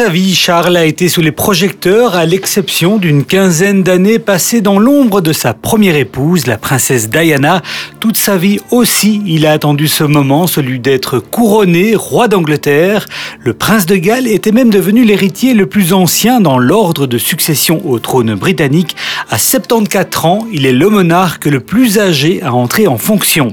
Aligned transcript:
Sa 0.00 0.08
vie, 0.08 0.34
Charles 0.34 0.78
a 0.78 0.86
été 0.86 1.10
sous 1.10 1.20
les 1.20 1.30
projecteurs, 1.30 2.16
à 2.16 2.24
l'exception 2.24 2.96
d'une 2.96 3.22
quinzaine 3.22 3.82
d'années 3.82 4.18
passées 4.18 4.62
dans 4.62 4.78
l'ombre 4.78 5.20
de 5.20 5.34
sa 5.34 5.52
première 5.52 5.94
épouse, 5.94 6.46
la 6.46 6.56
princesse 6.56 7.10
Diana. 7.10 7.60
Toute 8.00 8.16
sa 8.16 8.38
vie 8.38 8.60
aussi, 8.70 9.20
il 9.26 9.44
a 9.44 9.52
attendu 9.52 9.88
ce 9.88 10.02
moment, 10.02 10.46
celui 10.46 10.80
d'être 10.80 11.18
couronné 11.18 11.96
roi 11.96 12.28
d'Angleterre. 12.28 13.04
Le 13.40 13.52
prince 13.52 13.84
de 13.84 13.96
Galles 13.96 14.26
était 14.26 14.52
même 14.52 14.70
devenu 14.70 15.04
l'héritier 15.04 15.52
le 15.52 15.66
plus 15.66 15.92
ancien 15.92 16.40
dans 16.40 16.56
l'ordre 16.56 17.06
de 17.06 17.18
succession 17.18 17.82
au 17.84 17.98
trône 17.98 18.34
britannique. 18.36 18.96
À 19.28 19.36
74 19.36 20.24
ans, 20.24 20.46
il 20.50 20.64
est 20.64 20.72
le 20.72 20.88
monarque 20.88 21.44
le 21.44 21.60
plus 21.60 21.98
âgé 21.98 22.40
à 22.42 22.54
entrer 22.54 22.86
en 22.86 22.96
fonction. 22.96 23.52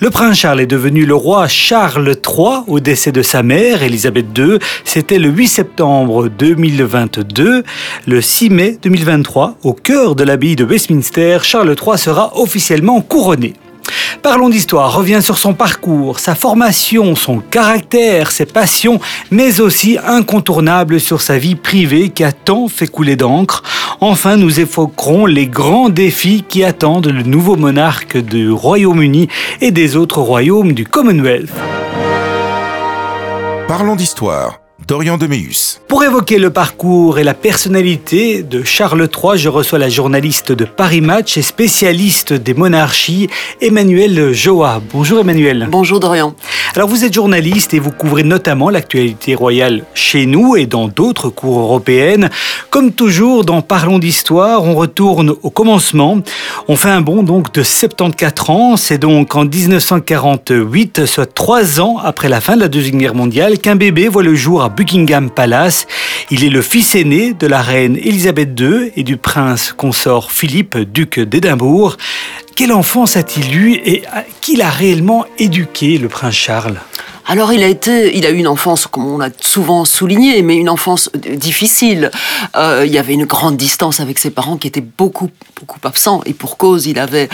Le 0.00 0.10
prince 0.10 0.38
Charles 0.38 0.60
est 0.60 0.66
devenu 0.66 1.06
le 1.06 1.14
roi 1.14 1.48
Charles 1.48 2.08
III 2.08 2.64
au 2.66 2.80
décès 2.80 3.12
de 3.12 3.22
sa 3.22 3.42
mère, 3.42 3.82
Elisabeth 3.82 4.26
II. 4.36 4.58
C'était 4.84 5.18
le 5.18 5.28
8 5.28 5.46
septembre 5.46 6.28
2022. 6.28 7.64
Le 8.06 8.20
6 8.20 8.50
mai 8.50 8.78
2023, 8.82 9.58
au 9.62 9.72
cœur 9.72 10.14
de 10.14 10.24
l'abbaye 10.24 10.56
de 10.56 10.64
Westminster, 10.64 11.38
Charles 11.42 11.74
III 11.74 11.98
sera 11.98 12.36
officiellement 12.36 13.00
couronné. 13.00 13.54
Parlons 14.22 14.48
d'histoire, 14.48 14.96
revient 14.96 15.20
sur 15.22 15.38
son 15.38 15.54
parcours, 15.54 16.18
sa 16.18 16.34
formation, 16.34 17.14
son 17.14 17.38
caractère, 17.38 18.30
ses 18.30 18.46
passions, 18.46 19.00
mais 19.30 19.60
aussi 19.60 19.98
incontournable 20.04 20.98
sur 21.00 21.22
sa 21.22 21.38
vie 21.38 21.54
privée 21.54 22.08
qui 22.08 22.24
a 22.24 22.32
tant 22.32 22.68
fait 22.68 22.88
couler 22.88 23.16
d'encre. 23.16 23.62
Enfin, 24.00 24.36
nous 24.36 24.60
évoquerons 24.60 25.26
les 25.26 25.46
grands 25.46 25.88
défis 25.88 26.44
qui 26.48 26.64
attendent 26.64 27.06
le 27.06 27.22
nouveau 27.22 27.56
monarque 27.56 28.16
du 28.16 28.50
Royaume-Uni 28.50 29.28
et 29.60 29.70
des 29.70 29.96
autres 29.96 30.20
royaumes 30.20 30.72
du 30.72 30.84
Commonwealth. 30.84 31.52
Parlons 33.68 33.96
d'histoire. 33.96 34.65
Dorian 34.86 35.16
Deméus. 35.16 35.80
Pour 35.88 36.04
évoquer 36.04 36.38
le 36.38 36.50
parcours 36.50 37.18
et 37.18 37.24
la 37.24 37.32
personnalité 37.32 38.42
de 38.42 38.62
Charles 38.62 39.08
III, 39.10 39.38
je 39.38 39.48
reçois 39.48 39.78
la 39.78 39.88
journaliste 39.88 40.52
de 40.52 40.64
Paris 40.64 41.00
Match 41.00 41.38
et 41.38 41.42
spécialiste 41.42 42.34
des 42.34 42.52
monarchies, 42.52 43.28
Emmanuel 43.62 44.34
Joa. 44.34 44.82
Bonjour 44.92 45.20
Emmanuel. 45.20 45.66
Bonjour 45.70 45.98
Dorian. 45.98 46.34
Alors 46.74 46.90
vous 46.90 47.04
êtes 47.04 47.14
journaliste 47.14 47.72
et 47.72 47.78
vous 47.78 47.90
couvrez 47.90 48.22
notamment 48.22 48.68
l'actualité 48.68 49.34
royale 49.34 49.84
chez 49.94 50.26
nous 50.26 50.56
et 50.56 50.66
dans 50.66 50.88
d'autres 50.88 51.30
cours 51.30 51.58
européennes. 51.58 52.28
Comme 52.68 52.92
toujours 52.92 53.44
dans 53.44 53.62
Parlons 53.62 53.98
d'histoire, 53.98 54.62
on 54.62 54.74
retourne 54.74 55.34
au 55.42 55.50
commencement. 55.50 56.18
On 56.68 56.76
fait 56.76 56.90
un 56.90 57.00
bond 57.00 57.22
donc 57.22 57.52
de 57.54 57.62
74 57.62 58.50
ans. 58.50 58.76
C'est 58.76 58.98
donc 58.98 59.34
en 59.34 59.46
1948, 59.46 61.06
soit 61.06 61.32
trois 61.32 61.80
ans 61.80 61.96
après 61.96 62.28
la 62.28 62.42
fin 62.42 62.56
de 62.56 62.60
la 62.60 62.68
Deuxième 62.68 62.98
Guerre 62.98 63.14
mondiale, 63.14 63.58
qu'un 63.58 63.76
bébé 63.76 64.08
voit 64.08 64.22
le 64.22 64.34
jour 64.34 64.62
à 64.62 64.65
Buckingham 64.68 65.30
Palace. 65.30 65.86
Il 66.30 66.44
est 66.44 66.50
le 66.50 66.62
fils 66.62 66.94
aîné 66.94 67.34
de 67.34 67.46
la 67.46 67.62
reine 67.62 67.96
Elisabeth 67.96 68.58
II 68.58 68.92
et 68.96 69.02
du 69.02 69.16
prince 69.16 69.72
consort 69.72 70.32
Philippe, 70.32 70.76
duc 70.78 71.20
d'Édimbourg. 71.20 71.96
Quelle 72.54 72.72
enfance 72.72 73.16
a-t-il 73.16 73.54
eu 73.54 73.72
et 73.72 74.02
qui 74.40 74.56
l'a 74.56 74.70
réellement 74.70 75.26
éduqué, 75.38 75.98
le 75.98 76.08
prince 76.08 76.34
Charles? 76.34 76.80
Alors 77.28 77.52
il 77.52 77.62
a 77.62 77.66
été, 77.66 78.16
il 78.16 78.24
a 78.24 78.30
eu 78.30 78.36
une 78.36 78.48
enfance, 78.48 78.86
comme 78.86 79.06
on 79.06 79.18
l'a 79.18 79.30
souvent 79.40 79.84
souligné, 79.84 80.42
mais 80.42 80.56
une 80.56 80.68
enfance 80.68 81.10
difficile. 81.14 82.10
Euh, 82.56 82.84
il 82.86 82.92
y 82.92 82.98
avait 82.98 83.14
une 83.14 83.24
grande 83.24 83.56
distance 83.56 83.98
avec 83.98 84.18
ses 84.18 84.30
parents 84.30 84.56
qui 84.56 84.68
étaient 84.68 84.80
beaucoup, 84.80 85.30
beaucoup 85.58 85.78
absents. 85.82 86.22
Et 86.24 86.34
pour 86.34 86.56
cause, 86.56 86.86
il 86.86 86.98
avait 86.98 87.28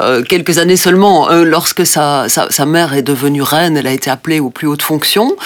euh, 0.00 0.22
quelques 0.22 0.58
années 0.58 0.76
seulement. 0.76 1.30
Euh, 1.30 1.44
lorsque 1.44 1.84
sa, 1.84 2.28
sa, 2.28 2.50
sa, 2.50 2.64
mère 2.64 2.94
est 2.94 3.02
devenue 3.02 3.42
reine, 3.42 3.76
elle 3.76 3.86
a 3.86 3.92
été 3.92 4.10
appelée 4.10 4.40
aux 4.40 4.50
plus 4.50 4.66
hautes 4.66 4.82
fonctions. 4.82 5.36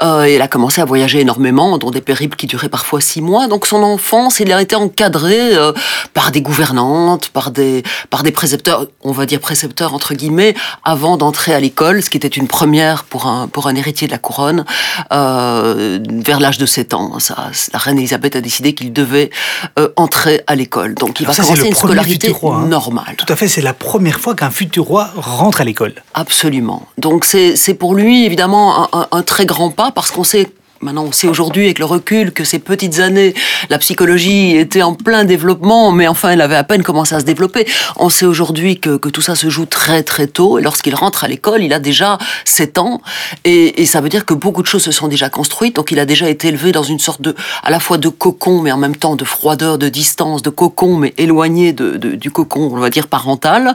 Euh, 0.00 0.24
et 0.24 0.34
elle 0.34 0.42
a 0.42 0.48
commencé 0.48 0.80
à 0.80 0.84
voyager 0.84 1.20
énormément, 1.20 1.78
dans 1.78 1.90
des 1.90 2.00
périples 2.00 2.36
qui 2.36 2.46
duraient 2.46 2.68
parfois 2.68 3.00
six 3.00 3.20
mois. 3.20 3.46
Donc 3.46 3.66
son 3.66 3.82
enfance, 3.82 4.40
il 4.40 4.52
a 4.52 4.60
été 4.60 4.74
encadré 4.74 5.56
euh, 5.56 5.72
par 6.12 6.30
des 6.30 6.40
gouvernantes, 6.40 7.28
par 7.28 7.50
des, 7.50 7.82
par 8.10 8.22
des 8.22 8.32
précepteurs, 8.32 8.86
on 9.02 9.12
va 9.12 9.26
dire 9.26 9.40
précepteurs 9.40 9.94
entre 9.94 10.14
guillemets, 10.14 10.54
avant 10.82 11.16
d'entrer 11.16 11.54
à 11.54 11.60
l'école, 11.60 12.02
ce 12.02 12.10
qui 12.10 12.16
était 12.16 12.28
une 12.28 12.48
première 12.48 13.04
pour 13.04 13.26
un 13.26 13.43
pour 13.46 13.66
un 13.66 13.74
héritier 13.74 14.06
de 14.06 14.12
la 14.12 14.18
couronne 14.18 14.64
euh, 15.12 15.98
vers 16.08 16.40
l'âge 16.40 16.58
de 16.58 16.66
7 16.66 16.94
ans. 16.94 17.18
Ça, 17.18 17.50
la 17.72 17.78
reine 17.78 17.98
Elisabeth 17.98 18.36
a 18.36 18.40
décidé 18.40 18.74
qu'il 18.74 18.92
devait 18.92 19.30
euh, 19.78 19.88
entrer 19.96 20.42
à 20.46 20.54
l'école. 20.54 20.94
Donc 20.94 21.20
il 21.20 21.26
va 21.26 21.34
commencer 21.34 21.68
une 21.68 21.74
scolarité 21.74 22.30
roi, 22.30 22.56
hein. 22.56 22.66
normale. 22.66 23.16
Tout 23.16 23.32
à 23.32 23.36
fait, 23.36 23.48
c'est 23.48 23.62
la 23.62 23.74
première 23.74 24.20
fois 24.20 24.34
qu'un 24.34 24.50
futur 24.50 24.84
roi 24.84 25.10
rentre 25.16 25.60
à 25.60 25.64
l'école. 25.64 25.94
Absolument. 26.14 26.86
Donc 26.98 27.24
c'est 27.24 27.74
pour 27.74 27.94
lui 27.94 28.24
évidemment 28.24 28.84
un, 28.84 29.00
un, 29.00 29.06
un 29.10 29.22
très 29.22 29.46
grand 29.46 29.70
pas 29.70 29.90
parce 29.90 30.10
qu'on 30.10 30.24
sait 30.24 30.48
Maintenant, 30.84 31.04
on 31.04 31.12
sait 31.12 31.28
aujourd'hui 31.28 31.64
avec 31.64 31.78
le 31.78 31.86
recul 31.86 32.30
que 32.30 32.44
ces 32.44 32.58
petites 32.58 32.98
années, 32.98 33.32
la 33.70 33.78
psychologie 33.78 34.54
était 34.54 34.82
en 34.82 34.92
plein 34.92 35.24
développement, 35.24 35.92
mais 35.92 36.06
enfin, 36.06 36.28
elle 36.28 36.42
avait 36.42 36.56
à 36.56 36.62
peine 36.62 36.82
commencé 36.82 37.14
à 37.14 37.20
se 37.20 37.24
développer. 37.24 37.66
On 37.96 38.10
sait 38.10 38.26
aujourd'hui 38.26 38.78
que, 38.78 38.98
tout 39.08 39.22
ça 39.22 39.34
se 39.34 39.48
joue 39.48 39.64
très 39.64 40.02
très 40.02 40.26
tôt, 40.26 40.58
et 40.58 40.62
lorsqu'il 40.62 40.94
rentre 40.94 41.24
à 41.24 41.28
l'école, 41.28 41.62
il 41.62 41.72
a 41.72 41.78
déjà 41.78 42.18
7 42.44 42.76
ans, 42.76 43.00
et, 43.46 43.86
ça 43.86 44.02
veut 44.02 44.10
dire 44.10 44.26
que 44.26 44.34
beaucoup 44.34 44.60
de 44.60 44.66
choses 44.66 44.82
se 44.82 44.92
sont 44.92 45.08
déjà 45.08 45.30
construites, 45.30 45.74
donc 45.76 45.90
il 45.90 45.98
a 45.98 46.04
déjà 46.04 46.28
été 46.28 46.48
élevé 46.48 46.70
dans 46.70 46.82
une 46.82 46.98
sorte 46.98 47.22
de, 47.22 47.34
à 47.62 47.70
la 47.70 47.80
fois 47.80 47.96
de 47.96 48.10
cocon, 48.10 48.60
mais 48.60 48.70
en 48.70 48.76
même 48.76 48.96
temps 48.96 49.16
de 49.16 49.24
froideur, 49.24 49.78
de 49.78 49.88
distance, 49.88 50.42
de 50.42 50.50
cocon, 50.50 50.98
mais 50.98 51.14
éloigné 51.16 51.72
du 51.72 52.30
cocon, 52.30 52.68
on 52.70 52.76
va 52.76 52.90
dire 52.90 53.06
parental, 53.06 53.74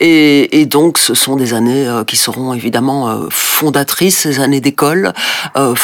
et, 0.00 0.66
donc 0.66 0.98
ce 0.98 1.14
sont 1.14 1.36
des 1.36 1.54
années 1.54 1.86
euh, 1.86 2.04
qui 2.04 2.16
seront 2.16 2.52
évidemment 2.52 3.08
euh, 3.08 3.28
fondatrices, 3.30 4.18
ces 4.18 4.40
années 4.40 4.60
d'école, 4.60 5.14
euh, 5.56 5.74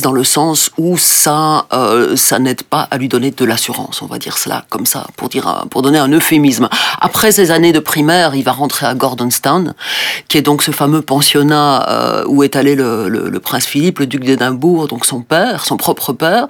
dans 0.00 0.12
le 0.12 0.24
sens 0.24 0.70
où 0.78 0.96
ça, 0.98 1.66
euh, 1.72 2.16
ça 2.16 2.38
n'aide 2.38 2.62
pas 2.62 2.88
à 2.90 2.98
lui 2.98 3.08
donner 3.08 3.30
de 3.30 3.44
l'assurance, 3.44 4.02
on 4.02 4.06
va 4.06 4.18
dire 4.18 4.38
cela 4.38 4.64
comme 4.68 4.86
ça, 4.86 5.06
pour 5.16 5.28
dire, 5.28 5.66
pour 5.70 5.82
donner 5.82 5.98
un 5.98 6.08
euphémisme. 6.08 6.68
Après 7.00 7.32
ces 7.32 7.50
années 7.50 7.72
de 7.72 7.78
primaire, 7.78 8.34
il 8.34 8.42
va 8.42 8.52
rentrer 8.52 8.86
à 8.86 8.94
Gordonstown, 8.94 9.74
qui 10.28 10.38
est 10.38 10.42
donc 10.42 10.62
ce 10.62 10.70
fameux 10.70 11.02
pensionnat 11.02 11.88
euh, 11.88 12.24
où 12.26 12.42
est 12.42 12.56
allé 12.56 12.74
le, 12.74 13.08
le, 13.08 13.40
prince 13.40 13.66
Philippe, 13.66 14.00
le 14.00 14.06
duc 14.06 14.24
d'Édimbourg, 14.24 14.88
donc 14.88 15.06
son 15.06 15.22
père, 15.22 15.64
son 15.64 15.76
propre 15.76 16.12
père. 16.12 16.46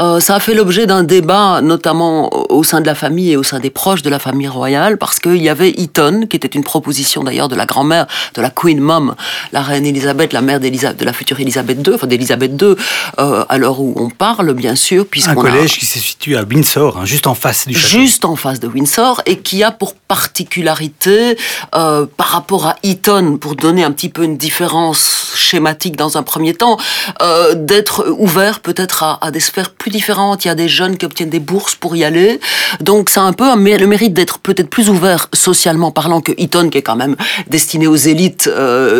Euh, 0.00 0.20
ça 0.20 0.36
a 0.36 0.40
fait 0.40 0.54
l'objet 0.54 0.86
d'un 0.86 1.02
débat, 1.02 1.60
notamment 1.62 2.30
au 2.50 2.64
sein 2.64 2.80
de 2.80 2.86
la 2.86 2.94
famille 2.94 3.32
et 3.32 3.36
au 3.36 3.42
sein 3.42 3.60
des 3.60 3.70
proches 3.70 4.02
de 4.02 4.10
la 4.10 4.18
famille 4.18 4.48
royale, 4.48 4.98
parce 4.98 5.18
qu'il 5.18 5.42
y 5.42 5.48
avait 5.48 5.70
Eton, 5.70 6.26
qui 6.28 6.36
était 6.36 6.48
une 6.48 6.64
proposition 6.64 7.22
d'ailleurs 7.22 7.48
de 7.48 7.56
la 7.56 7.66
grand-mère, 7.66 8.06
de 8.34 8.42
la 8.42 8.50
Queen 8.50 8.80
Mom, 8.80 9.14
la 9.52 9.62
reine 9.62 9.86
Elisabeth, 9.86 10.32
la 10.32 10.40
mère 10.40 10.60
de 10.60 11.04
la 11.04 11.12
future 11.12 11.38
Elisabeth 11.40 11.86
II, 11.86 11.94
enfin 11.94 12.06
d'Elisabeth 12.06 12.60
II, 12.60 12.71
euh, 13.18 13.44
à 13.48 13.58
l'heure 13.58 13.80
où 13.80 13.94
on 13.96 14.10
parle, 14.10 14.52
bien 14.54 14.76
sûr, 14.76 15.06
puisqu'on 15.06 15.32
un 15.32 15.34
collège 15.34 15.74
a... 15.74 15.78
qui 15.78 15.86
se 15.86 15.98
situe 15.98 16.36
à 16.36 16.42
Windsor, 16.42 16.98
hein, 16.98 17.04
juste 17.04 17.26
en 17.26 17.34
face 17.34 17.66
du 17.66 17.74
château. 17.74 17.98
Juste 17.98 18.24
en 18.24 18.36
face 18.36 18.60
de 18.60 18.68
Windsor, 18.68 19.22
et 19.26 19.38
qui 19.38 19.62
a 19.62 19.70
pour 19.70 19.94
particularité, 19.94 21.36
euh, 21.74 22.06
par 22.16 22.28
rapport 22.28 22.66
à 22.66 22.76
Eton, 22.82 23.38
pour 23.38 23.56
donner 23.56 23.82
un 23.82 23.92
petit 23.92 24.08
peu 24.08 24.24
une 24.24 24.36
différence 24.36 25.32
schématique 25.34 25.96
dans 25.96 26.18
un 26.18 26.22
premier 26.22 26.54
temps, 26.54 26.76
euh, 27.22 27.54
d'être 27.54 28.06
ouvert 28.18 28.60
peut-être 28.60 29.02
à, 29.02 29.18
à, 29.22 29.30
des 29.30 29.40
sphères 29.40 29.70
plus 29.70 29.90
différentes. 29.90 30.44
Il 30.44 30.48
y 30.48 30.50
a 30.50 30.54
des 30.54 30.68
jeunes 30.68 30.96
qui 30.96 31.06
obtiennent 31.06 31.30
des 31.30 31.40
bourses 31.40 31.74
pour 31.74 31.96
y 31.96 32.04
aller, 32.04 32.40
donc 32.80 33.10
c'est 33.10 33.20
un 33.20 33.32
peu 33.32 33.44
un, 33.44 33.56
le 33.56 33.86
mérite 33.86 34.12
d'être 34.12 34.38
peut-être 34.38 34.68
plus 34.68 34.90
ouvert 34.90 35.28
socialement 35.32 35.90
parlant 35.90 36.20
que 36.20 36.32
Eton, 36.36 36.68
qui 36.68 36.78
est 36.78 36.82
quand 36.82 36.96
même 36.96 37.16
destiné 37.48 37.86
aux 37.86 37.96
élites 37.96 38.50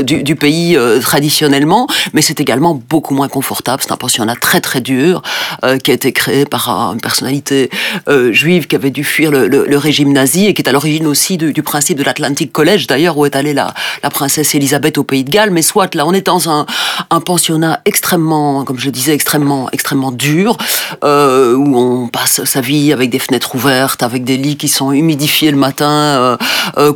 du, 0.03 0.23
du, 0.23 0.37
pays 0.37 0.79
traditionnellement, 1.03 1.87
mais 2.15 2.23
c'est 2.23 2.41
également 2.41 2.75
beaucoup 2.75 3.15
moins 3.15 3.29
confortable. 3.29 3.62
C'est 3.65 3.93
un 3.93 3.97
pensionnat 3.97 4.35
très 4.35 4.61
très 4.61 4.81
dur 4.81 5.23
euh, 5.65 5.79
qui 5.79 5.91
a 5.91 5.95
été 5.95 6.13
créé 6.13 6.45
par 6.45 6.69
une 6.69 7.01
personnalité 7.01 7.71
euh, 8.09 8.33
juive 8.33 8.67
qui 8.67 8.77
avait 8.77 8.91
dû 8.91 9.05
fuir 9.05 9.31
le, 9.31 9.77
régime 9.77 10.13
nazi 10.13 10.47
et 10.47 10.55
qui 10.55 10.63
est 10.63 10.69
à 10.69 10.73
l'origine 10.73 11.07
aussi 11.07 11.37
du, 11.37 11.63
principe 11.63 11.99
de 11.99 12.05
l'Atlantic 12.05 12.53
College, 12.53 12.87
d'ailleurs, 12.87 13.17
où 13.17 13.27
est 13.27 13.37
allée 13.37 13.55
la, 13.55 13.73
princesse 14.11 14.55
Elisabeth 14.55 14.99
au 14.99 15.05
pays 15.05 15.25
de 15.25 15.31
Galles. 15.31 15.51
Mais 15.51 15.63
soit 15.63 15.95
là, 15.95 16.07
on 16.07 16.13
est 16.13 16.27
dans 16.27 16.51
un, 16.51 16.67
pensionnat 17.25 17.81
extrêmement, 17.85 18.65
comme 18.65 18.79
je 18.79 18.91
disais, 18.91 19.15
extrêmement, 19.15 19.69
extrêmement 19.71 20.11
dur, 20.11 20.57
euh, 21.05 21.55
où 21.55 21.77
on 21.77 22.09
passe 22.09 22.45
sa 22.45 22.61
vie 22.61 22.93
avec 22.93 23.11
des 23.11 23.19
fenêtres 23.19 23.55
ouvertes, 23.55 24.03
avec 24.03 24.25
des 24.25 24.37
lits 24.37 24.57
qui 24.57 24.69
sont 24.69 24.93
humidifiés 24.93 25.51
le 25.51 25.57
matin, 25.57 26.37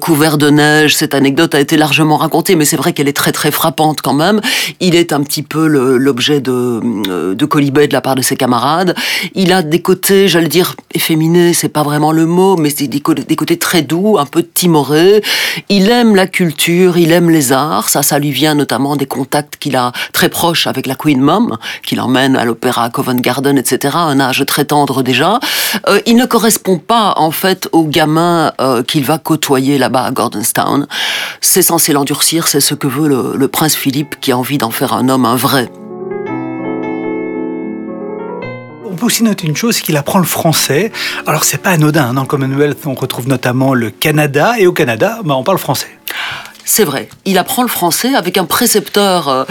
couverts 0.01 0.39
de 0.39 0.51
neige. 0.51 0.97
Cette 0.97 1.15
anecdote 1.15 1.55
a 1.55 1.61
été 1.61 1.77
largement 1.77 2.17
racontée, 2.17 2.57
mais 2.57 2.65
c'est 2.65 2.77
vrai 2.77 2.93
qu'elle 2.93 3.09
est 3.09 3.17
très 3.17 3.33
très 3.33 3.51
frappante 3.51 4.01
quand 4.01 4.15
même. 4.15 4.41
Il 4.81 4.95
est 4.95 5.13
un 5.13 5.23
petit 5.23 5.43
peu 5.43 5.67
l'objet 5.67 6.41
de, 6.41 6.56
de 6.81 7.45
colibet 7.45 7.89
de 7.89 7.93
la 7.93 8.01
part 8.01 8.15
de 8.15 8.23
ses 8.23 8.37
camarades. 8.37 8.95
Il 9.35 9.53
a 9.53 9.63
des 9.63 9.81
côtés, 9.83 10.29
j'allais 10.29 10.49
dire, 10.49 10.75
efféminés, 10.95 11.53
c'est 11.53 11.69
pas 11.69 11.83
vraiment 11.83 12.13
le 12.13 12.27
mot, 12.27 12.57
mais 12.57 12.71
des, 12.71 12.89
des 12.89 13.01
côtés 13.37 13.59
très 13.59 13.83
doux, 13.83 14.19
un 14.19 14.27
peu 14.27 14.43
timorés. 14.43 15.23
Il 15.69 15.91
aime 15.91 16.15
la 16.15 16.27
culture, 16.27 16.97
il 16.97 17.13
aime 17.13 17.31
les 17.31 17.53
arts. 17.53 17.89
Ça, 17.89 18.03
ça 18.03 18.19
lui 18.19 18.31
vient 18.31 18.55
notamment 18.55 18.97
des 18.97 19.07
contacts 19.07 19.57
qu'il 19.57 19.77
a 19.77 19.93
très 20.13 20.29
proches 20.29 20.67
avec 20.67 20.87
la 20.87 20.95
Queen 20.95 21.21
Mom, 21.21 21.57
qui 21.83 21.97
l'emmène 21.97 22.37
à 22.37 22.45
l'opéra 22.45 22.91
Covent 22.91 23.21
Garden, 23.21 23.59
etc. 23.59 23.97
Un 23.99 24.21
âge 24.21 24.45
très 24.47 24.65
tendre 24.65 25.03
déjà. 25.03 25.41
Euh, 25.89 26.01
il 26.07 26.17
ne 26.17 26.27
correspond 26.27 26.79
pas, 26.79 27.15
en 27.17 27.31
fait, 27.31 27.69
au 27.73 27.85
gamin 27.85 28.53
euh, 28.61 28.83
qu'il 28.83 29.05
va 29.05 29.19
côtoyer 29.19 29.79
là-bas 29.79 30.05
à 30.05 30.11
Gordonstown. 30.11 30.87
C'est 31.41 31.63
censé 31.63 31.93
l'endurcir, 31.93 32.49
c'est 32.49 32.61
ce 32.61 32.75
que 32.75 32.87
veut 32.87 33.09
le, 33.09 33.33
le 33.37 33.49
prince 33.49 33.75
Philippe 33.75 34.17
qui 34.21 34.33
a 34.33 34.39
envie 34.39 34.59
d'en 34.59 34.71
faire 34.71 34.93
un 34.93 35.09
homme, 35.09 35.25
un 35.25 35.37
vrai. 35.37 35.71
On 38.97 38.99
peut 38.99 39.07
aussi 39.07 39.25
noter 39.25 39.47
une 39.47 39.55
chose, 39.55 39.77
c'est 39.77 39.83
qu'il 39.83 39.99
apprend 39.99 40.19
le 40.19 40.25
français. 40.25 40.91
Alors 41.27 41.45
c'est 41.45 41.59
pas 41.59 41.69
anodin, 41.69 42.09
hein. 42.09 42.15
dans 42.15 42.23
le 42.23 42.27
Commonwealth 42.27 42.87
on 42.87 42.95
retrouve 42.95 43.29
notamment 43.29 43.75
le 43.75 43.91
Canada, 43.91 44.55
et 44.59 44.67
au 44.67 44.73
Canada, 44.73 45.19
bah, 45.23 45.35
on 45.37 45.45
parle 45.45 45.59
français. 45.59 45.96
C'est 46.69 46.83
vrai. 46.83 47.09
Il 47.25 47.39
apprend 47.39 47.63
le 47.63 47.69
français 47.69 48.17
avec 48.17 48.37
un 48.37 48.45
précepteur 48.45 49.29
euh, 49.29 49.45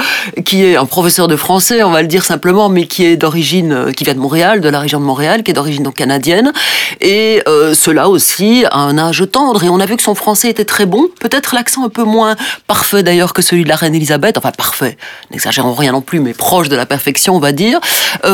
qui 0.44 0.66
est 0.66 0.76
un 0.76 0.86
professeur 0.86 1.30
de 1.30 1.38
français, 1.38 1.82
on 1.82 1.90
va 1.90 2.02
le 2.02 2.10
dire 2.10 2.26
simplement, 2.26 2.68
mais 2.68 2.88
qui 2.88 3.06
est 3.06 3.16
d'origine, 3.16 3.72
euh, 3.72 3.92
qui 3.94 4.04
vient 4.04 4.16
de 4.16 4.20
Montréal, 4.20 4.60
de 4.60 4.68
la 4.68 4.82
région 4.82 5.00
de 5.00 5.06
Montréal, 5.06 5.42
qui 5.42 5.52
est 5.52 5.54
d'origine 5.54 5.84
donc 5.84 5.96
canadienne. 5.96 6.52
Et 7.00 7.42
euh, 7.48 7.74
cela 7.74 8.10
aussi 8.10 8.66
à 8.70 8.80
un 8.80 8.98
âge 8.98 9.24
tendre. 9.32 9.64
Et 9.64 9.70
on 9.70 9.80
a 9.80 9.86
vu 9.86 9.96
que 9.96 10.04
son 10.04 10.14
français 10.14 10.50
était 10.50 10.66
très 10.66 10.86
bon. 10.86 11.08
Peut-être 11.22 11.56
l'accent 11.56 11.86
un 11.86 11.90
peu 11.90 12.04
moins 12.04 12.36
parfait 12.68 13.02
d'ailleurs 13.02 13.32
que 13.32 13.42
celui 13.42 13.64
de 13.64 13.70
la 13.70 13.78
reine 13.78 13.96
Elisabeth. 13.96 14.38
Enfin 14.38 14.52
parfait. 14.52 14.98
N'exagérons 15.32 15.74
rien 15.74 15.94
non 15.94 16.02
plus, 16.02 16.20
mais 16.20 16.34
proche 16.34 16.68
de 16.68 16.76
la 16.76 16.86
perfection, 16.86 17.34
on 17.34 17.40
va 17.40 17.54
dire. 17.54 17.80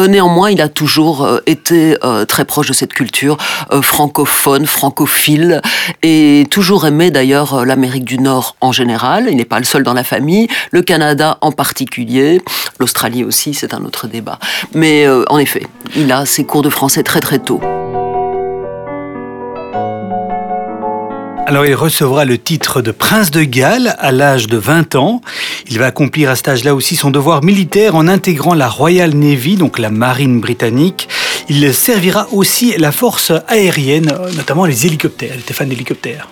néanmoins, 0.10 0.50
il 0.50 0.60
a 0.60 0.69
toujours 0.69 1.30
été 1.45 1.95
très 2.28 2.45
proche 2.45 2.68
de 2.68 2.74
cette 2.74 2.94
culture 2.94 3.38
francophone, 3.81 4.66
francophile, 4.66 5.62
et 6.01 6.48
toujours 6.50 6.88
aimé 6.88 7.12
d'ailleurs 7.12 7.66
l'Amérique 7.66 8.06
du 8.06 8.18
Nord 8.18 8.56
en 8.62 8.70
général, 8.71 9.27
il 9.29 9.38
n'est 9.38 9.45
pas 9.45 9.59
le 9.59 9.65
seul 9.65 9.83
dans 9.83 9.94
la 9.94 10.03
famille, 10.03 10.47
le 10.71 10.81
Canada 10.81 11.38
en 11.41 11.51
particulier, 11.51 12.41
l'Australie 12.79 13.23
aussi, 13.23 13.53
c'est 13.53 13.73
un 13.73 13.83
autre 13.83 14.07
débat. 14.07 14.39
Mais 14.73 15.06
euh, 15.06 15.23
en 15.29 15.38
effet, 15.38 15.65
il 15.95 16.12
a 16.12 16.25
ses 16.25 16.45
cours 16.45 16.62
de 16.62 16.69
français 16.69 17.03
très 17.03 17.19
très 17.19 17.39
tôt. 17.39 17.62
Alors 21.51 21.65
il 21.65 21.75
recevra 21.75 22.23
le 22.23 22.38
titre 22.38 22.81
de 22.81 22.91
prince 22.91 23.29
de 23.29 23.44
Galles 23.44 23.97
à 24.00 24.13
l'âge 24.13 24.47
de 24.47 24.56
20 24.56 24.95
ans. 24.95 25.19
Il 25.69 25.79
va 25.79 25.88
accomplir 25.88 26.29
à 26.29 26.38
cet 26.38 26.47
âge-là 26.47 26.73
aussi 26.73 26.95
son 26.95 27.12
devoir 27.12 27.44
militaire 27.44 27.95
en 27.95 28.07
intégrant 28.07 28.53
la 28.53 28.69
Royal 28.69 29.13
Navy, 29.13 29.57
donc 29.57 29.77
la 29.77 29.89
marine 29.89 30.39
britannique. 30.39 31.09
Il 31.50 31.73
servira 31.73 32.29
aussi 32.31 32.77
la 32.77 32.94
force 32.94 33.33
aérienne, 33.50 34.13
notamment 34.38 34.65
les 34.65 34.85
hélicoptères. 34.85 35.31
Il 35.33 35.41
était 35.41 35.53
fan 35.53 35.68
d'hélicoptères. 35.68 36.29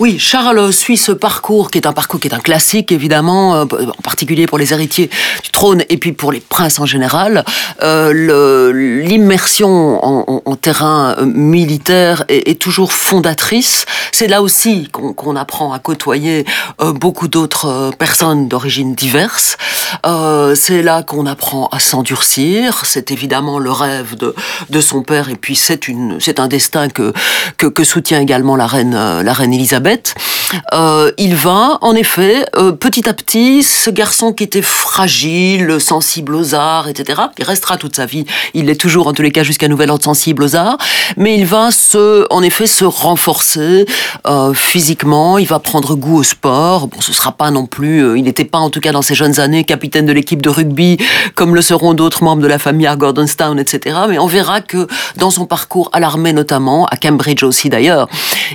Oui, 0.00 0.18
Charles 0.18 0.72
suit 0.72 0.96
ce 0.96 1.12
parcours 1.12 1.70
qui 1.70 1.76
est 1.76 1.86
un 1.86 1.92
parcours 1.92 2.18
qui 2.20 2.28
est 2.28 2.32
un 2.32 2.40
classique 2.40 2.90
évidemment, 2.90 3.54
euh, 3.54 3.64
en 3.64 4.02
particulier 4.02 4.46
pour 4.46 4.56
les 4.56 4.72
héritiers 4.72 5.10
du 5.44 5.50
trône 5.50 5.84
et 5.90 5.98
puis 5.98 6.12
pour 6.12 6.32
les 6.32 6.40
princes 6.40 6.78
en 6.78 6.86
général. 6.86 7.44
Euh, 7.82 8.72
L'immersion 8.72 10.02
en, 10.02 10.56
terrain 10.56 11.16
euh, 11.18 11.26
militaire 11.26 12.24
est, 12.28 12.58
toujours 12.58 12.94
fondatrice. 12.94 13.84
C'est 14.10 14.26
là 14.26 14.40
aussi 14.40 14.88
qu'on 14.88 15.36
apprend 15.36 15.74
à 15.74 15.78
côtoyer 15.78 16.46
beaucoup 16.78 17.28
d'autres 17.28 17.90
personnes 17.98 18.48
d'origine 18.48 18.94
diverses. 18.94 19.58
C'est 20.54 20.82
là 20.82 21.02
qu'on 21.02 21.26
apprend 21.26 21.68
à 21.72 21.78
s'endurcir. 21.78 22.84
C'est 22.86 23.10
évidemment 23.10 23.58
le 23.58 23.70
rêve 23.70 24.16
de, 24.16 24.80
son 24.80 25.02
père 25.02 25.28
et 25.28 25.36
puis 25.36 25.56
c'est 25.56 26.40
un 26.40 26.48
destin 26.48 26.88
que 26.88 27.84
soutient 27.84 28.20
également 28.20 28.56
la 28.56 28.66
reine 28.66 28.92
la 28.92 29.32
reine 29.32 29.52
Elisabeth 29.52 29.89
euh, 30.72 31.12
il 31.18 31.34
va, 31.34 31.78
en 31.80 31.94
effet, 31.94 32.46
euh, 32.56 32.72
petit 32.72 33.08
à 33.08 33.14
petit, 33.14 33.62
ce 33.62 33.90
garçon 33.90 34.32
qui 34.32 34.44
était 34.44 34.62
fragile, 34.62 35.80
sensible 35.80 36.34
aux 36.34 36.54
arts, 36.54 36.88
etc., 36.88 37.22
il 37.38 37.44
restera 37.44 37.76
toute 37.76 37.96
sa 37.96 38.06
vie, 38.06 38.24
il 38.54 38.68
est 38.70 38.80
toujours, 38.80 39.06
en 39.06 39.12
tous 39.12 39.22
les 39.22 39.30
cas, 39.30 39.42
jusqu'à 39.42 39.68
nouvel 39.68 39.90
ordre 39.90 40.04
sensible 40.04 40.42
aux 40.42 40.56
arts, 40.56 40.78
mais 41.16 41.36
il 41.36 41.46
va 41.46 41.70
se, 41.70 42.26
en 42.30 42.42
effet, 42.42 42.66
se 42.66 42.84
renforcer 42.84 43.86
euh, 44.26 44.52
physiquement, 44.54 45.38
il 45.38 45.46
va 45.46 45.58
prendre 45.58 45.94
goût 45.94 46.18
au 46.18 46.22
sport. 46.22 46.88
Bon, 46.88 47.00
ce 47.00 47.12
sera 47.12 47.32
pas 47.32 47.50
non 47.50 47.66
plus, 47.66 48.18
il 48.18 48.24
n'était 48.24 48.44
pas, 48.44 48.58
en 48.58 48.70
tout 48.70 48.80
cas, 48.80 48.92
dans 48.92 49.02
ses 49.02 49.14
jeunes 49.14 49.40
années, 49.40 49.64
capitaine 49.64 50.06
de 50.06 50.12
l'équipe 50.12 50.42
de 50.42 50.48
rugby, 50.48 50.98
comme 51.34 51.54
le 51.54 51.62
seront 51.62 51.94
d'autres 51.94 52.24
membres 52.24 52.42
de 52.42 52.48
la 52.48 52.58
famille 52.58 52.86
à 52.86 52.96
Gordonstown, 52.96 53.58
etc., 53.58 53.98
mais 54.08 54.18
on 54.18 54.26
verra 54.26 54.60
que 54.60 54.86
dans 55.16 55.30
son 55.30 55.46
parcours 55.46 55.90
à 55.92 56.00
l'armée 56.00 56.32
notamment, 56.32 56.86
à 56.86 56.96
Cambridge 56.96 57.42
aussi 57.42 57.68
d'ailleurs, 57.68 58.08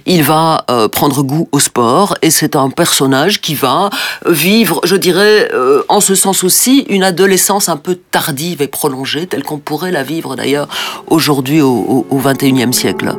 il 0.05 0.23
va 0.23 0.65
prendre 0.91 1.23
goût 1.25 1.49
au 1.51 1.59
sport 1.59 2.15
et 2.21 2.31
c'est 2.31 2.55
un 2.55 2.69
personnage 2.69 3.41
qui 3.41 3.55
va 3.55 3.89
vivre, 4.25 4.81
je 4.83 4.95
dirais, 4.95 5.49
euh, 5.53 5.83
en 5.89 5.99
ce 5.99 6.15
sens 6.15 6.43
aussi, 6.43 6.85
une 6.89 7.03
adolescence 7.03 7.69
un 7.69 7.77
peu 7.77 7.95
tardive 8.11 8.61
et 8.61 8.67
prolongée, 8.67 9.27
telle 9.27 9.43
qu'on 9.43 9.57
pourrait 9.57 9.91
la 9.91 10.03
vivre 10.03 10.35
d'ailleurs 10.35 10.67
aujourd'hui 11.07 11.61
au, 11.61 12.05
21e 12.11 12.71
siècle. 12.71 13.15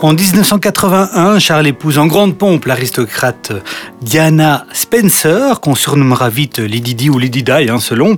En 0.00 0.12
1981, 0.12 1.40
Charles 1.40 1.66
épouse 1.66 1.98
en 1.98 2.06
grande 2.06 2.38
pompe 2.38 2.66
l'aristocrate 2.66 3.52
Diana 4.00 4.64
Spencer, 4.72 5.60
qu'on 5.60 5.74
surnommera 5.74 6.30
vite 6.30 6.60
Lady 6.60 6.94
Di 6.94 7.10
ou 7.10 7.18
Lady 7.18 7.42
Di, 7.42 7.68
hein, 7.68 7.80
selon. 7.80 8.16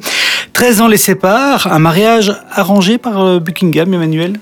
13 0.53 0.83
ans 0.83 0.89
les 0.89 0.99
séparent, 0.99 1.73
un 1.73 1.79
mariage 1.79 2.35
arrangé 2.53 2.99
par 2.99 3.23
euh, 3.23 3.41
Buckingham, 3.41 3.95
Emmanuel? 3.95 4.39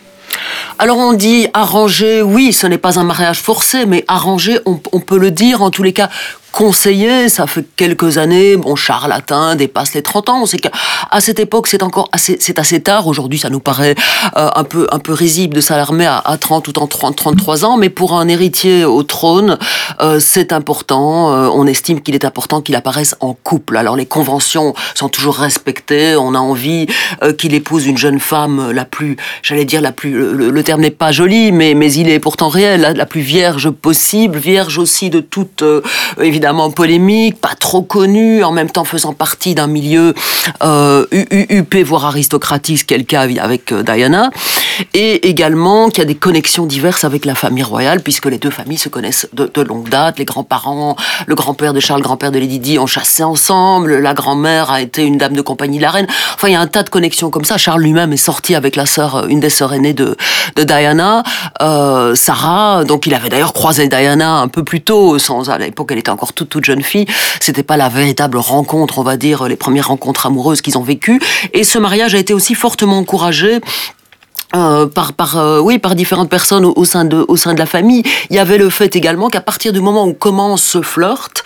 Alors 0.78 0.98
on 0.98 1.12
dit 1.12 1.48
arranger, 1.54 2.22
oui, 2.22 2.52
ce 2.52 2.66
n'est 2.66 2.78
pas 2.78 2.98
un 2.98 3.04
mariage 3.04 3.40
forcé, 3.40 3.86
mais 3.86 4.04
arranger, 4.08 4.58
on, 4.66 4.80
on 4.92 5.00
peut 5.00 5.18
le 5.18 5.30
dire 5.30 5.62
en 5.62 5.70
tous 5.70 5.82
les 5.82 5.92
cas 5.92 6.08
conseiller, 6.52 7.28
ça 7.28 7.46
fait 7.46 7.64
quelques 7.76 8.18
années, 8.18 8.56
bon, 8.56 8.76
charlatan 8.76 9.54
dépasse 9.54 9.94
les 9.94 10.02
30 10.02 10.28
ans. 10.28 10.46
Sait 10.46 10.58
qu'à 10.58 10.70
cette 11.20 11.38
époque, 11.38 11.66
c'est 11.68 11.82
encore 11.82 12.08
assez, 12.12 12.36
c'est 12.40 12.58
assez 12.58 12.80
tard. 12.80 13.06
Aujourd'hui, 13.06 13.38
ça 13.38 13.50
nous 13.50 13.60
paraît 13.60 13.94
euh, 14.36 14.50
un 14.54 14.64
peu, 14.64 14.86
un 14.90 14.98
peu 14.98 15.12
risible 15.12 15.54
de 15.54 15.60
s'alarmer 15.60 16.06
à, 16.06 16.18
à, 16.18 16.36
30 16.36 16.68
ou 16.68 16.72
30, 16.72 17.16
33 17.16 17.64
ans, 17.64 17.76
mais 17.76 17.90
pour 17.90 18.14
un 18.18 18.28
héritier 18.28 18.84
au 18.84 19.02
trône, 19.02 19.58
euh, 20.00 20.20
c'est 20.20 20.52
important. 20.52 21.32
Euh, 21.32 21.48
on 21.52 21.66
estime 21.66 22.00
qu'il 22.00 22.14
est 22.14 22.24
important 22.24 22.60
qu'il 22.60 22.76
apparaisse 22.76 23.14
en 23.20 23.34
couple. 23.34 23.76
Alors, 23.76 23.96
les 23.96 24.06
conventions 24.06 24.74
sont 24.94 25.08
toujours 25.08 25.36
respectées. 25.36 26.16
On 26.16 26.34
a 26.34 26.38
envie 26.38 26.86
qu'il 27.36 27.54
épouse 27.54 27.86
une 27.86 27.98
jeune 27.98 28.20
femme 28.20 28.70
la 28.70 28.84
plus, 28.84 29.16
j'allais 29.42 29.64
dire 29.64 29.80
la 29.80 29.92
plus, 29.92 30.32
le, 30.32 30.62
terme 30.62 30.80
n'est 30.80 30.90
pas 30.90 31.12
joli, 31.12 31.52
mais, 31.52 31.74
mais 31.74 31.92
il 31.92 32.08
est 32.08 32.18
pourtant 32.18 32.48
réel, 32.48 32.94
la, 32.96 33.06
plus 33.06 33.20
vierge 33.20 33.70
possible, 33.70 34.38
vierge 34.38 34.78
aussi 34.78 35.10
de 35.10 35.20
toute, 35.20 35.62
évidemment 36.38 36.70
polémique, 36.70 37.40
pas 37.40 37.56
trop 37.58 37.82
connu, 37.82 38.44
en 38.44 38.52
même 38.52 38.70
temps 38.70 38.84
faisant 38.84 39.12
partie 39.12 39.56
d'un 39.56 39.66
milieu 39.66 40.14
euh, 40.62 41.04
voire 41.82 42.04
aristocratique, 42.04 42.78
cas 43.06 43.22
avec 43.22 43.72
euh, 43.72 43.82
Diana, 43.82 44.30
et 44.94 45.28
également 45.28 45.88
qu'il 45.88 45.98
y 45.98 46.02
a 46.02 46.06
des 46.06 46.14
connexions 46.14 46.66
diverses 46.66 47.04
avec 47.04 47.24
la 47.24 47.34
famille 47.34 47.62
royale, 47.62 48.00
puisque 48.00 48.26
les 48.26 48.38
deux 48.38 48.50
familles 48.50 48.78
se 48.78 48.88
connaissent 48.88 49.28
de, 49.32 49.50
de 49.52 49.62
longue 49.62 49.88
date. 49.88 50.18
Les 50.18 50.24
grands-parents, 50.24 50.96
le 51.26 51.34
grand-père 51.34 51.72
de 51.72 51.80
Charles, 51.80 52.00
le 52.00 52.04
grand-père 52.04 52.32
de 52.32 52.38
Lady 52.38 52.58
Di 52.58 52.78
ont 52.78 52.86
chassé 52.86 53.22
ensemble, 53.22 53.98
la 53.98 54.14
grand-mère 54.14 54.70
a 54.70 54.80
été 54.80 55.04
une 55.04 55.18
dame 55.18 55.34
de 55.34 55.42
compagnie 55.42 55.78
de 55.78 55.82
la 55.82 55.90
reine. 55.90 56.06
Enfin, 56.34 56.48
il 56.48 56.52
y 56.52 56.56
a 56.56 56.60
un 56.60 56.66
tas 56.66 56.82
de 56.82 56.90
connexions 56.90 57.30
comme 57.30 57.44
ça. 57.44 57.58
Charles 57.58 57.82
lui-même 57.82 58.12
est 58.12 58.16
sorti 58.16 58.54
avec 58.54 58.76
la 58.76 58.86
sœur, 58.86 59.26
une 59.28 59.40
des 59.40 59.50
sœurs 59.50 59.72
aînées 59.72 59.94
de, 59.94 60.16
de 60.56 60.62
Diana, 60.64 61.22
euh, 61.62 62.14
Sarah, 62.14 62.84
donc 62.84 63.06
il 63.06 63.14
avait 63.14 63.28
d'ailleurs 63.28 63.52
croisé 63.52 63.88
Diana 63.88 64.38
un 64.38 64.48
peu 64.48 64.64
plus 64.64 64.80
tôt, 64.80 65.18
sans, 65.18 65.50
à 65.50 65.58
l'époque 65.58 65.88
elle 65.92 65.98
était 65.98 66.10
encore 66.10 66.32
toute, 66.32 66.48
toute 66.48 66.64
jeune 66.64 66.82
fille. 66.82 67.06
C'était 67.40 67.62
pas 67.62 67.76
la 67.76 67.88
véritable 67.88 68.38
rencontre, 68.38 68.98
on 68.98 69.02
va 69.02 69.16
dire, 69.16 69.48
les 69.48 69.56
premières 69.56 69.88
rencontres 69.88 70.26
amoureuses 70.26 70.60
qu'ils 70.60 70.78
ont 70.78 70.82
vécues. 70.82 71.20
Et 71.52 71.64
ce 71.64 71.78
mariage 71.78 72.14
a 72.14 72.18
été 72.18 72.34
aussi 72.34 72.54
fortement 72.54 72.98
encouragé 72.98 73.60
euh, 74.54 74.86
par 74.86 75.12
par 75.12 75.36
euh, 75.36 75.60
oui 75.60 75.78
par 75.78 75.94
différentes 75.94 76.30
personnes 76.30 76.64
au, 76.64 76.84
sein 76.84 77.04
de 77.04 77.24
au 77.28 77.36
sein 77.36 77.52
de 77.52 77.58
la 77.58 77.66
famille 77.66 78.02
il 78.30 78.36
y 78.36 78.38
avait 78.38 78.56
le 78.56 78.70
fait 78.70 78.96
également 78.96 79.28
qu'à 79.28 79.42
partir 79.42 79.74
du 79.74 79.80
moment 79.80 80.06
où 80.06 80.14
commence 80.14 80.62
ce 80.62 80.80
flirt 80.80 81.44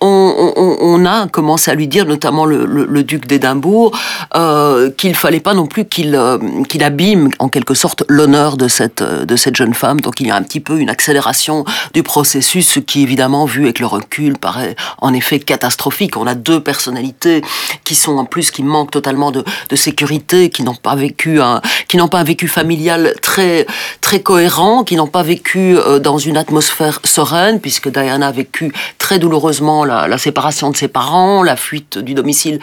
on, 0.00 1.04
a 1.04 1.28
commencé 1.28 1.70
à 1.70 1.74
lui 1.74 1.88
dire, 1.88 2.06
notamment 2.06 2.46
le, 2.46 3.02
duc 3.02 3.26
d'Édimbourg, 3.26 3.96
euh, 4.34 4.90
qu'il 4.90 5.14
fallait 5.14 5.40
pas 5.40 5.54
non 5.54 5.66
plus 5.66 5.84
qu'il 5.84 6.14
euh, 6.14 6.38
qu'il 6.68 6.82
abîme 6.82 7.30
en 7.38 7.48
quelque 7.48 7.74
sorte 7.74 8.04
l'honneur 8.08 8.56
de 8.56 8.68
cette 8.68 9.02
de 9.02 9.36
cette 9.36 9.56
jeune 9.56 9.74
femme. 9.74 10.00
Donc 10.00 10.20
il 10.20 10.28
y 10.28 10.30
a 10.30 10.36
un 10.36 10.42
petit 10.42 10.60
peu 10.60 10.78
une 10.78 10.90
accélération 10.90 11.64
du 11.94 12.02
processus, 12.02 12.68
ce 12.68 12.80
qui 12.80 13.02
évidemment 13.02 13.44
vu 13.44 13.64
avec 13.64 13.78
le 13.78 13.86
recul 13.86 14.38
paraît 14.38 14.76
en 15.00 15.12
effet 15.12 15.38
catastrophique. 15.38 16.16
On 16.16 16.26
a 16.26 16.34
deux 16.34 16.60
personnalités 16.60 17.42
qui 17.84 17.94
sont 17.94 18.16
en 18.18 18.24
plus 18.24 18.50
qui 18.50 18.62
manquent 18.62 18.90
totalement 18.90 19.30
de, 19.30 19.44
de 19.68 19.76
sécurité, 19.76 20.50
qui 20.50 20.62
n'ont 20.62 20.74
pas 20.74 20.94
vécu 20.94 21.40
qui 21.88 21.96
n'ont 21.96 22.08
pas 22.08 22.20
un 22.20 22.24
familial 22.48 23.14
très 23.22 23.66
très 24.00 24.20
cohérent, 24.20 24.82
qui 24.84 24.96
n'ont 24.96 25.06
pas 25.06 25.22
vécu 25.22 25.76
euh, 25.76 25.98
dans 25.98 26.18
une 26.18 26.36
atmosphère 26.36 27.00
sereine, 27.04 27.60
puisque 27.60 27.88
Diana 27.90 28.28
a 28.28 28.32
vécu 28.32 28.72
très 28.98 29.18
douloureusement 29.18 29.84
la, 29.84 30.18
séparation 30.18 30.70
de 30.70 30.76
ses 30.76 30.88
parents, 30.88 31.42
la 31.42 31.56
fuite 31.56 31.98
du 31.98 32.14
domicile, 32.14 32.60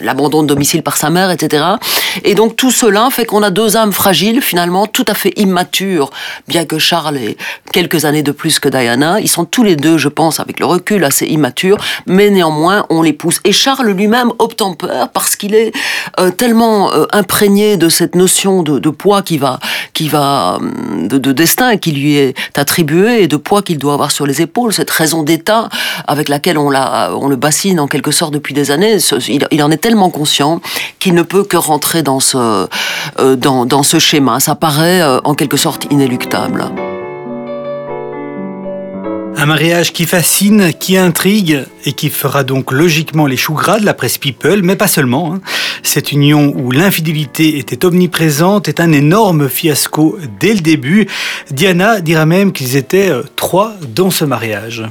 l'abandon 0.00 0.42
de 0.42 0.48
domicile 0.48 0.82
par 0.82 0.96
sa 0.96 1.10
mère, 1.10 1.30
etc. 1.30 1.64
Et 2.24 2.34
donc 2.34 2.56
tout 2.56 2.70
cela 2.70 3.08
fait 3.10 3.24
qu'on 3.24 3.42
a 3.42 3.50
deux 3.50 3.76
âmes 3.76 3.92
fragiles, 3.92 4.42
finalement, 4.42 4.86
tout 4.86 5.04
à 5.08 5.14
fait 5.14 5.32
immatures, 5.36 6.10
bien 6.46 6.64
que 6.64 6.78
Charles 6.78 7.16
ait 7.16 7.36
quelques 7.72 8.04
années 8.04 8.22
de 8.22 8.32
plus 8.32 8.58
que 8.58 8.68
Diana. 8.68 9.20
Ils 9.20 9.28
sont 9.28 9.44
tous 9.44 9.62
les 9.62 9.76
deux, 9.76 9.98
je 9.98 10.08
pense, 10.08 10.40
avec 10.40 10.60
le 10.60 10.66
recul, 10.66 11.04
assez 11.04 11.26
immatures, 11.26 11.78
mais 12.06 12.30
néanmoins, 12.30 12.86
on 12.90 13.02
les 13.02 13.12
pousse. 13.12 13.40
Et 13.44 13.52
Charles 13.52 13.90
lui-même 13.90 14.32
obtempère 14.38 15.08
parce 15.10 15.36
qu'il 15.36 15.54
est 15.54 15.72
euh, 16.18 16.30
tellement 16.30 16.92
euh, 16.92 17.06
imprégné 17.12 17.76
de 17.76 17.88
cette 17.88 18.14
notion 18.14 18.62
de, 18.62 18.77
de 18.78 18.90
poids 18.90 19.22
qui 19.22 19.38
va, 19.38 19.58
qui 19.92 20.08
va, 20.08 20.58
de, 20.60 21.18
de 21.18 21.32
destin 21.32 21.76
qui 21.76 21.92
lui 21.92 22.16
est 22.16 22.34
attribué 22.56 23.22
et 23.22 23.28
de 23.28 23.36
poids 23.36 23.62
qu'il 23.62 23.78
doit 23.78 23.94
avoir 23.94 24.10
sur 24.10 24.26
les 24.26 24.42
épaules, 24.42 24.72
cette 24.72 24.90
raison 24.90 25.24
Rita, 25.38 25.68
avec 26.06 26.28
laquelle 26.28 26.58
on, 26.58 26.70
la, 26.70 27.12
on 27.14 27.28
le 27.28 27.36
bassine 27.36 27.80
en 27.80 27.86
quelque 27.86 28.10
sorte 28.10 28.32
depuis 28.32 28.54
des 28.54 28.70
années, 28.70 28.98
il, 29.28 29.62
en 29.62 29.70
est 29.70 29.76
tellement 29.76 30.10
conscient 30.10 30.60
qu'il 30.98 31.14
ne 31.14 31.22
peut 31.22 31.44
que 31.44 31.56
rentrer 31.56 32.02
dans 32.02 32.20
ce, 32.20 32.66
euh, 33.18 33.36
dans, 33.36 33.66
dans 33.66 33.82
ce 33.82 33.98
schéma. 33.98 34.40
Ça 34.40 34.54
paraît 34.54 35.00
euh, 35.00 35.20
en 35.24 35.34
quelque 35.34 35.56
sorte 35.56 35.86
inéluctable. 35.90 36.64
Un 39.40 39.46
mariage 39.46 39.92
qui 39.92 40.04
fascine, 40.04 40.72
qui 40.72 40.96
intrigue 40.96 41.64
et 41.84 41.92
qui 41.92 42.10
fera 42.10 42.42
donc 42.42 42.72
logiquement 42.72 43.24
les 43.24 43.36
choux 43.36 43.54
gras 43.54 43.78
de 43.78 43.84
la 43.84 43.94
presse 43.94 44.18
People, 44.18 44.62
mais 44.64 44.74
pas 44.74 44.88
seulement. 44.88 45.32
Hein. 45.32 45.40
Cette 45.84 46.10
union 46.10 46.52
où 46.56 46.72
l'infidélité 46.72 47.56
était 47.56 47.84
omniprésente 47.84 48.66
est 48.66 48.80
un 48.80 48.90
énorme 48.90 49.48
fiasco 49.48 50.18
dès 50.40 50.54
le 50.54 50.60
début. 50.60 51.06
Diana 51.52 52.00
dira 52.00 52.26
même 52.26 52.52
qu'ils 52.52 52.74
étaient 52.74 53.10
euh, 53.10 53.22
trois 53.36 53.74
dans 53.94 54.10
ce 54.10 54.24
mariage. 54.24 54.82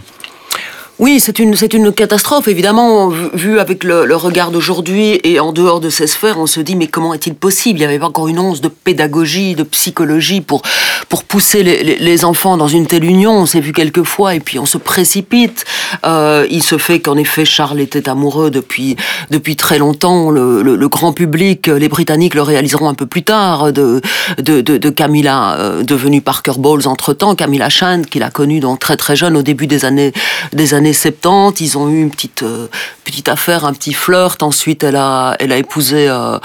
Oui, 1.00 1.20
c'est 1.20 1.38
une, 1.38 1.56
c'est 1.56 1.76
une 1.76 1.92
catastrophe, 1.92 2.48
évidemment, 2.48 3.10
vu 3.10 3.60
avec 3.60 3.84
le, 3.84 4.16
regard 4.16 4.50
d'aujourd'hui 4.50 5.20
et 5.24 5.40
en 5.40 5.52
dehors 5.52 5.80
de 5.80 5.92
ces 5.92 6.08
sphères, 6.08 6.40
on 6.40 6.48
se 6.48 6.60
dit, 6.60 6.76
mais 6.76 6.88
comment 6.88 7.14
est-il 7.14 7.36
possible? 7.36 7.78
Il 7.78 7.82
n'y 7.82 7.86
avait 7.86 8.00
pas 8.00 8.08
encore 8.08 8.28
une 8.28 8.40
once 8.40 8.62
de 8.62 8.68
pédagogie, 8.68 9.54
de 9.54 9.62
psychologie 9.62 10.42
pour, 10.42 10.64
pour 11.08 11.24
pousser 11.24 11.62
les, 11.62 12.26
enfants 12.26 12.58
dans 12.58 12.68
une 12.68 12.88
telle 12.88 13.04
union. 13.04 13.32
On 13.34 13.46
s'est 13.46 13.60
vu 13.60 13.74
quelques 13.74 14.02
fois 14.02 14.34
et 14.34 14.40
puis 14.40 14.58
on 14.58 14.66
se 14.66 14.80
précipite. 14.80 15.66
Euh, 16.04 16.48
il 16.50 16.64
se 16.64 16.80
fait 16.80 17.00
qu'en 17.00 17.16
effet, 17.16 17.46
Charles 17.46 17.80
était 17.80 18.10
amoureux 18.10 18.50
depuis, 18.50 18.96
depuis 19.30 19.56
très 19.56 19.78
longtemps. 19.78 20.32
Le, 20.32 20.88
grand 20.88 21.14
public, 21.14 21.68
les 21.68 21.90
Britanniques 21.90 22.34
le 22.34 22.42
réaliseront 22.42 22.90
un 22.90 22.96
peu 22.96 23.06
plus 23.06 23.22
tard, 23.22 23.72
de, 23.72 24.02
de, 24.40 24.90
Camilla, 24.90 25.58
euh, 25.60 25.84
devenue 25.84 26.22
Parker 26.22 26.54
Bowles 26.58 26.88
entre-temps, 26.88 27.36
Camilla 27.36 27.70
Shand, 27.70 28.08
qu'il 28.08 28.24
a 28.24 28.32
connue 28.32 28.64
très 28.80 28.98
très 28.98 29.16
jeune 29.16 29.38
au 29.38 29.44
début 29.44 29.68
des 29.68 29.86
années, 29.86 30.12
des 30.54 30.74
années 30.74 30.87
70, 30.94 31.62
ils 31.62 31.78
ont 31.78 31.90
eu 31.90 32.02
une 32.02 32.12
petite 32.12 32.44
euh, 32.44 32.68
petite 33.04 33.30
affaire, 33.30 33.66
un 33.66 33.74
petit 33.74 33.94
flirt. 33.94 34.42
Ensuite, 34.44 34.84
elle 34.84 34.96
a 34.96 35.36
elle 35.40 35.52
a 35.52 35.58
épousé 35.58 36.08
euh, 36.08 36.38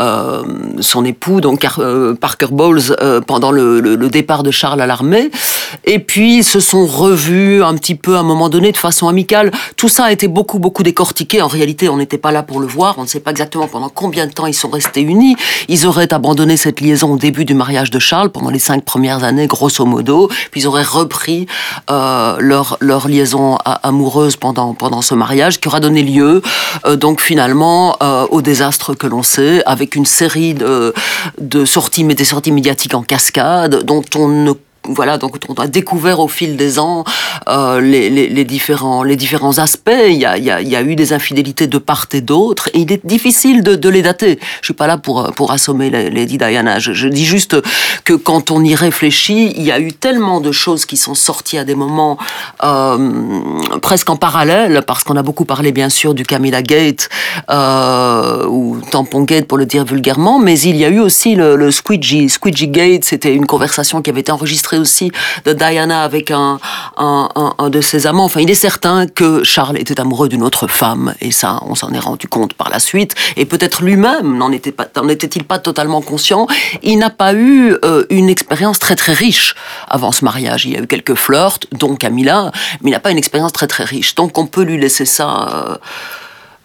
euh, 0.00 0.42
son 0.80 1.04
époux, 1.04 1.40
donc 1.40 1.66
Parker 2.20 2.48
Bowles, 2.50 2.96
pendant 3.26 3.50
le, 3.50 3.80
le, 3.80 4.08
départ 4.08 4.42
de 4.42 4.50
Charles 4.50 4.80
à 4.80 4.86
l'armée. 4.86 5.30
Et 5.84 5.98
puis, 5.98 6.38
ils 6.38 6.44
se 6.44 6.60
sont 6.60 6.86
revus 6.86 7.62
un 7.62 7.74
petit 7.74 7.94
peu 7.94 8.16
à 8.16 8.20
un 8.20 8.22
moment 8.22 8.48
donné 8.48 8.72
de 8.72 8.76
façon 8.76 9.08
amicale. 9.08 9.50
Tout 9.76 9.88
ça 9.88 10.04
a 10.04 10.12
été 10.12 10.28
beaucoup 10.28 10.58
beaucoup 10.58 10.82
décortiqué. 10.82 11.42
En 11.42 11.48
réalité, 11.48 11.88
on 11.88 11.96
n'était 11.96 12.18
pas 12.18 12.32
là 12.32 12.42
pour 12.42 12.60
le 12.60 12.66
voir. 12.66 12.94
On 12.98 13.02
ne 13.02 13.08
sait 13.08 13.20
pas 13.20 13.30
exactement 13.30 13.68
pendant 13.68 13.88
combien 13.88 14.26
de 14.26 14.32
temps 14.32 14.46
ils 14.46 14.54
sont 14.54 14.70
restés 14.70 15.02
unis. 15.02 15.36
Ils 15.68 15.86
auraient 15.86 16.12
abandonné 16.12 16.56
cette 16.56 16.80
liaison 16.80 17.12
au 17.12 17.18
début 17.18 17.44
du 17.44 17.54
mariage 17.54 17.90
de 17.90 17.98
Charles 17.98 18.30
pendant 18.30 18.50
les 18.50 18.58
cinq 18.58 18.84
premières 18.84 19.24
années, 19.24 19.46
grosso 19.46 19.84
modo. 19.84 20.28
Puis 20.50 20.62
ils 20.62 20.66
auraient 20.66 20.82
repris 20.82 21.46
leur 21.88 22.76
leur 22.80 23.08
liaison 23.08 23.56
à 23.64 23.85
amoureuse 23.86 24.36
pendant, 24.36 24.74
pendant 24.74 25.02
ce 25.02 25.14
mariage 25.14 25.60
qui 25.60 25.68
aura 25.68 25.80
donné 25.80 26.02
lieu 26.02 26.42
euh, 26.86 26.96
donc 26.96 27.20
finalement 27.20 27.96
euh, 28.02 28.26
au 28.30 28.42
désastre 28.42 28.94
que 28.94 29.06
l'on 29.06 29.22
sait 29.22 29.62
avec 29.64 29.94
une 29.96 30.06
série 30.06 30.54
de, 30.54 30.92
de 31.40 31.64
sorties, 31.64 32.04
mais 32.04 32.14
des 32.14 32.24
sorties 32.24 32.52
médiatiques 32.52 32.94
en 32.94 33.02
cascade 33.02 33.84
dont 33.84 34.02
on 34.14 34.28
ne 34.28 34.52
voilà, 34.88 35.18
donc 35.18 35.36
on 35.48 35.54
a 35.54 35.66
découvert 35.66 36.20
au 36.20 36.28
fil 36.28 36.56
des 36.56 36.78
ans 36.78 37.04
euh, 37.48 37.80
les, 37.80 38.44
différents, 38.44 39.02
les 39.02 39.16
différents 39.16 39.58
aspects. 39.58 39.90
Il 40.08 40.14
y, 40.16 40.24
a, 40.24 40.38
y 40.38 40.50
a, 40.50 40.60
y 40.60 40.76
a 40.76 40.82
eu 40.82 40.96
des 40.96 41.12
infidélités 41.12 41.66
de 41.66 41.78
part 41.78 42.06
et 42.12 42.20
d'autre, 42.20 42.68
et 42.72 42.80
il 42.80 42.92
est 42.92 43.04
difficile 43.04 43.62
de, 43.62 43.88
les 43.88 44.02
dater. 44.02 44.38
Je 44.60 44.66
suis 44.66 44.74
pas 44.74 44.86
là 44.86 44.98
pour, 44.98 45.32
pour 45.32 45.52
assommer 45.52 45.90
Lady 45.90 46.38
Diana. 46.38 46.78
Je, 46.78 47.08
dis 47.08 47.24
juste 47.24 47.56
que 48.04 48.12
quand 48.14 48.50
on 48.50 48.62
y 48.64 48.74
réfléchit, 48.74 49.52
il 49.56 49.62
y 49.62 49.72
a 49.72 49.80
eu 49.80 49.92
tellement 49.92 50.40
de 50.40 50.52
choses 50.52 50.86
qui 50.86 50.96
sont 50.96 51.14
sorties 51.14 51.58
à 51.58 51.64
des 51.64 51.74
moments 51.74 52.18
euh, 52.64 53.40
presque 53.80 54.10
en 54.10 54.16
parallèle, 54.16 54.82
parce 54.86 55.04
qu'on 55.04 55.16
a 55.16 55.22
beaucoup 55.22 55.44
parlé 55.44 55.72
bien 55.72 55.88
sûr 55.88 56.14
du 56.14 56.24
Camilla 56.24 56.62
Gate 56.62 57.08
euh, 57.50 58.46
ou 58.46 58.80
Tampon 58.90 59.22
Gate 59.22 59.46
pour 59.46 59.58
le 59.58 59.66
dire 59.66 59.84
vulgairement, 59.84 60.38
mais 60.38 60.58
il 60.60 60.76
y 60.76 60.84
a 60.84 60.88
eu 60.88 61.00
aussi 61.00 61.34
le, 61.34 61.56
le 61.56 61.70
Squidgy, 61.70 62.28
Squidgy 62.28 62.68
Gate. 62.68 63.04
C'était 63.04 63.34
une 63.34 63.46
conversation 63.46 64.02
qui 64.02 64.10
avait 64.10 64.20
été 64.20 64.32
enregistrée 64.32 64.75
aussi 64.78 65.10
de 65.44 65.52
Diana 65.52 66.02
avec 66.02 66.30
un, 66.30 66.58
un, 66.96 67.70
de 67.70 67.80
ses 67.80 68.06
amants. 68.06 68.24
Enfin, 68.24 68.40
il 68.40 68.50
est 68.50 68.54
certain 68.54 69.06
que 69.06 69.44
Charles 69.44 69.78
était 69.78 70.00
amoureux 70.00 70.28
d'une 70.28 70.42
autre 70.42 70.66
femme, 70.66 71.14
et 71.20 71.30
ça, 71.30 71.60
on 71.62 71.74
s'en 71.74 71.92
est 71.92 71.98
rendu 71.98 72.28
compte 72.28 72.54
par 72.54 72.68
la 72.70 72.78
suite. 72.78 73.14
Et 73.36 73.44
peut-être 73.44 73.82
lui-même 73.82 74.36
n'en 74.36 74.52
était-il 74.52 75.44
pas 75.44 75.58
totalement 75.58 76.00
conscient. 76.00 76.46
Il 76.82 76.98
n'a 76.98 77.10
pas 77.10 77.34
eu 77.34 77.76
euh, 77.84 78.04
une 78.10 78.28
expérience 78.28 78.78
très 78.78 78.96
très 78.96 79.12
riche 79.12 79.54
avant 79.88 80.12
ce 80.12 80.24
mariage. 80.24 80.66
Il 80.66 80.72
y 80.72 80.76
a 80.76 80.80
eu 80.80 80.86
quelques 80.86 81.14
flirts, 81.14 81.60
dont 81.72 81.96
Camilla, 81.96 82.50
mais 82.82 82.90
il 82.90 82.92
n'a 82.92 83.00
pas 83.00 83.10
une 83.10 83.18
expérience 83.18 83.52
très 83.52 83.66
très 83.66 83.84
riche. 83.84 84.14
Donc 84.14 84.38
on 84.38 84.46
peut 84.46 84.62
lui 84.62 84.78
laisser 84.78 85.04
ça. 85.04 85.48
Euh, 85.52 85.76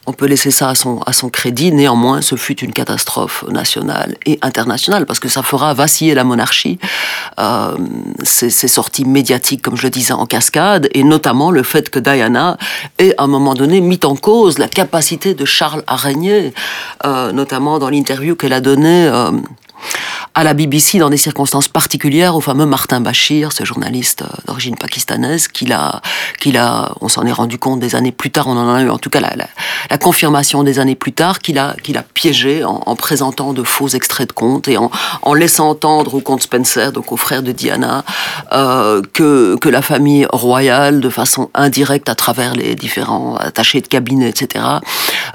on 0.07 0.13
peut 0.13 0.25
laisser 0.25 0.51
ça 0.51 0.69
à 0.69 0.75
son, 0.75 0.99
à 1.05 1.13
son 1.13 1.29
crédit. 1.29 1.71
Néanmoins, 1.71 2.21
ce 2.21 2.35
fut 2.35 2.59
une 2.59 2.73
catastrophe 2.73 3.45
nationale 3.49 4.15
et 4.25 4.39
internationale 4.41 5.05
parce 5.05 5.19
que 5.19 5.29
ça 5.29 5.43
fera 5.43 5.73
vaciller 5.73 6.15
la 6.15 6.23
monarchie. 6.23 6.79
Euh, 7.39 7.77
sorties 8.23 9.05
médiatiques, 9.05 9.61
comme 9.61 9.77
je 9.77 9.83
le 9.83 9.89
disais, 9.89 10.13
en 10.13 10.25
cascade, 10.25 10.89
et 10.93 11.03
notamment 11.03 11.51
le 11.51 11.63
fait 11.63 11.89
que 11.89 11.99
Diana 11.99 12.57
ait 12.97 13.13
à 13.17 13.23
un 13.23 13.27
moment 13.27 13.53
donné 13.53 13.81
mis 13.81 13.99
en 14.03 14.15
cause 14.15 14.57
la 14.57 14.67
capacité 14.67 15.33
de 15.33 15.45
Charles 15.45 15.83
à 15.87 15.95
régner, 15.95 16.53
euh, 17.05 17.31
notamment 17.31 17.77
dans 17.77 17.89
l'interview 17.89 18.35
qu'elle 18.35 18.53
a 18.53 18.61
donnée. 18.61 19.07
Euh, 19.07 19.31
à 20.33 20.43
la 20.43 20.53
BBC 20.53 20.97
dans 20.97 21.09
des 21.09 21.17
circonstances 21.17 21.67
particulières 21.67 22.35
au 22.35 22.41
fameux 22.41 22.65
Martin 22.65 23.01
Bashir, 23.01 23.51
ce 23.51 23.65
journaliste 23.65 24.21
euh, 24.21 24.27
d'origine 24.47 24.77
pakistanaise, 24.77 25.47
qu'il 25.49 25.73
a, 25.73 26.01
on 27.01 27.09
s'en 27.09 27.25
est 27.25 27.31
rendu 27.31 27.57
compte 27.57 27.79
des 27.79 27.95
années 27.95 28.13
plus 28.13 28.31
tard, 28.31 28.47
on 28.47 28.57
en 28.57 28.73
a 28.73 28.81
eu 28.81 28.89
en 28.89 28.97
tout 28.97 29.09
cas 29.09 29.19
la, 29.19 29.33
la, 29.89 29.97
confirmation 29.97 30.63
des 30.63 30.79
années 30.79 30.95
plus 30.95 31.11
tard, 31.11 31.39
qu'il 31.39 31.59
a, 31.59 31.75
qu'il 31.83 31.97
a 31.97 32.03
piégé 32.03 32.63
en, 32.63 32.81
en, 32.85 32.95
présentant 32.95 33.51
de 33.53 33.63
faux 33.63 33.89
extraits 33.89 34.29
de 34.29 34.33
comptes 34.33 34.67
et 34.67 34.77
en, 34.77 35.33
laissant 35.33 35.69
entendre 35.69 36.13
au 36.13 36.21
comte 36.21 36.43
Spencer, 36.43 36.91
donc 36.91 37.11
au 37.11 37.17
frère 37.17 37.43
de 37.43 37.51
Diana, 37.51 38.03
euh, 38.53 39.01
que, 39.13 39.57
que 39.57 39.69
la 39.69 39.81
famille 39.81 40.25
royale, 40.31 41.01
de 41.01 41.09
façon 41.09 41.49
indirecte 41.53 42.09
à 42.09 42.15
travers 42.15 42.53
les 42.53 42.75
différents 42.75 43.35
attachés 43.35 43.81
de 43.81 43.87
cabinet, 43.87 44.29
etc., 44.29 44.63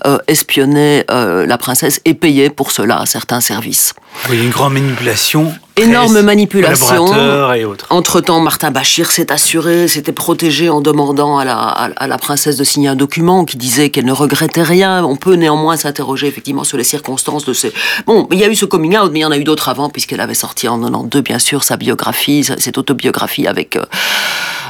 euh, 0.07 0.19
espionnait 0.26 1.05
la 1.09 1.59
princesse 1.59 2.00
et 2.05 2.15
payait 2.15 2.50
pour 2.50 2.71
cela 2.71 3.05
certains 3.07 3.41
services. 3.41 3.95
Oui, 4.28 4.42
une 4.42 4.50
grande 4.50 4.75
manipulation. 4.75 5.52
Énorme 5.76 6.23
manipulation. 6.23 7.06
Et 7.54 7.64
autres. 7.64 7.87
Entre-temps, 7.90 8.40
Martin 8.40 8.70
Bachir 8.70 9.11
s'est 9.11 9.30
assuré, 9.30 9.88
s'était 9.88 10.12
protégé 10.12 10.68
en 10.70 10.80
demandant 10.80 11.38
à 11.38 11.44
la, 11.44 11.54
à, 11.54 12.06
la, 12.06 12.18
princesse 12.18 12.56
de 12.56 12.64
signer 12.64 12.88
un 12.88 12.96
document 12.96 13.44
qui 13.44 13.56
disait 13.56 13.90
qu'elle 13.90 14.06
ne 14.06 14.12
regrettait 14.12 14.62
rien. 14.62 15.04
On 15.04 15.16
peut 15.16 15.35
néanmoins 15.35 15.76
s'interroger 15.76 16.26
effectivement 16.26 16.64
sur 16.64 16.78
les 16.78 16.85
circonstances 16.85 17.44
de 17.44 17.52
ces... 17.52 17.73
Bon, 18.06 18.26
il 18.32 18.38
y 18.38 18.44
a 18.44 18.49
eu 18.49 18.56
ce 18.56 18.64
coming 18.64 18.96
out, 18.96 19.11
mais 19.12 19.20
il 19.20 19.23
y 19.23 19.26
en 19.26 19.32
a 19.32 19.38
eu 19.38 19.44
d'autres 19.44 19.68
avant, 19.68 19.90
puisqu'elle 19.90 20.20
avait 20.20 20.35
sorti 20.35 20.66
en 20.66 20.80
92, 20.80 21.23
bien 21.23 21.38
sûr, 21.38 21.62
sa 21.62 21.76
biographie, 21.76 22.42
cette 22.42 22.78
autobiographie 22.78 23.46
avec... 23.46 23.76
Euh, 23.76 23.85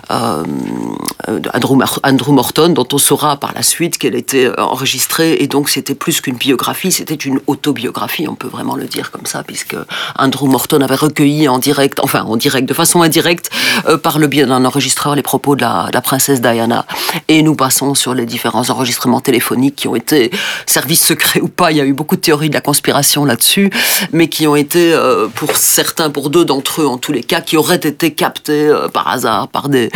Andrew, 0.08 1.78
Andrew, 2.04 2.32
Morton, 2.32 2.68
dont 2.70 2.86
on 2.92 2.98
saura 2.98 3.36
par 3.36 3.52
la 3.54 3.62
suite 3.62 3.98
qu'elle 3.98 4.14
était 4.14 4.50
enregistrée, 4.58 5.34
et 5.40 5.48
donc 5.48 5.68
c'était 5.68 5.94
plus 5.94 6.20
qu'une 6.20 6.36
biographie, 6.36 6.92
c'était 6.92 7.14
une 7.14 7.40
autobiographie, 7.46 8.26
on 8.28 8.34
peut 8.34 8.48
vraiment 8.48 8.76
le 8.76 8.84
dire 8.84 9.10
comme 9.10 9.26
ça, 9.26 9.42
puisque 9.42 9.76
Andrew 10.18 10.46
Morton 10.46 10.80
avait 10.80 10.94
recueilli 10.94 11.48
en 11.48 11.58
direct, 11.58 12.00
enfin 12.02 12.22
en 12.22 12.36
direct, 12.36 12.68
de 12.68 12.74
façon 12.74 13.02
indirecte, 13.02 13.50
euh, 13.88 13.98
par 13.98 14.18
le 14.18 14.26
biais 14.26 14.46
d'un 14.46 14.64
enregistreur, 14.64 15.14
les 15.14 15.22
propos 15.22 15.56
de 15.56 15.62
la, 15.62 15.90
princesse 16.02 16.40
Diana. 16.40 16.86
Et 17.28 17.42
nous 17.42 17.54
passons 17.54 17.94
sur 17.94 18.14
les 18.14 18.26
différents 18.26 18.68
enregistrements 18.70 19.20
téléphoniques 19.20 19.76
qui 19.76 19.88
ont 19.88 19.96
été 19.96 20.30
services 20.66 21.04
secrets 21.04 21.40
ou 21.40 21.48
pas. 21.48 21.70
Il 21.72 21.78
y 21.78 21.80
a 21.80 21.84
eu 21.84 21.92
beaucoup 21.92 22.16
de 22.16 22.20
théories 22.20 22.48
de 22.48 22.54
la 22.54 22.60
conspiration 22.60 23.24
là-dessus, 23.24 23.70
mais 24.12 24.28
qui 24.28 24.46
ont 24.46 24.56
été, 24.56 24.92
euh, 24.92 25.26
pour 25.28 25.56
certains, 25.56 26.10
pour 26.10 26.30
deux 26.30 26.44
d'entre 26.44 26.82
eux 26.82 26.86
en 26.86 26.98
tous 26.98 27.12
les 27.12 27.22
cas, 27.22 27.40
qui 27.40 27.56
auraient 27.56 27.76
été 27.76 28.12
captés 28.12 28.66
euh, 28.68 28.88
par 28.88 29.08
hasard 29.08 29.48
par 29.48 29.68
des 29.68 29.90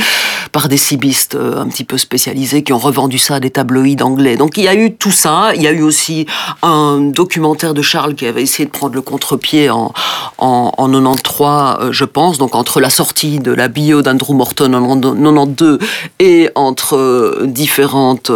par 0.53 0.69
des 0.69 0.77
cibistes 0.77 1.37
un 1.37 1.69
petit 1.69 1.85
peu 1.85 1.97
spécialisés 1.97 2.63
qui 2.65 2.73
ont 2.73 2.79
revendu 2.79 3.19
ça 3.19 3.37
à 3.37 3.41
des 3.41 3.51
tabloïds 3.51 4.03
anglais. 4.03 4.37
Donc 4.37 4.57
il 4.57 4.65
y 4.65 4.69
a 4.69 4.75
eu 4.75 4.95
tout 4.95 5.11
ça. 5.11 5.53
Il 5.55 5.63
y 5.63 5.67
a 5.67 5.73
eu 5.73 5.83
aussi 5.83 6.27
un 6.63 6.99
documentaire 7.01 7.75
de 7.75 7.83
Charles 7.83 8.15
qui 8.15 8.27
avait 8.27 8.43
essayé 8.43 8.65
de 8.65 8.71
prendre 8.71 8.95
le 8.95 9.03
contre-pied 9.03 9.71
en, 9.71 9.93
en, 10.39 10.73
en 10.77 10.89
93, 10.89 11.77
euh, 11.81 11.93
je 11.93 12.05
pense. 12.05 12.39
Donc 12.39 12.55
entre 12.55 12.81
la 12.81 12.91
sortie 12.91 13.39
de 13.39 13.53
la 13.53 13.69
bio 13.71 14.03
d'Andrew 14.03 14.35
Morton 14.35 14.75
en 14.75 15.01
92 15.01 15.79
et 16.19 16.51
entre 16.55 16.97
euh, 16.97 17.47
différentes 17.47 18.31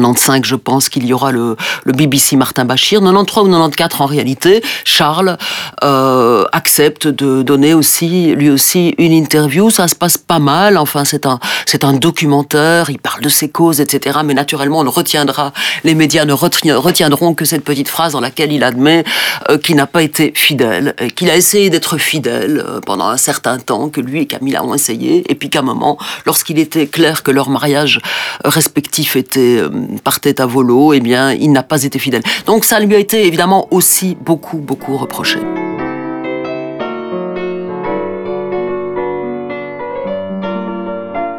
95, 0.00 0.44
je 0.44 0.56
pense 0.56 0.88
qu'il 0.88 1.06
y 1.06 1.12
aura 1.12 1.32
le, 1.32 1.56
le, 1.84 1.92
BBC 1.92 2.36
Martin 2.36 2.64
Bachir. 2.64 3.00
93 3.00 3.44
ou 3.44 3.50
94, 3.50 4.00
en 4.00 4.06
réalité, 4.06 4.62
Charles 4.84 5.36
euh, 5.82 6.44
accepte 6.52 7.06
de 7.08 7.42
donner 7.42 7.74
aussi, 7.74 8.34
lui 8.34 8.50
aussi, 8.50 8.94
une 8.98 9.12
interview. 9.12 9.70
Ça 9.70 9.88
se 9.88 9.94
passe 9.94 10.18
pas 10.18 10.38
mal. 10.38 10.76
Enfin, 10.76 11.04
c'est 11.04 11.26
un, 11.26 11.38
c'est 11.66 11.84
un 11.84 11.92
documentaire. 11.92 12.90
Il 12.90 12.98
parle 12.98 13.22
de 13.22 13.28
ses 13.28 13.48
causes, 13.48 13.80
etc. 13.80 14.20
Mais 14.24 14.34
naturellement, 14.34 14.80
on 14.80 14.90
retiendra, 14.90 15.52
les 15.84 15.94
médias 15.94 16.24
ne 16.24 16.32
retiendront 16.32 17.34
que 17.34 17.44
cette 17.44 17.64
petite 17.64 17.88
phrase 17.88 18.12
dans 18.12 18.20
laquelle 18.20 18.52
il 18.52 18.62
admet 18.62 19.04
euh, 19.50 19.58
qu'il 19.58 19.76
n'a 19.76 19.86
pas 19.86 20.02
été 20.02 20.32
fidèle, 20.34 20.94
qu'il 21.16 21.30
a 21.30 21.36
essayé 21.36 21.70
d'être 21.70 21.98
fidèle 21.98 22.62
euh, 22.66 22.80
pendant 22.80 23.06
un 23.06 23.16
certain 23.16 23.58
temps, 23.58 23.88
que 23.88 24.00
lui 24.00 24.22
et 24.22 24.26
Camilla 24.26 24.64
ont 24.64 24.74
essayé, 24.74 25.24
et 25.28 25.34
puis 25.34 25.50
qu'à 25.50 25.60
un 25.60 25.62
moment, 25.62 25.98
lorsqu'il 26.26 26.58
était 26.58 26.86
clair 26.86 27.22
que 27.22 27.30
leur 27.30 27.48
mariage 27.48 28.00
respectif 28.44 29.16
était 29.16 29.62
partait 30.02 30.40
à 30.40 30.46
volo, 30.46 30.92
eh 30.92 31.00
bien, 31.00 31.32
il 31.32 31.52
n'a 31.52 31.62
pas 31.62 31.82
été 31.82 31.98
fidèle. 31.98 32.22
Donc 32.46 32.64
ça 32.64 32.80
lui 32.80 32.94
a 32.94 32.98
été 32.98 33.26
évidemment 33.26 33.68
aussi 33.70 34.16
beaucoup, 34.20 34.58
beaucoup 34.58 34.96
reproché. 34.96 35.38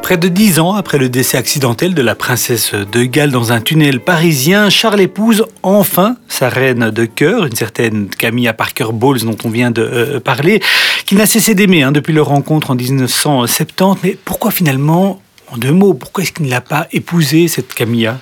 Près 0.05 0.17
de 0.17 0.27
dix 0.27 0.59
ans 0.59 0.75
après 0.75 0.99
le 0.99 1.09
décès 1.09 1.35
accidentel 1.35 1.95
de 1.95 2.01
la 2.03 2.13
princesse 2.13 2.75
de 2.75 3.05
Galles 3.05 3.31
dans 3.31 3.51
un 3.51 3.59
tunnel 3.59 3.99
parisien, 3.99 4.69
Charles 4.69 5.01
épouse 5.01 5.45
enfin 5.63 6.15
sa 6.27 6.47
reine 6.47 6.91
de 6.91 7.05
cœur, 7.05 7.47
une 7.47 7.55
certaine 7.55 8.07
Camilla 8.09 8.53
Parker 8.53 8.89
Bowles 8.93 9.21
dont 9.21 9.35
on 9.43 9.49
vient 9.49 9.71
de 9.71 9.81
euh, 9.81 10.19
parler, 10.19 10.61
qu'il 11.07 11.17
n'a 11.17 11.25
cessé 11.25 11.55
d'aimer 11.55 11.81
hein, 11.81 11.91
depuis 11.91 12.13
leur 12.13 12.27
rencontre 12.27 12.69
en 12.69 12.75
1970. 12.75 14.01
Mais 14.03 14.15
pourquoi 14.23 14.51
finalement, 14.51 15.21
en 15.47 15.57
deux 15.57 15.71
mots, 15.71 15.93
pourquoi 15.93 16.23
est-ce 16.23 16.31
qu'il 16.31 16.45
ne 16.45 16.51
l'a 16.51 16.61
pas 16.61 16.87
épousée, 16.91 17.47
cette 17.47 17.73
Camilla? 17.73 18.19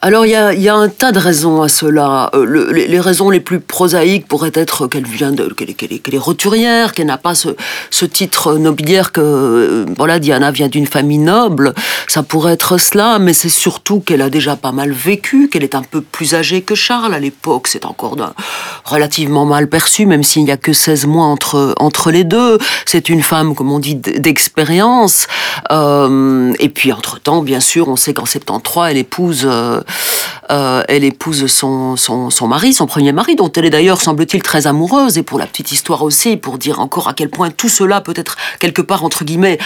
Alors 0.00 0.26
il 0.26 0.30
y 0.30 0.36
a, 0.36 0.54
y 0.54 0.68
a, 0.68 0.76
un 0.76 0.88
tas 0.88 1.10
de 1.10 1.18
raisons 1.18 1.60
à 1.60 1.68
cela. 1.68 2.30
Euh, 2.34 2.72
les, 2.72 3.00
raisons 3.00 3.30
les 3.30 3.40
plus 3.40 3.58
prosaïques 3.58 4.28
pourraient 4.28 4.52
être 4.54 4.86
qu'elle 4.86 5.06
vient 5.06 5.32
de 5.32 5.48
qu'elle 5.52 5.70
est, 5.70 6.18
roturière, 6.18 6.92
qu'elle 6.92 7.08
n'a 7.08 7.18
pas 7.18 7.34
ce, 7.34 7.48
ce, 7.90 8.04
titre 8.04 8.54
nobiliaire 8.58 9.10
que 9.10 9.20
euh, 9.20 9.86
voilà 9.96 10.20
Diana 10.20 10.52
vient 10.52 10.68
d'une 10.68 10.86
famille 10.86 11.18
noble. 11.18 11.74
Ça 12.06 12.22
pourrait 12.22 12.52
être 12.52 12.78
cela, 12.78 13.18
mais 13.18 13.32
c'est 13.32 13.48
surtout 13.48 13.98
qu'elle 13.98 14.22
a 14.22 14.30
déjà 14.30 14.54
pas 14.54 14.70
mal 14.70 14.92
vécu, 14.92 15.48
qu'elle 15.48 15.64
est 15.64 15.74
un 15.74 15.82
peu 15.82 16.00
plus 16.00 16.34
âgée 16.34 16.62
que 16.62 16.76
Charles 16.76 17.12
à 17.12 17.18
l'époque. 17.18 17.66
C'est 17.66 17.84
encore 17.84 18.16
relativement 18.84 19.46
mal 19.46 19.68
perçu, 19.68 20.06
même 20.06 20.22
s'il 20.22 20.44
n'y 20.44 20.52
a 20.52 20.56
que 20.56 20.72
16 20.72 21.06
mois 21.06 21.24
entre 21.24 21.74
entre 21.78 22.12
les 22.12 22.22
deux. 22.22 22.58
C'est 22.86 23.08
une 23.08 23.22
femme, 23.22 23.56
comme 23.56 23.72
on 23.72 23.80
dit, 23.80 23.96
d'expérience. 23.96 25.26
Euh, 25.72 26.52
et 26.60 26.68
puis 26.68 26.92
entre 26.92 27.18
temps, 27.18 27.42
bien 27.42 27.60
sûr, 27.60 27.88
on 27.88 27.96
sait 27.96 28.14
qu'en 28.14 28.26
73, 28.26 28.92
elle 28.92 28.96
épouse 28.96 29.48
euh, 30.50 30.68
euh, 30.68 30.82
elle 30.88 31.04
épouse 31.04 31.46
son, 31.46 31.96
son, 31.96 32.48
mari, 32.48 32.72
son 32.72 32.86
premier 32.86 33.12
mari, 33.12 33.36
dont 33.36 33.50
elle 33.52 33.64
est 33.64 33.70
d'ailleurs, 33.70 34.00
semble-t-il, 34.00 34.42
très 34.42 34.66
amoureuse. 34.66 35.18
Et 35.18 35.22
pour 35.22 35.38
la 35.38 35.46
petite 35.46 35.72
histoire 35.72 36.02
aussi, 36.02 36.36
pour 36.36 36.58
dire 36.58 36.80
encore 36.80 37.08
à 37.08 37.14
quel 37.14 37.30
point 37.30 37.50
tout 37.50 37.68
cela 37.68 38.00
peut 38.00 38.14
être 38.16 38.36
quelque 38.58 38.82
part, 38.82 39.04
entre 39.04 39.24
guillemets, 39.24 39.58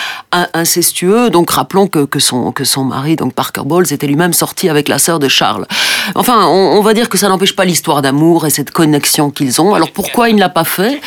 incestueux. 0.55 1.31
Donc 1.31 1.50
rappelons 1.50 1.87
que, 1.87 2.05
que, 2.05 2.19
son, 2.19 2.52
que 2.52 2.64
son 2.64 2.85
mari, 2.85 3.17
donc 3.17 3.33
Parker 3.35 3.62
Bowles, 3.64 3.93
était 3.93 4.07
lui-même 4.07 4.33
sorti 4.33 4.69
avec 4.69 4.88
la 4.88 4.99
sœur 4.99 5.19
de 5.19 5.29
Charles. 5.29 5.67
Enfin, 6.14 6.47
on 6.47 6.81
va 6.83 6.95
dire 6.95 7.09
que 7.09 7.19
ça 7.19 7.29
n'empêche 7.29 7.57
pas 7.57 7.64
l'histoire 7.64 8.02
d'amour 8.02 8.47
et 8.47 8.50
cette 8.50 8.71
connexion 8.71 9.31
qu'ils 9.31 9.61
ont. 9.61 9.75
Alors 9.75 9.91
pourquoi 9.91 10.29
il 10.29 10.37
ne 10.37 10.41
l'a 10.41 10.49
pas 10.49 10.64
fait? 10.64 11.00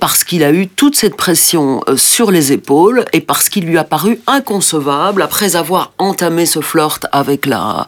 Parce 0.00 0.24
qu'il 0.24 0.42
a 0.42 0.52
eu 0.52 0.68
toute 0.68 0.96
cette 0.96 1.16
pression 1.16 1.80
euh, 1.88 1.96
sur 1.96 2.30
les 2.30 2.52
épaules 2.52 3.04
et 3.12 3.20
parce 3.20 3.48
qu'il 3.48 3.64
lui 3.64 3.78
a 3.78 3.84
paru 3.84 4.20
inconcevable, 4.26 5.22
après 5.22 5.56
avoir 5.56 5.92
entamé 5.98 6.46
ce 6.46 6.60
flirt 6.60 7.06
avec 7.12 7.46
la, 7.46 7.86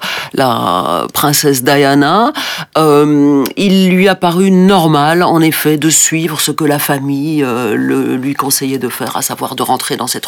princesse 1.12 1.62
Diana, 1.62 2.32
euh, 2.78 3.44
il 3.56 3.90
lui 3.90 4.08
a 4.08 4.14
paru 4.14 4.50
normal, 4.50 5.22
en 5.22 5.40
effet, 5.40 5.76
de 5.76 5.90
suivre 5.90 6.40
ce 6.40 6.50
que 6.50 6.64
la 6.64 6.78
famille 6.78 7.42
euh, 7.42 7.74
lui 8.16 8.34
conseillait 8.34 8.78
de 8.78 8.88
faire, 8.88 9.16
à 9.16 9.22
savoir 9.22 9.54
de 9.54 9.62
rentrer 9.62 9.96
dans 9.96 10.06
cette, 10.06 10.26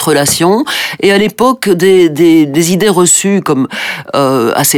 relation. 0.00 0.64
Et 1.00 1.12
à 1.12 1.18
l'époque, 1.18 1.68
des, 1.68 2.72
idées 2.72 2.88
reçues 2.88 3.40
comme 3.40 3.68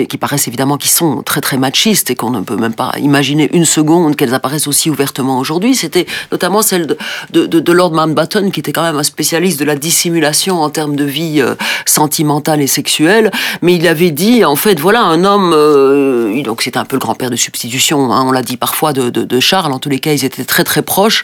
qui 0.09 0.19
paraissent 0.19 0.49
évidemment 0.49 0.77
qui 0.77 0.89
sont 0.89 1.23
très 1.23 1.41
très 1.41 1.57
machistes 1.57 2.11
et 2.11 2.15
qu'on 2.15 2.31
ne 2.31 2.41
peut 2.41 2.57
même 2.57 2.75
pas 2.75 2.93
imaginer 2.99 3.49
une 3.53 3.65
seconde 3.65 4.17
qu'elles 4.17 4.35
apparaissent 4.35 4.67
aussi 4.67 4.91
ouvertement 4.91 5.20
aujourd'hui, 5.29 5.75
c'était 5.75 6.07
notamment 6.33 6.63
celle 6.63 6.97
de, 7.31 7.73
Lord 7.73 7.93
Mountbatten, 7.93 8.51
qui 8.51 8.61
était 8.61 8.73
quand 8.73 8.83
même 8.83 8.97
un 8.97 9.03
spécialiste 9.03 9.61
de 9.61 9.65
la 9.65 9.77
dissimulation 9.77 10.63
en 10.63 10.71
termes 10.71 10.97
de 10.97 11.05
vie 11.05 11.41
euh, 11.41 11.55
sentimentale 11.87 12.61
et 12.61 12.67
sexuelle. 12.67 13.31
Mais 13.63 13.75
il 13.75 13.87
avait 13.87 14.11
dit, 14.11 14.45
en 14.45 14.57
fait, 14.57 14.81
voilà, 14.81 15.03
un 15.03 15.25
homme, 15.25 15.53
euh, 15.55 16.43
donc 16.43 16.63
c'était 16.63 16.79
un 16.79 16.85
peu 16.85 16.97
le 16.97 17.01
grand-père 17.01 17.31
de 17.31 17.37
substitution, 17.37 18.13
hein, 18.13 18.25
on 18.27 18.33
l'a 18.33 18.43
dit 18.43 18.57
parfois 18.57 18.93
de, 18.93 19.41
Charles, 19.41 19.73
en 19.73 19.79
tous 19.79 19.89
les 19.89 20.01
cas, 20.01 20.13
ils 20.13 20.25
étaient 20.25 20.45
très 20.45 20.65
très 20.65 20.83
proches. 20.83 21.23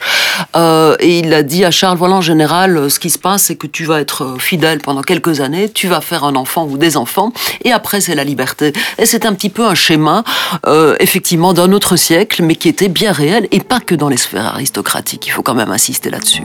Euh, 0.55 0.95
et 0.99 1.19
il 1.19 1.33
a 1.33 1.43
dit 1.43 1.65
à 1.65 1.71
Charles, 1.71 1.97
voilà, 1.97 2.15
en 2.15 2.21
général, 2.21 2.89
ce 2.89 2.99
qui 2.99 3.09
se 3.09 3.19
passe, 3.19 3.43
c'est 3.43 3.55
que 3.55 3.67
tu 3.67 3.85
vas 3.85 3.99
être 3.99 4.35
fidèle 4.39 4.79
pendant 4.79 5.01
quelques 5.01 5.41
années, 5.41 5.69
tu 5.69 5.87
vas 5.87 6.01
faire 6.01 6.23
un 6.23 6.35
enfant 6.35 6.65
ou 6.65 6.77
des 6.77 6.97
enfants, 6.97 7.31
et 7.63 7.71
après, 7.71 8.01
c'est 8.01 8.15
la 8.15 8.23
liberté. 8.23 8.73
Et 8.97 9.05
c'est 9.05 9.25
un 9.25 9.33
petit 9.33 9.49
peu 9.49 9.65
un 9.65 9.75
schéma, 9.75 10.23
effectivement, 10.99 11.53
d'un 11.53 11.71
autre 11.71 11.95
siècle, 11.95 12.43
mais 12.43 12.55
qui 12.55 12.69
était 12.69 12.89
bien 12.89 13.11
réel, 13.11 13.47
et 13.51 13.59
pas 13.59 13.79
que 13.87 13.95
dans 13.95 14.09
les 14.09 14.17
sphères 14.17 14.45
aristocratiques. 14.45 15.25
Il 15.25 15.31
faut 15.31 15.41
quand 15.41 15.55
même 15.55 15.71
insister 15.71 16.11
là-dessus. 16.11 16.43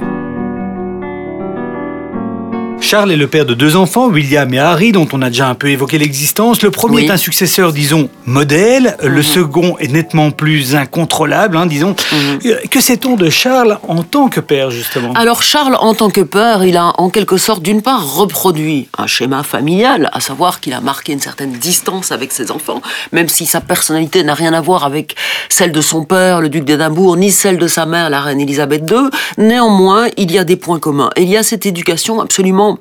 Charles 2.93 3.13
est 3.13 3.17
le 3.17 3.27
père 3.27 3.47
de 3.47 3.55
deux 3.55 3.75
enfants, 3.77 4.09
William 4.09 4.53
et 4.53 4.59
Harry, 4.59 4.93
dont 4.93 5.09
on 5.15 5.23
a 5.23 5.31
déjà 5.31 5.49
un 5.49 5.55
peu 5.55 5.69
évoqué 5.69 5.97
l'existence. 5.97 6.61
Le 6.61 6.71
premier 6.71 7.07
est 7.07 7.11
un 7.11 7.17
successeur, 7.17 7.73
disons, 7.73 8.11
modèle. 8.27 8.99
Le 9.03 9.17
mhm. 9.17 9.23
second 9.23 9.79
est 9.79 9.91
nettement 9.91 10.31
plus 10.31 10.77
incontrôlable, 10.77 11.57
hein, 11.57 11.65
disons. 11.65 11.97
Mhm. 12.13 12.39
Euh, 12.45 12.57
que 12.71 12.83
sait-on 12.83 13.17
de 13.17 13.31
Charles 13.31 13.79
en 13.89 14.03
tant 14.03 14.29
que 14.29 14.41
père, 14.41 14.71
justement? 14.71 15.15
Alors, 15.15 15.43
Charles, 15.43 15.75
en 15.81 15.95
tant 15.95 16.11
que 16.11 16.21
père, 16.21 16.65
il 16.65 16.77
a 16.77 16.93
en 16.99 17.09
quelque 17.09 17.39
sorte, 17.39 17.63
d'une 17.63 17.81
part, 17.81 18.15
reproduit 18.15 18.91
un 18.99 19.07
schéma 19.07 19.43
familial, 19.43 20.11
à 20.13 20.21
savoir 20.21 20.61
qu'il 20.61 20.75
a 20.75 20.83
marqué 20.83 21.15
une 21.15 21.21
certaine 21.21 21.53
distance 21.53 22.13
avec 22.13 22.31
ses 22.31 22.51
enfants, 22.51 22.83
même 23.11 23.31
si 23.31 23.47
sa 23.47 23.63
personnalité 23.63 24.23
n'a 24.23 24.35
rien 24.35 24.53
à 24.53 24.61
voir 24.61 24.85
avec 24.85 25.17
celle 25.49 25.73
de 25.73 25.81
son 25.81 26.05
père, 26.05 26.43
le 26.43 26.51
duc 26.51 26.65
d'Édimbourg, 26.65 27.17
ni 27.17 27.31
celle 27.31 27.57
de 27.57 27.69
sa 27.69 27.87
mère, 27.87 28.11
la 28.11 28.21
reine 28.21 28.43
Elisabeth 28.43 28.83
II. 28.91 29.09
Néanmoins, 29.39 30.09
il 30.19 30.31
y 30.31 30.37
a 30.37 30.45
des 30.45 30.57
points 30.57 30.79
communs. 30.79 31.09
il 31.17 31.31
y 31.31 31.39
a 31.39 31.43
cette 31.43 31.65
éducation 31.65 32.21
absolument 32.21 32.79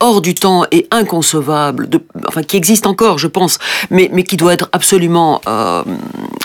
hors 0.00 0.22
du 0.22 0.34
temps 0.34 0.64
et 0.72 0.88
inconcevable, 0.90 1.88
enfin 2.26 2.42
qui 2.42 2.56
existe 2.56 2.86
encore, 2.86 3.18
je 3.18 3.26
pense, 3.26 3.58
mais, 3.90 4.10
mais 4.12 4.24
qui 4.24 4.36
doit 4.36 4.54
être 4.54 4.68
absolument 4.72 5.42
euh, 5.46 5.84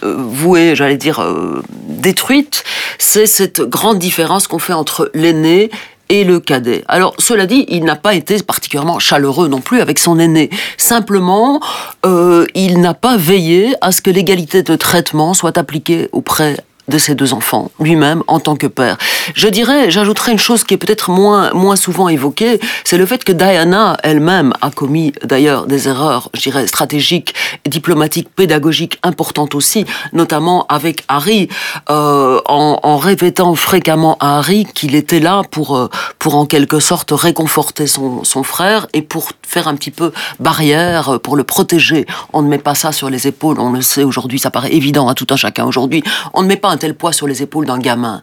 euh, 0.04 0.15
vouée, 0.18 0.76
j'allais 0.76 0.98
dire, 0.98 1.22
euh, 1.22 1.63
détruite, 1.88 2.63
c'est 3.00 3.26
cette 3.26 3.62
grande 3.62 3.98
différence 3.98 4.48
qu'on 4.48 4.60
fait 4.60 4.74
entre 4.74 5.10
l'aîné 5.13 5.72
et 6.10 6.24
le 6.24 6.39
cadet. 6.39 6.84
Alors, 6.88 7.15
cela 7.18 7.48
dit, 7.48 7.65
il 7.68 7.84
n'a 7.84 7.96
pas 7.96 8.13
été 8.13 8.38
particulièrement 8.44 9.00
chaleureux 9.00 9.48
non 9.48 9.62
plus 9.62 9.82
avec 9.82 9.98
son 9.98 10.20
aîné. 10.20 10.52
Simplement, 10.78 11.60
il 12.54 12.80
n'a 12.80 12.94
pas 12.94 13.18
veillé 13.18 13.74
à 13.82 13.91
ce 13.91 14.04
que 14.04 14.12
l'égalité 14.12 14.62
de 14.62 14.76
traitement 14.76 15.34
soit 15.34 15.58
appliquée 15.58 16.10
auprès 16.12 16.58
de 16.88 16.98
ses 16.98 17.15
deux 17.15 17.34
enfants, 17.34 17.71
lui-même 17.80 18.24
en 18.28 18.39
tant 18.39 18.56
que 18.56 18.67
père. 18.67 18.98
Je 19.34 19.48
dirais, 19.48 19.89
j'ajouterais 19.89 20.32
une 20.32 20.39
chose 20.39 20.63
qui 20.63 20.74
est 20.74 20.78
peut-être 20.78 21.10
moins, 21.10 21.52
moins 21.54 21.76
souvent 21.76 22.10
évoquée, 22.10 22.60
c'est 22.84 22.98
le 22.98 23.06
fait 23.06 23.24
que 23.24 23.32
Diana 23.32 23.98
elle-même 24.04 24.54
a 24.62 24.69
commis 24.69 25.13
d'ailleurs 25.24 25.65
des 25.65 25.88
erreurs, 25.88 26.30
je 26.34 26.41
dirais, 26.41 26.67
stratégiques, 26.67 27.34
diplomatiques, 27.65 28.30
pédagogiques 28.30 29.00
importantes 29.04 29.56
aussi, 29.56 29.86
notamment 30.13 30.65
avec 30.67 31.04
Harry, 31.08 31.50
euh, 31.89 32.39
en, 32.48 32.80
en, 32.84 32.98
répétant 32.98 33.56
fréquemment 33.56 34.17
à 34.19 34.38
Harry 34.38 34.65
qu'il 34.74 34.95
était 34.95 35.19
là 35.19 35.41
pour, 35.50 35.76
euh, 35.76 35.89
pour 36.19 36.36
en 36.36 36.45
quelque 36.45 36.80
sorte 36.80 37.12
réconforter 37.12 37.88
son, 37.88 38.24
son 38.24 38.43
frère 38.43 38.88
et 38.93 39.02
pour 39.02 39.32
faire 39.48 39.67
un 39.67 39.76
petit 39.76 39.91
peu 39.91 40.12
barrière, 40.39 41.19
pour 41.21 41.36
le 41.36 41.43
protéger. 41.43 42.06
On 42.34 42.41
ne 42.41 42.48
met 42.48 42.58
pas 42.58 42.76
ça 42.76 42.91
sur 42.91 43.10
les 43.10 43.28
épaules, 43.28 43.60
on 43.60 43.71
le 43.71 43.82
sait 43.82 44.04
aujourd'hui, 44.04 44.39
ça 44.39 44.52
paraît 44.52 44.74
évident 44.74 45.08
à 45.08 45.13
tout 45.13 45.28
un 45.30 45.36
chacun 45.36 45.65
aujourd'hui. 45.65 46.04
On 46.34 46.43
ne 46.43 46.48
met 46.48 46.58
pas 46.58 46.75
tel 46.78 46.96
poids 46.96 47.14
sur 47.14 47.28
les 47.28 47.42
épaules 47.42 47.66
d'un 47.66 47.80
gamin. 47.80 48.22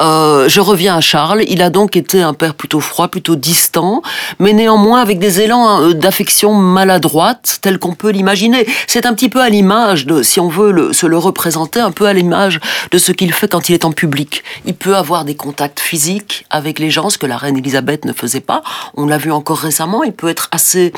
Euh, 0.00 0.48
je 0.48 0.60
reviens 0.60 0.96
à 0.96 1.00
Charles. 1.00 1.44
Il 1.48 1.62
a 1.62 1.70
donc 1.70 1.96
été 1.96 2.22
un 2.22 2.34
père 2.34 2.54
plutôt 2.54 2.80
froid, 2.80 3.08
plutôt 3.08 3.36
distant, 3.36 4.02
mais 4.38 4.52
néanmoins 4.52 5.00
avec 5.00 5.18
des 5.18 5.40
élans 5.40 5.82
euh, 5.82 5.92
d'affection 5.92 6.54
maladroite, 6.54 7.58
tels 7.62 7.78
qu'on 7.78 7.94
peut 7.94 8.10
l'imaginer. 8.10 8.66
C'est 8.86 9.06
un 9.06 9.14
petit 9.14 9.28
peu 9.28 9.40
à 9.40 9.48
l'image 9.48 10.06
de, 10.06 10.22
si 10.22 10.40
on 10.40 10.48
veut 10.48 10.92
se 10.92 11.06
le 11.06 11.18
représenter, 11.18 11.80
un 11.80 11.92
peu 11.92 12.06
à 12.06 12.12
l'image 12.12 12.60
de 12.90 12.98
ce 12.98 13.12
qu'il 13.12 13.32
fait 13.32 13.48
quand 13.48 13.68
il 13.68 13.74
est 13.74 13.84
en 13.84 13.92
public. 13.92 14.42
Il 14.64 14.74
peut 14.74 14.96
avoir 14.96 15.24
des 15.24 15.34
contacts 15.34 15.80
physiques 15.80 16.46
avec 16.50 16.78
les 16.78 16.90
gens, 16.90 17.10
ce 17.10 17.18
que 17.18 17.26
la 17.26 17.36
reine 17.36 17.56
Elisabeth 17.56 18.04
ne 18.04 18.12
faisait 18.12 18.40
pas. 18.40 18.62
On 18.96 19.06
l'a 19.06 19.18
vu 19.18 19.30
encore 19.32 19.58
récemment. 19.58 20.02
Il 20.02 20.12
peut 20.12 20.28
être 20.28 20.48
assez, 20.52 20.92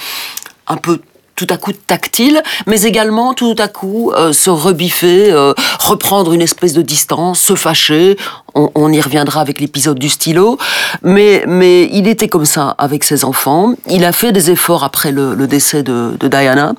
un 0.67 0.77
peu 0.77 1.01
tout 1.37 1.47
à 1.51 1.59
coup 1.59 1.73
tactile, 1.73 2.43
mais 2.67 2.83
également 2.83 3.35
tout 3.35 3.55
à 3.59 3.69
coup 3.69 4.11
euh, 4.13 4.33
se 4.33 4.49
rebiffer, 4.49 5.31
euh, 5.31 5.53
reprendre 5.79 6.33
une 6.33 6.41
espèce 6.41 6.73
de 6.73 6.83
distance, 6.83 7.39
se 7.41 7.55
fâcher. 7.55 8.17
On, 8.59 8.91
y 8.91 9.03
reviendra 9.03 9.43
avec 9.43 9.61
l'épisode 9.61 9.99
du 9.99 10.09
stylo, 10.09 10.57
mais 11.03 11.45
mais 11.47 11.91
il 11.93 12.09
était 12.09 12.29
comme 12.29 12.47
ça 12.47 12.75
avec 12.79 13.05
ses 13.05 13.23
enfants. 13.27 13.75
Il 13.87 14.03
a 14.03 14.13
fait 14.13 14.33
des 14.33 14.51
efforts 14.51 14.83
après 14.83 15.13
le, 15.13 15.47
décès 15.47 15.83
de, 15.83 16.17
Diana. 16.23 16.73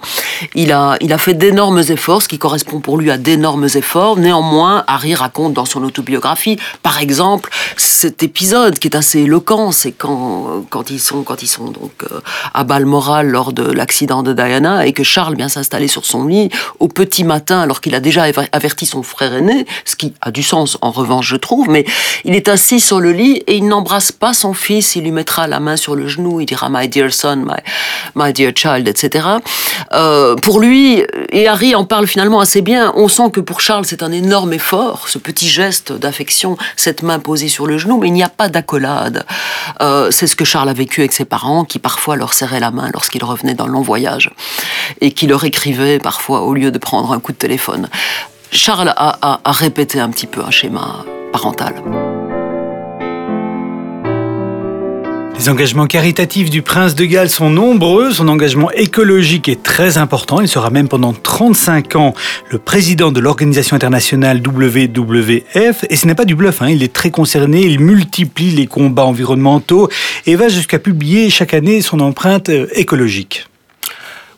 Il 0.56 0.72
a 0.72 0.98
il 1.02 1.14
a 1.14 1.20
fait 1.20 1.36
d'énormes 1.36 1.78
efforts, 1.78 2.24
ce 2.24 2.28
qui 2.28 2.40
correspond 2.40 2.80
pour 2.80 2.98
lui 2.98 3.12
à 3.12 3.20
d'énormes 3.20 3.68
efforts. 3.76 4.18
Néanmoins, 4.18 4.86
Harry 4.88 5.14
raconte 5.14 5.54
dans 5.54 5.66
son 5.66 5.84
autobiographie, 5.84 6.58
par 6.82 7.00
exemple, 7.00 7.52
cet 7.76 8.24
épisode 8.24 8.80
qui 8.80 8.88
est 8.88 8.96
assez 8.96 9.20
éloquent, 9.20 9.72
c'est 9.72 9.92
quand 9.92 10.66
quand 10.72 10.90
ils 10.90 11.00
sont 11.00 11.22
quand 11.22 11.44
ils 11.44 11.48
sont 11.48 11.66
donc 11.66 11.92
euh, 12.12 12.22
à 12.56 12.64
Balmoral 12.64 13.30
lors 13.30 13.54
de 13.54 13.62
l'accident 13.62 14.24
de 14.24 14.34
Diana 14.34 14.47
et 14.48 14.94
que 14.94 15.04
Charles 15.04 15.36
vient 15.36 15.50
s'installer 15.50 15.88
sur 15.88 16.06
son 16.06 16.26
lit 16.26 16.50
au 16.80 16.88
petit 16.88 17.24
matin 17.24 17.60
alors 17.60 17.82
qu'il 17.82 17.96
a 17.96 18.00
déjà 18.00 18.26
averti 18.52 18.86
son 18.86 19.04
frère 19.04 19.34
aîné, 19.34 19.66
ce 19.86 19.96
qui 19.96 20.14
a 20.22 20.32
du 20.32 20.44
sens 20.44 20.78
en 20.82 20.92
revanche 20.92 21.28
je 21.28 21.36
trouve, 21.36 21.70
mais 21.70 21.86
il 22.24 22.36
est 22.36 22.48
assis 22.48 22.80
sur 22.80 23.00
le 23.00 23.12
lit 23.12 23.44
et 23.48 23.58
il 23.58 23.68
n'embrasse 23.68 24.12
pas 24.12 24.34
son 24.34 24.54
fils, 24.54 24.96
il 24.96 25.04
lui 25.04 25.12
mettra 25.12 25.48
la 25.48 25.60
main 25.60 25.78
sur 25.78 25.96
le 25.96 26.08
genou, 26.08 26.40
il 26.42 26.46
dira 26.46 26.70
My 26.70 26.88
dear 26.88 27.14
son, 27.14 27.46
my, 28.16 28.34
dear 28.34 28.52
child, 28.56 28.88
etc. 28.88 29.28
Euh, 29.94 30.36
pour 30.36 30.60
lui, 30.60 31.04
et 31.30 31.48
Harry 31.48 31.76
en 31.76 31.86
parle 31.86 32.08
finalement 32.08 32.40
assez 32.40 32.62
bien, 32.62 32.94
on 32.96 33.08
sent 33.08 33.30
que 33.32 33.42
pour 33.42 33.62
Charles 33.62 33.86
c'est 33.86 34.04
un 34.04 34.12
énorme 34.12 34.54
effort, 34.54 35.08
ce 35.08 35.18
petit 35.18 35.48
geste 35.48 35.92
d'affection, 35.92 36.58
cette 36.76 37.04
main 37.04 37.20
posée 37.20 37.50
sur 37.50 37.68
le 37.68 37.78
genou, 37.78 37.98
mais 37.98 38.08
il 38.08 38.14
n'y 38.14 38.24
a 38.24 38.30
pas 38.30 38.50
d'accolade. 38.50 39.26
Euh, 39.82 40.10
c'est 40.12 40.28
ce 40.28 40.36
que 40.36 40.46
Charles 40.46 40.70
a 40.70 40.74
vécu 40.74 41.02
avec 41.02 41.14
ses 41.14 41.26
parents 41.26 41.66
qui 41.66 41.80
parfois 41.80 42.16
leur 42.16 42.34
serraient 42.34 42.60
la 42.60 42.72
main 42.72 42.90
lorsqu'ils 42.94 43.24
revenaient 43.24 43.54
d'un 43.54 43.68
long 43.68 43.82
voyage 43.82 44.32
et 45.02 45.12
qui 45.12 45.28
leur 45.28 45.44
écrivaient 45.44 46.00
parfois 46.00 46.42
au 46.42 46.54
lieu 46.54 46.72
de 46.72 46.78
prendre 46.78 47.12
un 47.12 47.20
coup 47.20 47.32
de 47.32 47.38
téléphone. 47.38 47.90
Charles 48.52 48.94
a, 48.96 49.40
répété 49.46 50.00
un 50.00 50.10
petit 50.10 50.28
peu 50.28 50.42
un 50.42 50.52
schéma 50.52 51.06
parental. 51.32 51.76
Les 55.38 55.50
engagements 55.50 55.86
caritatifs 55.86 56.50
du 56.50 56.64
prince 56.64 56.96
de 56.96 57.06
Galles 57.06 57.30
sont 57.30 57.52
nombreux, 57.52 58.12
son 58.12 58.28
engagement 58.28 58.72
écologique 58.72 59.48
est 59.48 59.62
très 59.62 60.00
important, 60.00 60.42
il 60.42 60.48
sera 60.48 60.72
même 60.72 60.88
pendant 60.88 61.14
35 61.14 61.96
ans 61.96 62.16
le 62.50 62.58
président 62.58 63.12
de 63.12 63.20
l'organisation 63.20 63.76
internationale 63.76 64.42
WWF, 64.46 65.86
et 65.90 65.96
ce 65.96 66.08
n'est 66.08 66.16
pas 66.16 66.26
du 66.26 66.34
bluff, 66.34 66.64
hein. 66.64 66.70
il 66.70 66.82
est 66.82 66.92
très 66.92 67.12
concerné, 67.12 67.62
il 67.62 67.80
multiplie 67.80 68.50
les 68.50 68.66
combats 68.66 69.06
environnementaux 69.06 69.90
et 70.26 70.36
va 70.36 70.48
jusqu'à 70.48 70.80
publier 70.80 71.30
chaque 71.30 71.54
année 71.54 71.82
son 71.82 72.00
empreinte 72.00 72.50
euh, 72.50 72.68
écologique. 72.74 73.46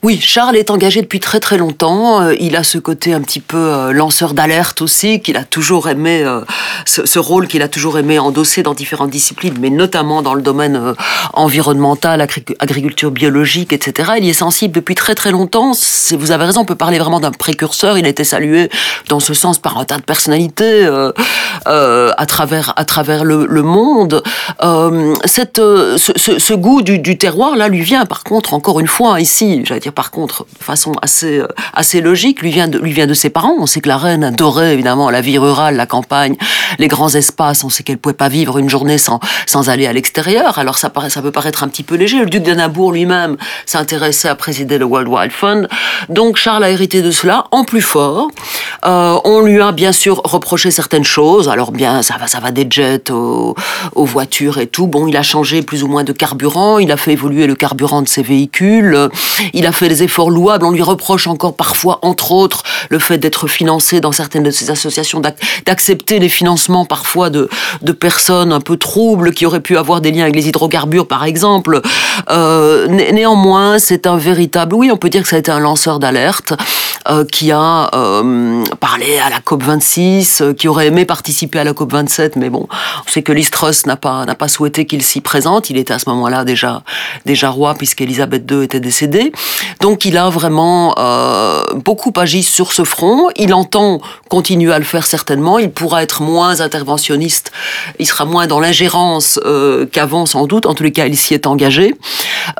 Oui, 0.01 0.17
Charles 0.21 0.55
est 0.55 0.71
engagé 0.71 1.01
depuis 1.01 1.19
très 1.19 1.41
très 1.41 1.57
longtemps. 1.57 2.21
Euh, 2.21 2.33
il 2.39 2.55
a 2.55 2.63
ce 2.63 2.77
côté 2.77 3.13
un 3.13 3.19
petit 3.19 3.41
peu 3.41 3.57
euh, 3.57 3.91
lanceur 3.91 4.33
d'alerte 4.33 4.81
aussi, 4.81 5.19
qu'il 5.19 5.35
a 5.35 5.43
toujours 5.43 5.89
aimé, 5.89 6.23
euh, 6.23 6.39
ce, 6.85 7.19
rôle 7.19 7.47
qu'il 7.47 7.61
a 7.61 7.67
toujours 7.67 7.97
aimé 7.99 8.17
endosser 8.17 8.63
dans 8.63 8.73
différentes 8.73 9.09
disciplines, 9.09 9.55
mais 9.59 9.69
notamment 9.69 10.21
dans 10.21 10.35
le 10.35 10.41
domaine 10.41 10.95
environnemental, 11.33 12.21
agriculture 12.21 13.11
biologique, 13.11 13.73
etc. 13.73 14.11
Il 14.19 14.23
y 14.23 14.29
est 14.29 14.33
sensible 14.33 14.73
depuis 14.73 14.95
très 14.95 15.15
très 15.15 15.31
longtemps. 15.31 15.73
Vous 16.17 16.31
avez 16.31 16.45
raison, 16.45 16.61
on 16.61 16.65
peut 16.65 16.75
parler 16.75 16.97
vraiment 16.97 17.19
d'un 17.19 17.31
précurseur. 17.31 17.97
Il 17.97 18.05
a 18.05 18.09
été 18.09 18.23
salué 18.23 18.69
dans 19.09 19.19
ce 19.19 19.33
sens 19.33 19.59
par 19.59 19.77
un 19.77 19.83
tas 19.83 19.97
de 19.97 20.03
personnalités 20.03 20.87
à 21.65 22.25
travers 22.25 22.71
à 22.77 22.85
travers 22.85 23.25
le, 23.25 23.61
monde. 23.63 24.23
ce, 24.61 26.53
goût 26.53 26.81
du, 26.81 26.99
du, 26.99 27.17
terroir 27.17 27.57
là 27.57 27.67
lui 27.67 27.81
vient 27.81 28.05
par 28.05 28.23
contre 28.23 28.53
encore 28.53 28.79
une 28.79 28.87
fois 28.87 29.19
ici, 29.19 29.61
j'allais 29.65 29.81
dire 29.81 29.88
par 29.91 30.11
contre, 30.11 30.45
de 30.59 30.63
façon 30.63 30.93
assez, 31.01 31.39
euh, 31.39 31.47
assez 31.73 32.01
logique, 32.01 32.41
lui 32.41 32.51
vient, 32.51 32.67
de, 32.67 32.79
lui 32.79 32.91
vient 32.91 33.07
de 33.07 33.13
ses 33.13 33.29
parents. 33.29 33.55
On 33.59 33.65
sait 33.65 33.81
que 33.81 33.89
la 33.89 33.97
reine 33.97 34.23
adorait 34.23 34.73
évidemment 34.73 35.09
la 35.09 35.21
vie 35.21 35.37
rurale, 35.37 35.75
la 35.75 35.85
campagne, 35.85 36.35
les 36.77 36.87
grands 36.87 37.13
espaces. 37.13 37.63
On 37.63 37.69
sait 37.69 37.83
qu'elle 37.83 37.97
pouvait 37.97 38.13
pas 38.13 38.29
vivre 38.29 38.57
une 38.57 38.69
journée 38.69 38.97
sans, 38.97 39.19
sans 39.45 39.69
aller 39.69 39.87
à 39.87 39.93
l'extérieur. 39.93 40.59
Alors 40.59 40.77
ça, 40.77 40.91
ça 41.09 41.21
peut 41.21 41.31
paraître 41.31 41.63
un 41.63 41.67
petit 41.67 41.83
peu 41.83 41.95
léger. 41.95 42.19
Le 42.19 42.25
duc 42.27 42.43
de 42.43 42.53
lui-même 42.91 43.37
s'intéressait 43.65 44.27
à 44.27 44.35
présider 44.35 44.77
le 44.77 44.85
World 44.85 45.07
Wide 45.07 45.31
Fund. 45.31 45.67
Donc 46.09 46.37
Charles 46.37 46.63
a 46.63 46.69
hérité 46.69 47.01
de 47.01 47.11
cela 47.11 47.45
en 47.51 47.63
plus 47.63 47.81
fort. 47.81 48.29
Euh, 48.85 49.17
on 49.25 49.41
lui 49.41 49.61
a 49.61 49.71
bien 49.71 49.91
sûr 49.91 50.21
reproché 50.23 50.71
certaines 50.71 51.03
choses. 51.03 51.49
Alors 51.49 51.71
bien, 51.71 52.01
ça 52.01 52.17
va, 52.17 52.27
ça 52.27 52.39
va 52.39 52.51
des 52.51 52.67
jets 52.69 53.11
aux, 53.11 53.55
aux 53.95 54.05
voitures 54.05 54.57
et 54.59 54.67
tout. 54.67 54.87
Bon, 54.87 55.07
il 55.07 55.17
a 55.17 55.23
changé 55.23 55.61
plus 55.61 55.83
ou 55.83 55.87
moins 55.87 56.03
de 56.03 56.13
carburant. 56.13 56.79
Il 56.79 56.91
a 56.91 56.97
fait 56.97 57.13
évoluer 57.13 57.47
le 57.47 57.55
carburant 57.55 58.01
de 58.01 58.07
ses 58.07 58.23
véhicules. 58.23 59.09
Il 59.53 59.65
a 59.65 59.71
fait 59.79 59.89
des 59.89 60.03
efforts 60.03 60.29
louables. 60.29 60.65
On 60.65 60.71
lui 60.71 60.81
reproche 60.81 61.27
encore 61.27 61.55
parfois, 61.55 61.99
entre 62.01 62.31
autres, 62.31 62.63
le 62.89 62.99
fait 62.99 63.17
d'être 63.17 63.47
financé 63.47 64.01
dans 64.01 64.11
certaines 64.11 64.43
de 64.43 64.51
ces 64.51 64.69
associations, 64.69 65.21
d'accepter 65.65 66.19
les 66.19 66.29
financements 66.29 66.85
parfois 66.85 67.29
de, 67.29 67.49
de 67.81 67.91
personnes 67.93 68.51
un 68.51 68.59
peu 68.59 68.75
troubles 68.77 69.33
qui 69.33 69.45
auraient 69.45 69.61
pu 69.61 69.77
avoir 69.77 70.01
des 70.01 70.11
liens 70.11 70.23
avec 70.23 70.35
les 70.35 70.49
hydrocarbures, 70.49 71.07
par 71.07 71.23
exemple. 71.23 71.81
Euh, 72.29 72.87
néanmoins, 72.87 73.79
c'est 73.79 74.05
un 74.05 74.17
véritable, 74.17 74.75
oui, 74.75 74.91
on 74.91 74.97
peut 74.97 75.09
dire 75.09 75.23
que 75.23 75.29
ça 75.29 75.37
a 75.37 75.39
été 75.39 75.51
un 75.51 75.59
lanceur 75.59 75.99
d'alerte 75.99 76.53
euh, 77.07 77.25
qui 77.25 77.51
a 77.51 77.89
euh, 77.93 78.63
parlé 78.79 79.19
à 79.19 79.29
la 79.29 79.39
COP 79.39 79.63
26, 79.63 80.43
qui 80.57 80.67
aurait 80.67 80.87
aimé 80.87 81.05
participer 81.05 81.59
à 81.59 81.63
la 81.63 81.73
COP 81.73 81.93
27, 81.93 82.35
mais 82.35 82.49
bon, 82.49 82.67
on 82.69 83.09
sait 83.09 83.23
que 83.23 83.31
Listros 83.31 83.85
n'a 83.85 83.95
pas 83.95 84.25
n'a 84.25 84.35
pas 84.35 84.47
souhaité 84.47 84.85
qu'il 84.85 85.01
s'y 85.01 85.21
présente. 85.21 85.69
Il 85.69 85.77
était 85.77 85.93
à 85.93 85.99
ce 85.99 86.09
moment-là 86.09 86.43
déjà 86.43 86.83
déjà 87.25 87.49
roi 87.49 87.73
puisqu'Elisabeth 87.75 88.49
II 88.49 88.63
était 88.63 88.79
décédée. 88.79 89.31
Donc 89.81 90.05
il 90.05 90.17
a 90.17 90.29
vraiment 90.29 90.95
euh, 90.97 91.63
beaucoup 91.75 92.13
agi 92.15 92.43
sur 92.43 92.73
ce 92.73 92.83
front. 92.83 93.29
Il 93.37 93.53
entend 93.53 94.01
continuer 94.29 94.73
à 94.73 94.79
le 94.79 94.85
faire 94.85 95.05
certainement. 95.05 95.59
Il 95.59 95.71
pourra 95.71 96.03
être 96.03 96.21
moins 96.21 96.61
interventionniste. 96.61 97.51
Il 97.99 98.05
sera 98.05 98.25
moins 98.25 98.47
dans 98.47 98.59
l'ingérence 98.59 99.39
euh, 99.45 99.85
qu'avant 99.85 100.25
sans 100.25 100.45
doute. 100.45 100.65
En 100.65 100.73
tous 100.73 100.83
les 100.83 100.91
cas, 100.91 101.05
il 101.05 101.17
s'y 101.17 101.33
est 101.33 101.47
engagé. 101.47 101.95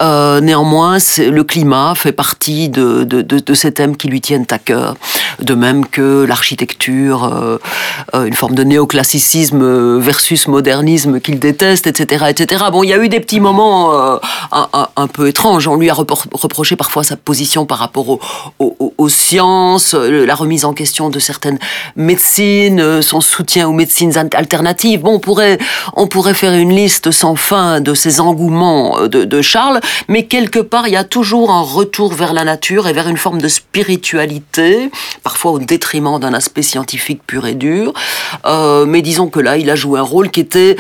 Euh, 0.02 0.42
néanmoins, 0.42 0.98
le 1.18 1.44
climat 1.44 1.94
fait 1.96 2.12
partie 2.12 2.70
de, 2.70 3.04
de, 3.04 3.22
de, 3.22 3.40
de, 3.40 3.54
ces 3.54 3.74
thèmes 3.74 3.98
qui 3.98 4.08
lui 4.08 4.22
à 4.50 4.60
cœur. 4.60 4.96
De 5.42 5.54
même 5.56 5.86
que 5.86 6.26
l'architecture, 6.28 7.24
euh, 7.24 7.58
euh 8.14 8.26
une 8.26 8.34
forme 8.34 8.56
de 8.56 8.64
néoclassicisme 8.64 10.00
versus 10.00 10.48
modernisme 10.48 11.20
qu'il 11.20 11.40
déteste, 11.40 11.88
etc., 11.88 12.26
etc. 12.30 12.66
Bon, 12.72 12.84
il 12.84 12.90
y 12.90 12.94
a 12.94 12.98
eu 12.98 13.10
des 13.10 13.20
petits 13.20 13.40
moments 13.40 13.94
euh, 13.94 14.18
un, 14.52 15.08
peu 15.08 15.28
étranges. 15.28 15.68
On 15.68 15.76
lui 15.76 15.90
a 15.90 15.94
reproché 15.94 16.76
parfois 16.76 17.04
sa 17.04 17.16
position 17.16 17.66
par 17.66 17.80
rapport 17.80 18.20
aux, 18.60 19.10
sciences, 19.10 19.96
euh, 19.96 20.26
la 20.26 20.36
remise 20.36 20.66
en 20.66 20.74
question 20.74 21.10
de 21.10 21.20
certaines 21.20 21.60
médecines, 21.96 22.80
euh, 22.80 23.02
son 23.02 23.22
soutien 23.22 23.68
aux 23.68 23.74
médecines 23.74 24.18
alternatives. 24.18 25.02
Bon, 25.02 25.16
on 25.16 25.20
pourrait, 25.20 25.58
on 25.96 26.08
pourrait 26.08 26.34
faire 26.34 26.54
une 26.54 26.74
liste 26.74 27.12
sans 27.12 27.36
fin 27.36 27.82
de 27.82 27.94
ces 27.94 28.20
engouements 28.20 29.00
euh, 29.00 29.08
de, 29.08 29.42
Charles, 29.42 29.80
mais 30.08 30.26
quelque 30.26 30.60
part, 30.60 30.88
il 30.88 30.94
y 30.94 30.98
a 30.98 31.04
toujours 31.04 31.52
un 31.52 31.62
retour 31.62 32.14
vers 32.14 32.34
la 32.34 32.44
nature 32.44 32.88
et 32.88 32.94
vers 32.94 33.08
une 33.08 33.18
forme 33.18 33.42
de 33.42 33.48
spiritualité, 33.48 34.19
parfois 35.24 35.52
au 35.52 35.60
détriment 35.60 36.20
d'un 36.20 36.34
aspect 36.34 36.62
scientifique 36.62 37.22
pur 37.26 37.46
et 37.46 37.56
dur. 37.56 37.94
mais 38.88 39.02
disons 39.02 39.28
que 39.28 39.40
là, 39.40 39.58
il 39.58 39.70
a 39.70 39.76
joué 39.76 40.00
un 40.00 40.04
rôle 40.04 40.30
qui 40.32 40.40
était 40.40 40.76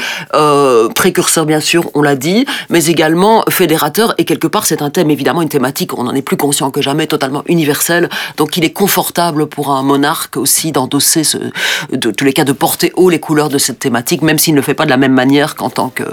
précurseur, 0.95 1.45
bien 1.45 1.60
sûr, 1.60 1.89
on 1.93 2.02
l'a 2.02 2.15
dit, 2.15 2.45
mais 2.69 2.86
également 2.86 3.43
fédérateur, 3.49 4.13
et 4.17 4.25
quelque 4.25 4.47
part, 4.47 4.65
c'est 4.65 4.82
un 4.82 4.89
thème, 4.89 5.10
évidemment, 5.12 5.41
une 5.41 5.49
thématique 5.49 5.89
on 5.97 6.08
en 6.08 6.15
est 6.15 6.21
plus 6.21 6.38
conscient 6.38 6.71
que 6.71 6.82
jamais, 6.82 7.08
totalement 7.08 7.43
universel. 7.47 8.10
Donc 8.38 8.58
il 8.58 8.63
est 8.63 8.71
confortable 8.71 9.47
pour 9.47 9.71
un 9.71 9.84
monarque 9.84 10.38
aussi 10.38 10.71
d'endosser, 10.71 11.23
ce, 11.23 11.38
de, 11.91 12.12
tous 12.12 12.25
les 12.25 12.34
cas, 12.34 12.43
de 12.43 12.54
porter 12.54 12.91
haut 12.95 13.10
les 13.10 13.19
couleurs 13.19 13.49
de 13.49 13.58
cette 13.58 13.80
thématique, 13.80 14.21
même 14.21 14.39
s'il 14.39 14.54
ne 14.54 14.60
le 14.60 14.63
fait 14.63 14.73
pas 14.73 14.86
de 14.86 14.89
la 14.89 14.97
même 14.97 15.13
manière 15.13 15.56
qu'en 15.56 15.69
tant 15.69 15.89
que, 15.89 16.04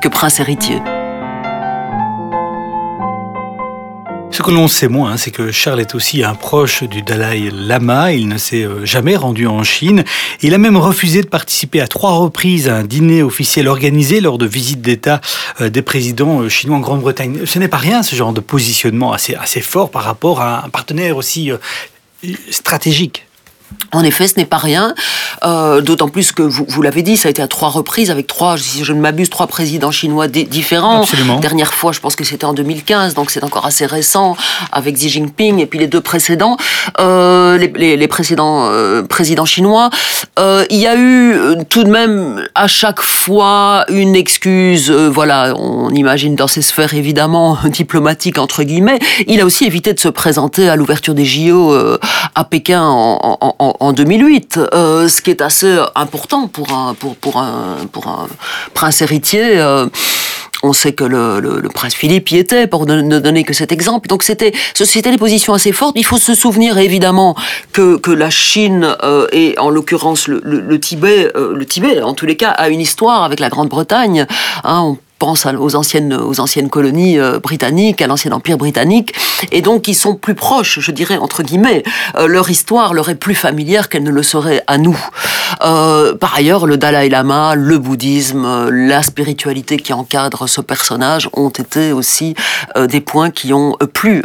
que 0.00 0.08
prince 0.08 0.40
héritier. 0.40 0.80
Ce 4.32 4.42
que 4.42 4.52
l'on 4.52 4.68
sait 4.68 4.88
moins, 4.88 5.16
c'est 5.16 5.32
que 5.32 5.50
Charles 5.50 5.80
est 5.80 5.94
aussi 5.96 6.22
un 6.22 6.34
proche 6.34 6.84
du 6.84 7.02
Dalai 7.02 7.50
Lama. 7.52 8.12
Il 8.12 8.28
ne 8.28 8.38
s'est 8.38 8.62
euh, 8.62 8.86
jamais 8.86 9.16
rendu 9.16 9.48
en 9.48 9.64
Chine. 9.64 10.04
Il 10.40 10.54
a 10.54 10.58
même 10.58 10.76
refusé 10.76 11.20
de 11.20 11.26
participer 11.26 11.80
à 11.80 11.88
trois 11.88 12.12
reprises 12.12 12.68
à 12.68 12.76
un 12.76 12.84
dîner 12.84 13.24
officiel 13.24 13.66
organisé 13.66 14.20
lors 14.20 14.38
de 14.38 14.46
visites 14.46 14.82
d'État 14.82 15.20
euh, 15.60 15.68
des 15.68 15.82
présidents 15.82 16.42
euh, 16.42 16.48
chinois 16.48 16.76
en 16.76 16.80
Grande-Bretagne. 16.80 17.40
Ce 17.44 17.58
n'est 17.58 17.68
pas 17.68 17.76
rien, 17.76 18.04
ce 18.04 18.14
genre 18.14 18.32
de 18.32 18.40
positionnement 18.40 19.12
assez, 19.12 19.34
assez 19.34 19.60
fort 19.60 19.90
par 19.90 20.04
rapport 20.04 20.40
à 20.40 20.64
un 20.64 20.68
partenaire 20.68 21.16
aussi 21.16 21.50
stratégique. 22.50 23.26
En 23.92 24.04
effet, 24.04 24.28
ce 24.28 24.36
n'est 24.36 24.44
pas 24.44 24.58
rien, 24.58 24.94
euh, 25.44 25.80
d'autant 25.80 26.08
plus 26.08 26.30
que 26.30 26.42
vous, 26.42 26.64
vous 26.68 26.82
l'avez 26.82 27.02
dit, 27.02 27.16
ça 27.16 27.28
a 27.28 27.30
été 27.30 27.42
à 27.42 27.48
trois 27.48 27.70
reprises 27.70 28.10
avec 28.10 28.28
trois, 28.28 28.56
si 28.56 28.84
je 28.84 28.92
ne 28.92 29.00
m'abuse, 29.00 29.30
trois 29.30 29.48
présidents 29.48 29.90
chinois 29.90 30.28
différents. 30.28 31.02
Absolument. 31.02 31.40
Dernière 31.40 31.74
fois, 31.74 31.90
je 31.90 31.98
pense 31.98 32.14
que 32.14 32.22
c'était 32.22 32.44
en 32.44 32.52
2015, 32.52 33.14
donc 33.14 33.30
c'est 33.30 33.42
encore 33.42 33.66
assez 33.66 33.86
récent 33.86 34.36
avec 34.70 34.94
Xi 34.94 35.08
Jinping 35.08 35.58
et 35.58 35.66
puis 35.66 35.80
les 35.80 35.88
deux 35.88 36.00
précédents, 36.00 36.56
euh, 37.00 37.58
les, 37.58 37.66
les, 37.74 37.96
les, 37.96 38.08
précédents 38.08 38.68
euh, 38.70 39.02
présidents 39.02 39.44
chinois. 39.44 39.90
Euh, 40.38 40.64
il 40.70 40.78
y 40.78 40.86
a 40.86 40.96
eu 40.96 41.32
euh, 41.34 41.56
tout 41.68 41.84
de 41.84 41.90
même 41.90 42.46
à 42.54 42.66
chaque 42.66 43.02
fois 43.02 43.84
une 43.88 44.16
excuse, 44.16 44.90
euh, 44.90 45.08
voilà, 45.08 45.54
on 45.56 45.90
imagine 45.90 46.34
dans 46.34 46.46
ces 46.46 46.62
sphères 46.62 46.94
évidemment 46.94 47.58
diplomatiques 47.64 48.38
entre 48.38 48.62
guillemets. 48.62 48.98
Il 49.26 49.40
a 49.40 49.44
aussi 49.44 49.64
évité 49.64 49.92
de 49.92 50.00
se 50.00 50.08
présenter 50.08 50.68
à 50.68 50.76
l'ouverture 50.76 51.14
des 51.14 51.24
JO 51.24 51.74
à 52.34 52.44
Pékin 52.44 52.82
en, 52.82 53.38
en, 53.58 53.59
en 53.60 53.92
2008, 53.92 54.58
euh, 54.72 55.08
ce 55.08 55.20
qui 55.20 55.30
est 55.30 55.42
assez 55.42 55.78
important 55.94 56.48
pour 56.48 56.72
un, 56.72 56.94
pour, 56.94 57.36
un, 57.36 57.76
pour 57.92 58.06
un 58.08 58.26
prince 58.72 59.02
héritier. 59.02 59.58
Euh, 59.58 59.86
on 60.62 60.72
sait 60.72 60.92
que 60.92 61.04
le, 61.04 61.68
prince 61.72 61.94
Philippe 61.94 62.30
y 62.30 62.36
était, 62.38 62.66
pour 62.66 62.86
ne 62.86 63.18
donner 63.18 63.44
que 63.44 63.52
cet 63.54 63.72
exemple. 63.72 64.08
Donc 64.08 64.22
c'était, 64.22 64.52
c'était 64.74 65.10
des 65.10 65.18
positions 65.18 65.54
assez 65.54 65.72
fortes. 65.72 65.96
Il 65.96 66.04
faut 66.04 66.18
se 66.18 66.34
souvenir 66.34 66.78
évidemment 66.78 67.34
que, 67.72 67.96
que 67.96 68.10
la 68.10 68.30
Chine 68.30 68.96
euh, 69.02 69.26
et 69.32 69.58
en 69.58 69.70
l'occurrence 69.70 70.28
le, 70.28 70.80
Tibet, 70.80 71.30
le 71.34 71.64
Tibet 71.64 72.02
en 72.02 72.14
tous 72.14 72.26
les 72.26 72.36
cas 72.36 72.50
a 72.50 72.68
une 72.68 72.80
histoire 72.80 73.24
avec 73.24 73.40
la 73.40 73.48
Grande-Bretagne. 73.48 74.26
Hein, 74.64 74.96
pense 75.20 75.46
aux 75.46 75.76
anciennes, 75.76 76.14
aux 76.14 76.40
anciennes 76.40 76.70
colonies 76.70 77.18
euh, 77.18 77.38
britanniques, 77.38 78.02
à 78.02 78.08
l'ancien 78.08 78.32
empire 78.32 78.56
britannique, 78.56 79.14
et 79.52 79.60
donc 79.60 79.86
ils 79.86 79.94
sont 79.94 80.16
plus 80.16 80.34
proches, 80.34 80.80
je 80.80 80.90
dirais, 80.90 81.18
entre 81.18 81.42
guillemets. 81.44 81.84
Euh, 82.16 82.26
leur 82.26 82.48
histoire 82.50 82.94
leur 82.94 83.08
est 83.10 83.14
plus 83.14 83.34
familière 83.36 83.88
qu'elle 83.88 84.02
ne 84.02 84.10
le 84.10 84.22
serait 84.22 84.64
à 84.66 84.78
nous. 84.78 84.98
Euh, 85.62 86.16
par 86.16 86.34
ailleurs, 86.34 86.66
le 86.66 86.78
Dalai 86.78 87.10
Lama, 87.10 87.54
le 87.54 87.78
bouddhisme, 87.78 88.70
la 88.70 89.02
spiritualité 89.02 89.76
qui 89.76 89.92
encadre 89.92 90.48
ce 90.48 90.62
personnage 90.62 91.28
ont 91.34 91.50
été 91.50 91.92
aussi 91.92 92.34
des 92.88 93.00
points 93.00 93.30
qui 93.30 93.52
ont 93.52 93.76
plu 93.92 94.22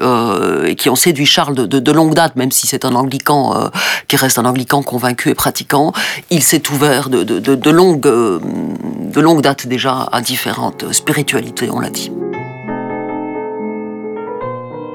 et 0.65 0.75
qui 0.75 0.89
ont 0.89 0.95
séduit 0.95 1.25
Charles 1.25 1.55
de, 1.55 1.65
de, 1.65 1.79
de 1.79 1.91
longue 1.91 2.13
date, 2.13 2.37
même 2.37 2.51
si 2.51 2.67
c'est 2.67 2.85
un 2.85 2.95
anglican 2.95 3.69
qui 4.07 4.15
reste 4.15 4.39
un 4.39 4.45
anglican 4.45 4.81
convaincu 4.81 5.29
et 5.29 5.35
pratiquant. 5.35 5.91
Il 6.29 6.43
s'est 6.43 6.63
ouvert 6.71 7.09
de, 7.09 7.23
de, 7.23 7.39
de, 7.55 7.69
longue, 7.71 8.01
de 8.01 9.19
longue 9.19 9.41
date 9.41 9.67
déjà 9.67 10.07
à 10.11 10.21
différentes 10.21 10.84
spiritualités, 10.93 11.69
on 11.71 11.79
l'a 11.79 11.89
dit. 11.89 12.11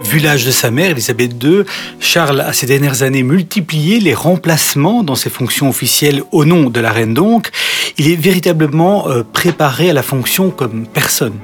Vu 0.02 0.18
l'âge 0.18 0.44
de 0.44 0.50
sa 0.50 0.70
mère, 0.70 0.90
Elisabeth 0.90 1.32
II, 1.42 1.62
Charles 2.00 2.40
a 2.40 2.52
ces 2.52 2.66
dernières 2.66 3.02
années 3.02 3.22
multiplié 3.22 4.00
les 4.00 4.14
remplacements 4.14 5.02
dans 5.02 5.14
ses 5.14 5.30
fonctions 5.30 5.68
officielles 5.68 6.22
au 6.32 6.44
nom 6.44 6.70
de 6.70 6.80
la 6.80 6.90
reine 6.90 7.14
donc. 7.14 7.50
Il 7.98 8.10
est 8.10 8.16
véritablement 8.16 9.06
préparé 9.32 9.90
à 9.90 9.92
la 9.92 10.02
fonction 10.02 10.50
comme 10.50 10.86
personne 10.86 11.38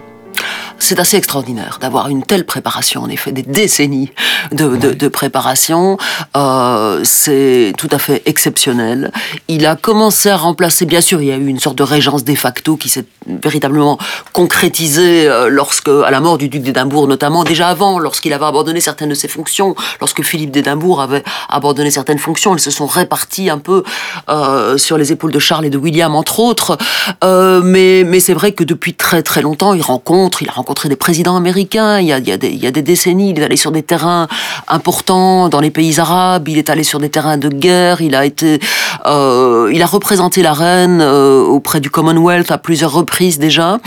c'est 0.78 0.98
assez 1.00 1.16
extraordinaire 1.16 1.78
d'avoir 1.80 2.08
une 2.08 2.22
telle 2.22 2.44
préparation, 2.44 3.02
en 3.02 3.08
effet, 3.08 3.32
des 3.32 3.42
décennies 3.42 4.12
de, 4.52 4.76
de, 4.76 4.92
de 4.92 5.08
préparation. 5.08 5.96
Euh, 6.36 7.00
c'est 7.04 7.72
tout 7.78 7.88
à 7.90 7.98
fait 7.98 8.22
exceptionnel. 8.26 9.12
Il 9.48 9.66
a 9.66 9.76
commencé 9.76 10.28
à 10.28 10.36
remplacer, 10.36 10.86
bien 10.86 11.00
sûr, 11.00 11.20
il 11.22 11.28
y 11.28 11.32
a 11.32 11.36
eu 11.36 11.46
une 11.46 11.60
sorte 11.60 11.76
de 11.76 11.82
régence 11.82 12.24
de 12.24 12.34
facto 12.34 12.76
qui 12.76 12.88
s'est 12.88 13.06
véritablement 13.26 13.98
concrétisée 14.32 15.28
euh, 15.28 15.48
lorsque, 15.48 15.88
à 15.88 16.10
la 16.10 16.20
mort 16.20 16.38
du 16.38 16.48
duc 16.48 16.62
d'Édimbourg 16.62 17.08
notamment, 17.08 17.44
déjà 17.44 17.68
avant, 17.68 17.98
lorsqu'il 17.98 18.32
avait 18.32 18.44
abandonné 18.44 18.80
certaines 18.80 19.08
de 19.08 19.14
ses 19.14 19.28
fonctions, 19.28 19.74
lorsque 20.00 20.22
Philippe 20.22 20.50
d'Édimbourg 20.50 21.00
avait 21.00 21.24
abandonné 21.48 21.90
certaines 21.90 22.18
fonctions, 22.18 22.54
elles 22.54 22.60
se 22.60 22.70
sont 22.70 22.86
réparties 22.86 23.50
un 23.50 23.58
peu 23.58 23.82
euh, 24.28 24.78
sur 24.78 24.98
les 24.98 25.12
épaules 25.12 25.32
de 25.32 25.38
Charles 25.38 25.66
et 25.66 25.70
de 25.70 25.78
William, 25.78 26.14
entre 26.14 26.40
autres. 26.40 26.78
Euh, 27.24 27.60
mais 27.64 28.04
mais 28.04 28.20
c'est 28.20 28.34
vrai 28.34 28.52
que 28.52 28.64
depuis 28.64 28.94
très 28.94 29.22
très 29.22 29.42
longtemps, 29.42 29.74
il 29.74 29.82
rencontre, 29.82 30.42
il 30.42 30.48
a 30.48 30.52
rencontré 30.66 30.88
des 30.88 30.96
présidents 30.96 31.36
américains. 31.36 32.00
Il 32.00 32.08
y 32.08 32.12
a, 32.12 32.18
des 32.18 32.82
décennies, 32.82 33.30
il 33.30 33.38
est 33.38 33.44
allé 33.44 33.56
sur 33.56 33.70
des 33.70 33.84
terrains 33.84 34.26
importants 34.66 35.48
dans 35.48 35.60
les 35.60 35.70
pays 35.70 36.00
arabes. 36.00 36.48
Il 36.48 36.58
est 36.58 36.70
allé 36.70 36.82
sur 36.82 36.98
des 36.98 37.08
terrains 37.08 37.38
de 37.38 37.48
guerre. 37.48 38.00
Il 38.00 38.16
a 38.16 38.24
été, 38.24 38.58
euh, 39.06 39.70
il 39.72 39.80
a 39.80 39.86
représenté 39.86 40.42
la 40.42 40.52
reine 40.52 41.00
euh, 41.00 41.44
auprès 41.44 41.78
du 41.78 41.88
Commonwealth 41.88 42.50
à 42.50 42.58
plusieurs 42.58 42.92
reprises 42.92 43.38
déjà. 43.38 43.78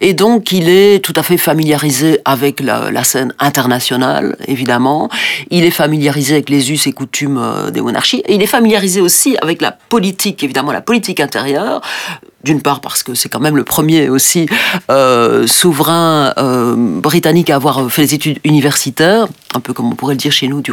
Et 0.00 0.12
donc, 0.12 0.50
il 0.50 0.68
est 0.68 1.04
tout 1.04 1.12
à 1.14 1.22
fait 1.22 1.36
familiarisé 1.36 2.18
avec 2.24 2.60
la, 2.60 2.90
la 2.90 3.04
scène 3.04 3.32
internationale, 3.38 4.36
évidemment. 4.48 5.10
Il 5.50 5.64
est 5.64 5.70
familiarisé 5.70 6.34
avec 6.34 6.50
les 6.50 6.72
us 6.72 6.88
et 6.88 6.92
coutumes 6.92 7.38
euh, 7.38 7.70
des 7.70 7.80
monarchies. 7.80 8.24
Et 8.26 8.34
il 8.34 8.42
est 8.42 8.46
familiarisé 8.46 9.00
aussi 9.00 9.36
avec 9.40 9.62
la 9.62 9.70
politique, 9.70 10.42
évidemment, 10.42 10.72
la 10.72 10.80
politique 10.80 11.20
intérieure 11.20 11.80
d'une 12.44 12.60
part 12.60 12.80
parce 12.80 13.02
que 13.02 13.14
c'est 13.14 13.28
quand 13.28 13.40
même 13.40 13.56
le 13.56 13.64
premier 13.64 14.08
aussi 14.08 14.46
euh, 14.90 15.46
souverain 15.46 16.34
euh, 16.36 16.74
britannique 16.76 17.48
à 17.50 17.56
avoir 17.56 17.90
fait 17.90 18.02
des 18.02 18.14
études 18.14 18.38
universitaires, 18.44 19.26
un 19.54 19.60
peu 19.60 19.72
comme 19.72 19.86
on 19.86 19.94
pourrait 19.94 20.14
le 20.14 20.18
dire 20.18 20.32
chez 20.32 20.46
nous 20.46 20.60
du, 20.60 20.72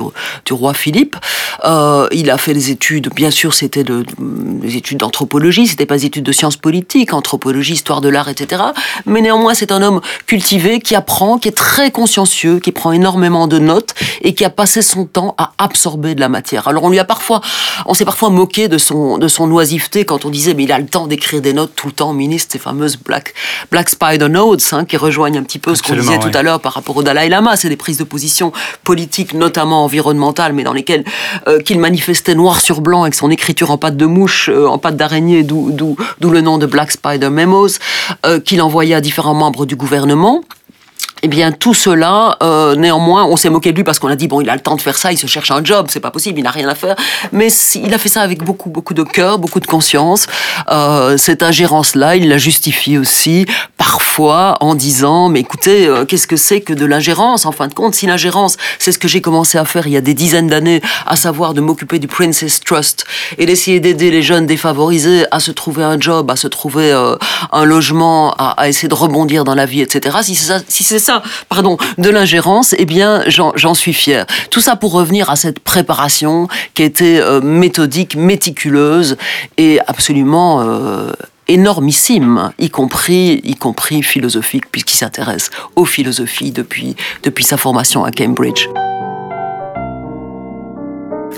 roi 0.52 0.74
Philippe. 0.74 1.16
Euh, 1.64 2.08
il 2.12 2.30
a 2.30 2.38
fait 2.38 2.54
des 2.54 2.72
études, 2.72 3.10
bien 3.16 3.32
sûr, 3.32 3.54
c'était 3.54 3.86
de, 3.86 4.04
des 4.20 4.76
études 4.76 4.98
d'anthropologie, 4.98 5.66
c'était 5.66 5.86
pas 5.86 5.96
des 5.96 6.06
études 6.06 6.26
de 6.26 6.32
sciences 6.34 6.58
politiques, 6.58 7.14
anthropologie, 7.14 7.74
histoire 7.74 8.02
de 8.02 8.10
l'art, 8.10 8.28
etc. 8.28 8.62
Mais 9.06 9.22
néanmoins, 9.22 9.54
c'est 9.54 9.72
un 9.72 9.82
homme 9.82 10.02
cultivé 10.28 10.82
qui 10.82 10.96
apprend, 10.96 11.38
qui 11.38 11.48
est 11.48 11.54
très 11.54 11.92
consciencieux, 11.92 12.60
qui 12.60 12.74
prend 12.74 12.92
énormément 12.92 13.48
de 13.48 13.60
notes 13.60 13.94
et 14.24 14.34
qui 14.34 14.44
a 14.44 14.50
passé 14.50 14.82
son 14.82 15.06
temps 15.06 15.36
à 15.38 15.54
absorber 15.58 16.16
de 16.16 16.20
la 16.20 16.28
matière. 16.28 16.68
Alors 16.68 16.84
on 16.84 16.90
lui 16.90 17.00
a 17.00 17.06
parfois, 17.06 17.40
on 17.86 17.94
s'est 17.94 18.06
parfois 18.06 18.30
moqué 18.30 18.68
de 18.68 18.78
son 18.78 19.18
de 19.18 19.28
son 19.30 19.50
oisiveté 19.52 20.04
quand 20.04 20.26
on 20.26 20.30
disait 20.30 20.54
mais 20.54 20.64
il 20.64 20.72
a 20.72 20.80
le 20.80 20.86
temps 20.86 21.08
d'écrire 21.08 21.42
des 21.42 21.54
notes 21.54 21.61
tout 21.68 21.88
le 21.88 21.94
temps, 21.94 22.14
ministre, 22.14 22.54
ces 22.54 22.60
fameuses 22.60 22.98
Black, 22.98 23.34
Black 23.72 23.90
Spider 23.90 24.30
Notes, 24.30 24.68
hein, 24.72 24.86
qui 24.86 24.98
rejoignent 24.98 25.40
un 25.40 25.44
petit 25.44 25.60
peu 25.60 25.76
ce 25.76 25.82
qu'on 25.82 25.96
disait 25.96 26.20
tout 26.20 26.32
à 26.34 26.44
l'heure 26.44 26.60
par 26.60 26.74
rapport 26.74 26.98
au 26.98 27.04
Dalai 27.04 27.30
Lama. 27.30 27.56
C'est 27.56 27.70
des 27.70 27.78
prises 27.78 27.98
de 27.98 28.04
position 28.04 28.52
politiques, 28.84 29.34
notamment 29.34 29.84
environnementales, 29.84 30.54
mais 30.54 30.64
dans 30.64 30.74
lesquelles 30.74 31.04
euh, 31.48 31.60
qu'il 31.60 31.80
manifestait 31.80 32.36
noir 32.36 32.60
sur 32.60 32.82
blanc 32.82 33.04
avec 33.04 33.16
son 33.16 33.32
écriture 33.32 33.72
en 33.72 33.78
pâte 33.78 33.98
de 33.98 34.06
mouche, 34.06 34.50
euh, 34.50 34.68
en 34.68 34.78
pâte 34.78 34.98
d'araignée, 34.98 35.44
d'où 35.44 35.98
le 36.22 36.42
nom 36.42 36.58
de 36.58 36.66
Black 36.66 36.92
Spider 36.92 37.30
Memos, 37.30 37.80
euh, 38.26 38.40
qu'il 38.40 38.62
envoyait 38.62 38.96
à 38.96 39.02
différents 39.02 39.34
membres 39.34 39.66
du 39.66 39.76
gouvernement. 39.76 40.44
Eh 41.24 41.28
bien, 41.28 41.52
tout 41.52 41.76
cela, 41.76 42.36
euh, 42.42 42.76
néanmoins, 42.76 43.26
on 43.26 43.36
s'est 43.36 43.52
moqué 43.52 43.72
de 43.72 43.78
lui 43.78 43.84
parce 43.84 44.00
qu'on 44.00 44.08
a 44.08 44.16
dit 44.16 44.28
bon, 44.28 44.42
il 44.42 44.50
a 44.50 44.56
le 44.56 44.60
temps 44.60 44.76
de 44.76 44.82
faire 44.82 44.98
ça, 44.98 45.12
il 45.12 45.20
se 45.20 45.28
cherche 45.28 45.52
un 45.52 45.64
job, 45.64 45.86
c'est 45.90 46.00
pas 46.00 46.10
possible, 46.10 46.40
il 46.40 46.44
n'a 46.44 46.50
rien 46.50 46.68
à 46.68 46.74
faire. 46.74 46.96
Mais 47.32 47.50
il 47.76 47.94
a 47.94 48.00
fait 48.00 48.10
ça 48.10 48.22
avec 48.22 48.44
beaucoup, 48.44 48.72
beaucoup 48.72 48.96
de 48.96 49.04
cœur, 49.04 49.38
beaucoup 49.38 49.60
de 49.60 49.68
conscience. 49.68 50.26
Euh, 50.72 51.18
cette 51.18 51.44
ingérence-là, 51.44 52.16
il 52.16 52.28
la 52.28 52.40
justifie 52.40 52.98
aussi 52.98 53.46
parfois 53.78 54.58
en 54.62 54.74
disant 54.74 55.30
mais 55.30 55.42
écoutez, 55.42 55.86
euh, 55.86 56.06
qu'est-ce 56.06 56.26
que 56.26 56.38
c'est 56.38 56.62
que 56.62 56.74
de 56.74 56.86
l'ingérence 56.86 57.46
En 57.46 57.52
fin 57.52 57.68
de 57.68 57.74
compte, 57.76 57.94
si 57.94 58.08
l'ingérence, 58.08 58.58
c'est 58.80 58.92
ce 58.92 58.98
que 58.98 59.08
j'ai 59.08 59.22
commencé 59.22 59.60
à 59.60 59.66
faire 59.66 59.86
il 59.86 59.94
y 59.94 59.98
a 59.98 60.02
des 60.02 60.16
dizaines 60.16 60.48
d'années, 60.48 60.82
à 61.06 61.16
savoir 61.16 61.54
de 61.54 61.62
m'occuper 61.62 62.00
du 62.00 62.08
Princess 62.08 62.62
Trust 62.62 63.06
et 63.38 63.46
d'essayer 63.46 63.80
d'aider 63.80 64.10
les 64.10 64.24
jeunes 64.24 64.48
défavorisés 64.48 65.26
à 65.30 65.40
se 65.40 65.52
trouver 65.52 65.84
un 65.84 66.00
job, 66.00 66.32
à 66.32 66.36
se 66.36 66.48
trouver 66.48 66.92
euh, 66.92 67.16
un 67.52 67.66
logement, 67.66 68.34
à, 68.40 68.60
à, 68.60 68.70
essayer 68.70 68.90
de 68.90 68.96
rebondir 68.96 69.44
dans 69.44 69.56
la 69.56 69.68
vie, 69.68 69.82
etc. 69.82 70.18
Si 70.24 70.34
c'est 70.34 70.48
ça, 70.48 70.60
si 70.68 70.84
c'est 70.84 70.98
ça 70.98 71.11
pardon, 71.50 71.78
de 71.98 72.10
l'ingérence, 72.10 72.76
eh 72.78 72.86
bien, 72.86 73.24
j'en 73.28 73.74
suis 73.74 73.94
fier. 73.94 74.26
Tout 74.50 74.62
ça 74.62 74.76
pour 74.76 74.92
revenir 74.92 75.30
à 75.30 75.36
cette 75.36 75.60
préparation 75.60 76.48
qui 76.74 76.84
été 76.84 77.20
euh, 77.20 77.42
méthodique, 77.42 78.16
méticuleuse 78.16 79.18
et 79.58 79.80
absolument 79.88 80.62
euh, 80.62 81.12
énormissime, 81.48 82.52
y 82.60 82.70
compris, 82.70 83.42
y 83.44 83.56
compris 83.56 84.04
philosophique, 84.04 84.66
puisqu'il 84.72 84.98
s'intéresse 84.98 85.50
aux 85.76 85.86
philosophies 85.86 86.52
depuis, 86.52 86.96
depuis 87.24 87.44
sa 87.44 87.58
formation 87.58 88.04
à 88.04 88.12
Cambridge. 88.12 88.68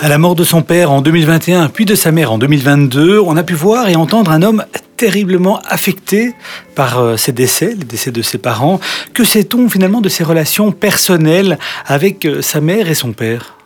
À 0.02 0.10
la 0.10 0.18
mort 0.18 0.36
de 0.36 0.44
son 0.44 0.62
père 0.64 0.92
en 0.92 1.02
2021, 1.02 1.70
puis 1.70 1.86
de 1.86 1.96
sa 1.96 2.12
mère 2.12 2.32
en 2.32 2.38
2022, 2.38 3.20
on 3.20 3.38
a 3.38 3.44
pu 3.44 3.54
voir 3.54 3.88
et 3.88 3.96
entendre 3.96 4.32
un 4.32 4.42
homme 4.42 4.66
terriblement 5.04 5.60
affecté 5.66 6.34
par 6.76 6.98
euh, 6.98 7.18
ces 7.18 7.34
décès, 7.34 7.76
les 7.78 7.84
décès 7.84 8.10
de 8.10 8.22
ses 8.22 8.38
parents. 8.38 8.80
Que 9.14 9.26
sait-on 9.26 9.68
finalement 9.68 10.00
de 10.00 10.08
ses 10.08 10.24
relations 10.24 10.72
personnelles 10.72 11.60
avec 11.86 12.26
euh, 12.26 12.42
sa 12.42 12.62
mère 12.62 12.90
et 12.90 12.96
son 12.96 13.12
père? 13.12 13.58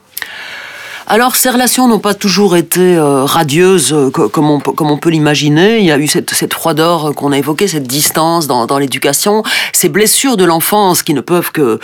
Alors, 1.10 1.38
ces 1.38 1.50
relations 1.50 1.88
n'ont 1.88 2.00
pas 2.00 2.13
toujours 2.13 2.58
été 2.58 2.98
euh, 2.98 3.24
radieuses 3.24 3.93
euh, 3.93 4.10
comme, 4.10 4.50
on, 4.50 4.98
peut 4.98 5.10
l'imaginer. 5.10 5.80
Il 5.80 5.86
y 5.86 5.91
a 5.91 5.98
eu 5.98 6.06
cette, 6.06 6.54
froideur 6.54 7.15
qu'on 7.15 7.32
a 7.32 7.38
évoquée, 7.38 7.70
cette 7.70 7.88
distance 7.88 8.46
dans, 8.46 8.78
l'éducation, 8.78 9.41
ces 9.72 9.88
blessures 9.88 10.36
de 10.36 10.43
l'enfance 10.43 11.04
qui 11.04 11.13
ne 11.13 11.22
peuvent 11.22 11.54
que, 11.54 11.80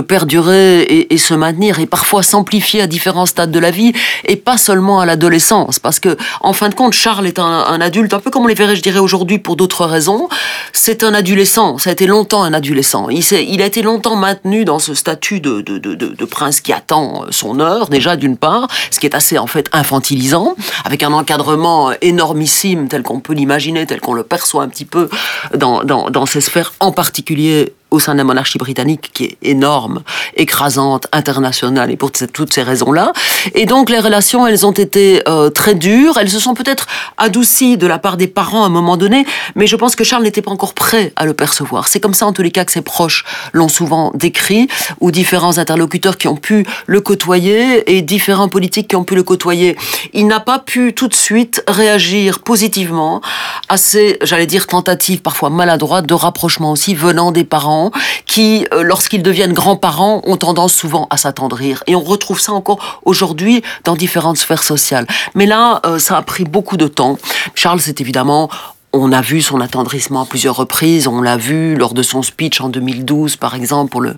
perdurer 0.00 1.06
et, 1.08 1.18
se 1.18 1.34
maintenir 1.34 1.78
et 1.78 1.86
parfois 1.86 2.24
s'amplifier 2.24 2.80
à 2.80 2.88
différents 2.88 3.26
stades 3.26 3.52
de 3.52 3.60
la 3.60 3.70
vie 3.70 3.92
et 4.24 4.34
pas 4.34 4.58
seulement 4.58 4.98
à 4.98 5.06
l'adolescence. 5.06 5.78
Parce 5.78 6.00
que, 6.00 6.16
en 6.40 6.52
fin 6.52 6.68
de 6.68 6.74
compte, 6.74 6.94
Charles 6.94 7.28
est 7.28 7.38
un, 7.38 7.80
adulte, 7.80 8.12
un 8.12 8.18
peu 8.18 8.32
comme 8.32 8.42
on 8.42 8.48
les 8.48 8.54
verrait, 8.54 8.74
je 8.74 8.82
dirais, 8.82 8.98
aujourd'hui 8.98 9.38
pour 9.38 9.54
d'autres 9.54 9.84
raisons. 9.84 10.28
C'est 10.72 11.04
un 11.04 11.14
adolescent. 11.14 11.78
Ça 11.78 11.90
a 11.90 11.92
été 11.92 12.08
longtemps 12.08 12.42
un 12.42 12.52
adolescent. 12.52 13.08
Il, 13.08 13.62
a 13.62 13.66
été 13.66 13.82
longtemps 13.82 14.16
maintenu 14.16 14.64
dans 14.64 14.80
ce 14.80 14.94
statut 14.94 15.38
de, 15.38 15.60
de, 15.60 16.24
prince 16.24 16.60
qui 16.60 16.72
attend 16.72 17.24
son 17.30 17.60
heure, 17.60 17.88
déjà 17.88 18.16
d'une 18.16 18.36
part 18.36 18.47
ce 18.90 18.98
qui 19.00 19.06
est 19.06 19.14
assez 19.14 19.38
en 19.38 19.46
fait 19.46 19.68
infantilisant, 19.72 20.54
avec 20.84 21.02
un 21.02 21.12
encadrement 21.12 21.92
énormissime 22.00 22.88
tel 22.88 23.02
qu'on 23.02 23.20
peut 23.20 23.34
l'imaginer, 23.34 23.86
tel 23.86 24.00
qu'on 24.00 24.14
le 24.14 24.24
perçoit 24.24 24.62
un 24.62 24.68
petit 24.68 24.84
peu 24.84 25.08
dans, 25.54 25.84
dans, 25.84 26.10
dans 26.10 26.26
ces 26.26 26.40
sphères, 26.40 26.72
en 26.80 26.92
particulier 26.92 27.74
au 27.90 27.98
sein 27.98 28.12
de 28.12 28.18
la 28.18 28.24
monarchie 28.24 28.58
britannique 28.58 29.10
qui 29.12 29.24
est 29.24 29.38
énorme, 29.42 30.02
écrasante, 30.36 31.06
internationale, 31.12 31.90
et 31.90 31.96
pour 31.96 32.12
toutes 32.12 32.52
ces 32.52 32.62
raisons-là. 32.62 33.12
Et 33.54 33.66
donc 33.66 33.90
les 33.90 33.98
relations, 33.98 34.46
elles 34.46 34.66
ont 34.66 34.72
été 34.72 35.22
euh, 35.28 35.50
très 35.50 35.74
dures, 35.74 36.18
elles 36.18 36.30
se 36.30 36.38
sont 36.38 36.54
peut-être 36.54 36.86
adoucies 37.16 37.76
de 37.76 37.86
la 37.86 37.98
part 37.98 38.16
des 38.16 38.26
parents 38.26 38.62
à 38.64 38.66
un 38.66 38.70
moment 38.70 38.96
donné, 38.96 39.26
mais 39.54 39.66
je 39.66 39.76
pense 39.76 39.96
que 39.96 40.04
Charles 40.04 40.22
n'était 40.22 40.42
pas 40.42 40.50
encore 40.50 40.74
prêt 40.74 41.12
à 41.16 41.24
le 41.24 41.34
percevoir. 41.34 41.88
C'est 41.88 42.00
comme 42.00 42.14
ça 42.14 42.26
en 42.26 42.32
tous 42.32 42.42
les 42.42 42.50
cas 42.50 42.64
que 42.64 42.72
ses 42.72 42.82
proches 42.82 43.24
l'ont 43.52 43.68
souvent 43.68 44.12
décrit, 44.14 44.68
ou 45.00 45.10
différents 45.10 45.58
interlocuteurs 45.58 46.18
qui 46.18 46.28
ont 46.28 46.36
pu 46.36 46.66
le 46.86 47.00
côtoyer, 47.00 47.96
et 47.96 48.02
différents 48.02 48.48
politiques 48.48 48.88
qui 48.88 48.96
ont 48.96 49.04
pu 49.04 49.14
le 49.14 49.22
côtoyer. 49.22 49.76
Il 50.12 50.26
n'a 50.26 50.40
pas 50.40 50.58
pu 50.58 50.92
tout 50.92 51.08
de 51.08 51.14
suite 51.14 51.62
réagir 51.66 52.40
positivement 52.40 53.20
à 53.68 53.76
ces, 53.76 54.18
j'allais 54.22 54.46
dire, 54.46 54.66
tentatives 54.66 55.22
parfois 55.22 55.50
maladroites 55.50 56.06
de 56.06 56.14
rapprochement 56.14 56.72
aussi 56.72 56.94
venant 56.94 57.32
des 57.32 57.44
parents 57.44 57.77
qui, 58.26 58.66
euh, 58.72 58.82
lorsqu'ils 58.82 59.22
deviennent 59.22 59.52
grands-parents, 59.52 60.22
ont 60.24 60.36
tendance 60.36 60.74
souvent 60.74 61.06
à 61.10 61.16
s'attendrir. 61.16 61.82
Et 61.86 61.94
on 61.94 62.02
retrouve 62.02 62.40
ça 62.40 62.52
encore 62.52 63.00
aujourd'hui 63.04 63.62
dans 63.84 63.96
différentes 63.96 64.38
sphères 64.38 64.62
sociales. 64.62 65.06
Mais 65.34 65.46
là, 65.46 65.80
euh, 65.86 65.98
ça 65.98 66.16
a 66.16 66.22
pris 66.22 66.44
beaucoup 66.44 66.76
de 66.76 66.88
temps. 66.88 67.18
Charles 67.54 67.80
s'est 67.80 67.96
évidemment 67.98 68.48
on 68.92 69.12
a 69.12 69.20
vu 69.20 69.42
son 69.42 69.60
attendrissement 69.60 70.22
à 70.22 70.26
plusieurs 70.26 70.56
reprises. 70.56 71.08
On 71.08 71.20
l'a 71.20 71.36
vu 71.36 71.76
lors 71.76 71.92
de 71.92 72.02
son 72.02 72.22
speech 72.22 72.60
en 72.60 72.70
2012, 72.70 73.36
par 73.36 73.54
exemple, 73.54 73.90
pour 73.90 74.00
le, 74.00 74.16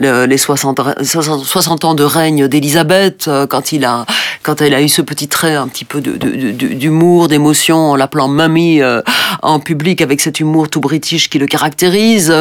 les 0.00 0.38
60, 0.38 1.02
60, 1.02 1.84
ans 1.84 1.94
de 1.94 2.02
règne 2.02 2.48
d'Élisabeth, 2.48 3.26
euh, 3.28 3.46
quand 3.46 3.72
il 3.72 3.84
a, 3.84 4.06
quand 4.42 4.62
elle 4.62 4.72
a 4.72 4.80
eu 4.80 4.88
ce 4.88 5.02
petit 5.02 5.28
trait 5.28 5.54
un 5.54 5.68
petit 5.68 5.84
peu 5.84 6.00
d'humour, 6.00 7.28
d'émotion, 7.28 7.90
en 7.90 7.96
l'appelant 7.96 8.28
mamie 8.28 8.80
euh, 8.80 9.02
en 9.42 9.60
public, 9.60 10.00
avec 10.00 10.20
cet 10.20 10.40
humour 10.40 10.68
tout 10.68 10.80
british 10.80 11.28
qui 11.28 11.38
le 11.38 11.46
caractérise. 11.46 12.32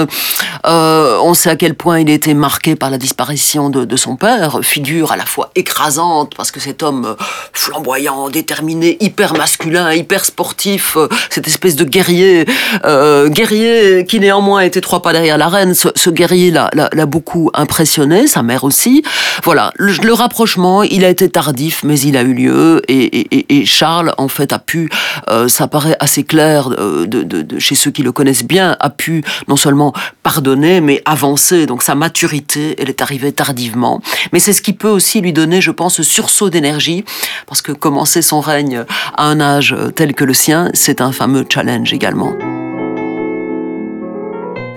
Euh, 0.66 1.20
on 1.22 1.34
sait 1.34 1.50
à 1.50 1.58
quel 1.58 1.76
point 1.76 2.00
il 2.00 2.10
était 2.10 2.34
marqué 2.34 2.76
par 2.76 2.90
la 2.90 2.98
disparition 2.98 3.70
de, 3.70 3.96
son 3.98 4.16
père, 4.16 4.60
figure 4.62 5.12
à 5.12 5.18
la 5.18 5.26
fois 5.26 5.52
écrasante, 5.56 6.36
parce 6.36 6.52
que 6.52 6.60
cet 6.60 6.84
homme 6.84 7.16
flamboyant, 7.54 8.30
déterminé, 8.30 8.98
hyper 9.00 9.34
masculin, 9.34 9.94
hyper 9.94 10.26
sportif, 10.26 10.98
cette 11.30 11.48
de 11.74 11.84
guerrier, 11.84 12.46
euh, 12.86 13.28
guerrier 13.30 14.06
qui 14.08 14.20
néanmoins 14.20 14.62
était 14.62 14.82
trois 14.82 15.02
pas 15.02 15.14
derrière 15.14 15.40
la 15.40 15.48
reine. 15.48 15.74
Ce, 15.74 16.10
guerrier 16.12 16.52
l'a 16.52 17.06
beaucoup 17.08 17.50
impressionné, 17.56 18.28
sa 18.28 18.44
mère 18.44 18.64
aussi. 18.64 19.04
Voilà, 19.44 19.72
le, 19.76 20.14
rapprochement, 20.14 20.84
il 20.84 21.04
a 21.04 21.10
été 21.10 21.30
tardif, 21.30 21.82
mais 21.84 22.00
il 22.00 22.18
a 22.18 22.22
eu 22.22 22.34
lieu 22.34 22.82
et, 22.88 23.66
Charles 23.66 24.14
en 24.18 24.28
fait 24.28 24.54
a 24.54 24.60
pu, 24.60 24.90
euh, 25.30 25.48
ça 25.48 25.68
paraît 25.68 25.98
assez 26.00 26.24
clair 26.24 26.70
euh, 26.78 27.08
de, 27.08 27.60
chez 27.60 27.74
ceux 27.74 27.90
qui 27.90 28.04
le 28.04 28.12
connaissent 28.12 28.46
bien, 28.46 28.78
a 28.80 28.90
pu 28.92 29.24
non 29.48 29.56
seulement 29.56 29.94
pardonner, 30.22 30.82
mais 30.82 31.02
avancer. 31.06 31.66
Donc 31.66 31.82
sa 31.82 31.96
maturité, 31.96 32.76
elle 32.78 32.90
est 32.90 33.02
arrivée 33.02 33.32
tardivement. 33.32 34.02
Mais 34.34 34.40
c'est 34.40 34.54
ce 34.54 34.62
qui 34.62 34.74
peut 34.74 34.90
aussi 34.90 35.22
lui 35.22 35.34
donner, 35.34 35.62
je 35.62 35.72
pense, 35.72 35.96
ce 35.96 36.04
sursaut 36.04 36.50
d'énergie, 36.50 37.04
parce 37.48 37.62
que 37.62 37.72
commencer 37.72 38.22
son 38.22 38.42
règne 38.42 38.84
à 39.18 39.26
un 39.26 39.40
âge 39.40 39.76
tel 39.96 40.14
que 40.14 40.24
le 40.24 40.34
sien, 40.34 40.70
c'est 40.74 41.02
un 41.02 41.12
fameux 41.12 41.46
challenge 41.56 41.94
également. 41.94 42.55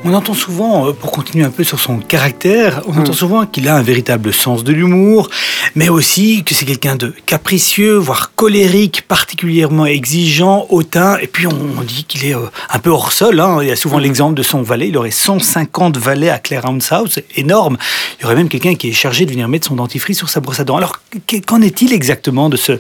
On 0.05 0.15
entend 0.15 0.35
souvent, 0.35 0.87
euh, 0.87 0.93
pour 0.93 1.11
continuer 1.11 1.45
un 1.45 1.51
peu 1.51 1.65
sur 1.65 1.81
son 1.81 1.99
caractère, 1.99 2.83
on 2.87 2.93
entend 2.93 3.11
mm. 3.11 3.15
souvent 3.15 3.47
qu'il 3.47 3.69
a 3.69 3.75
un 3.75 3.83
véritable 3.83 4.33
sens 4.33 4.63
de 4.63 4.73
l'humour, 4.73 5.29
mais 5.75 5.89
aussi 5.89 6.45
que 6.45 6.55
c'est 6.55 6.65
quelqu'un 6.65 6.95
de 6.95 7.13
capricieux, 7.27 7.97
voire 7.97 8.33
colérique, 8.35 9.03
particulièrement 9.09 9.87
exigeant, 9.87 10.67
hautain. 10.71 11.19
Et 11.21 11.27
puis 11.27 11.49
on, 11.49 11.83
dit 11.83 12.05
qu'il 12.05 12.25
est 12.27 12.35
euh, 12.35 12.47
un 12.71 12.79
peu 12.79 12.91
hors 12.91 13.13
sol. 13.13 13.41
Hein. 13.41 13.59
Il 13.61 13.69
y 13.69 13.73
a 13.73 13.77
souvent 13.77 13.99
mm. 13.99 14.03
l'exemple 14.03 14.35
de 14.35 14.43
son 14.43 14.63
valet. 14.63 14.89
Il 14.89 14.97
aurait 14.97 15.11
150 15.11 15.97
valets 15.97 16.31
à 16.31 16.39
Clarence 16.39 16.93
House, 16.93 17.19
énorme. 17.35 17.77
Il 18.19 18.23
y 18.23 18.27
aurait 18.27 18.37
même 18.37 18.49
quelqu'un 18.49 18.77
qui 18.77 18.89
est 18.89 18.93
chargé 18.93 19.27
de 19.27 19.33
venir 19.33 19.49
mettre 19.49 19.67
son 19.67 19.77
dentifrice 19.77 20.19
sur 20.19 20.29
sa 20.29 20.41
brosse 20.41 20.61
à 20.61 20.65
dents. 20.65 20.77
Alors 20.77 21.01
qu'en 21.47 21.61
est-il 21.61 21.93
exactement 21.93 22.49
de, 22.49 22.57
ce, 22.57 22.73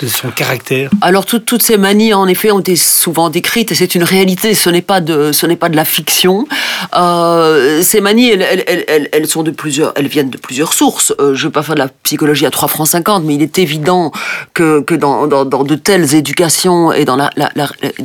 de 0.00 0.06
son 0.08 0.30
caractère? 0.30 0.90
Alors 1.00 1.26
toutes 1.26 1.62
ces 1.62 1.78
manies, 1.78 2.12
en 2.12 2.26
effet, 2.26 2.50
ont 2.50 2.60
été 2.60 2.74
souvent 2.74 3.30
décrites 3.30 3.70
et 3.70 3.76
c'est 3.76 3.94
une 3.94 4.02
réalité. 4.02 4.54
Ce 4.54 4.68
n'est 4.68 4.82
pas 4.82 5.00
de, 5.00 5.30
ce 5.30 5.46
n'est 5.46 5.56
pas 5.56 5.68
de 5.68 5.76
la 5.76 5.84
fiction. 5.84 6.46
Euh, 6.94 7.82
ces 7.82 8.00
manies, 8.00 8.30
elles, 8.30 9.26
sont 9.26 9.42
de 9.42 9.50
plusieurs, 9.50 9.92
elles 9.96 10.08
viennent 10.08 10.30
de 10.30 10.38
plusieurs 10.38 10.72
sources. 10.72 11.12
Euh, 11.20 11.34
je 11.34 11.42
ne 11.42 11.48
veux 11.48 11.52
pas 11.52 11.62
faire 11.62 11.74
de 11.74 11.80
la 11.80 11.88
psychologie 11.88 12.46
à 12.46 12.50
3 12.50 12.68
francs 12.68 12.88
50, 12.88 13.24
mais 13.24 13.34
il 13.34 13.42
est 13.42 13.58
évident 13.58 14.12
que, 14.54 14.84
dans, 14.94 15.26
de 15.26 15.74
telles 15.74 16.14
éducations 16.14 16.92
et 16.92 17.04
dans 17.04 17.16
la, 17.16 17.30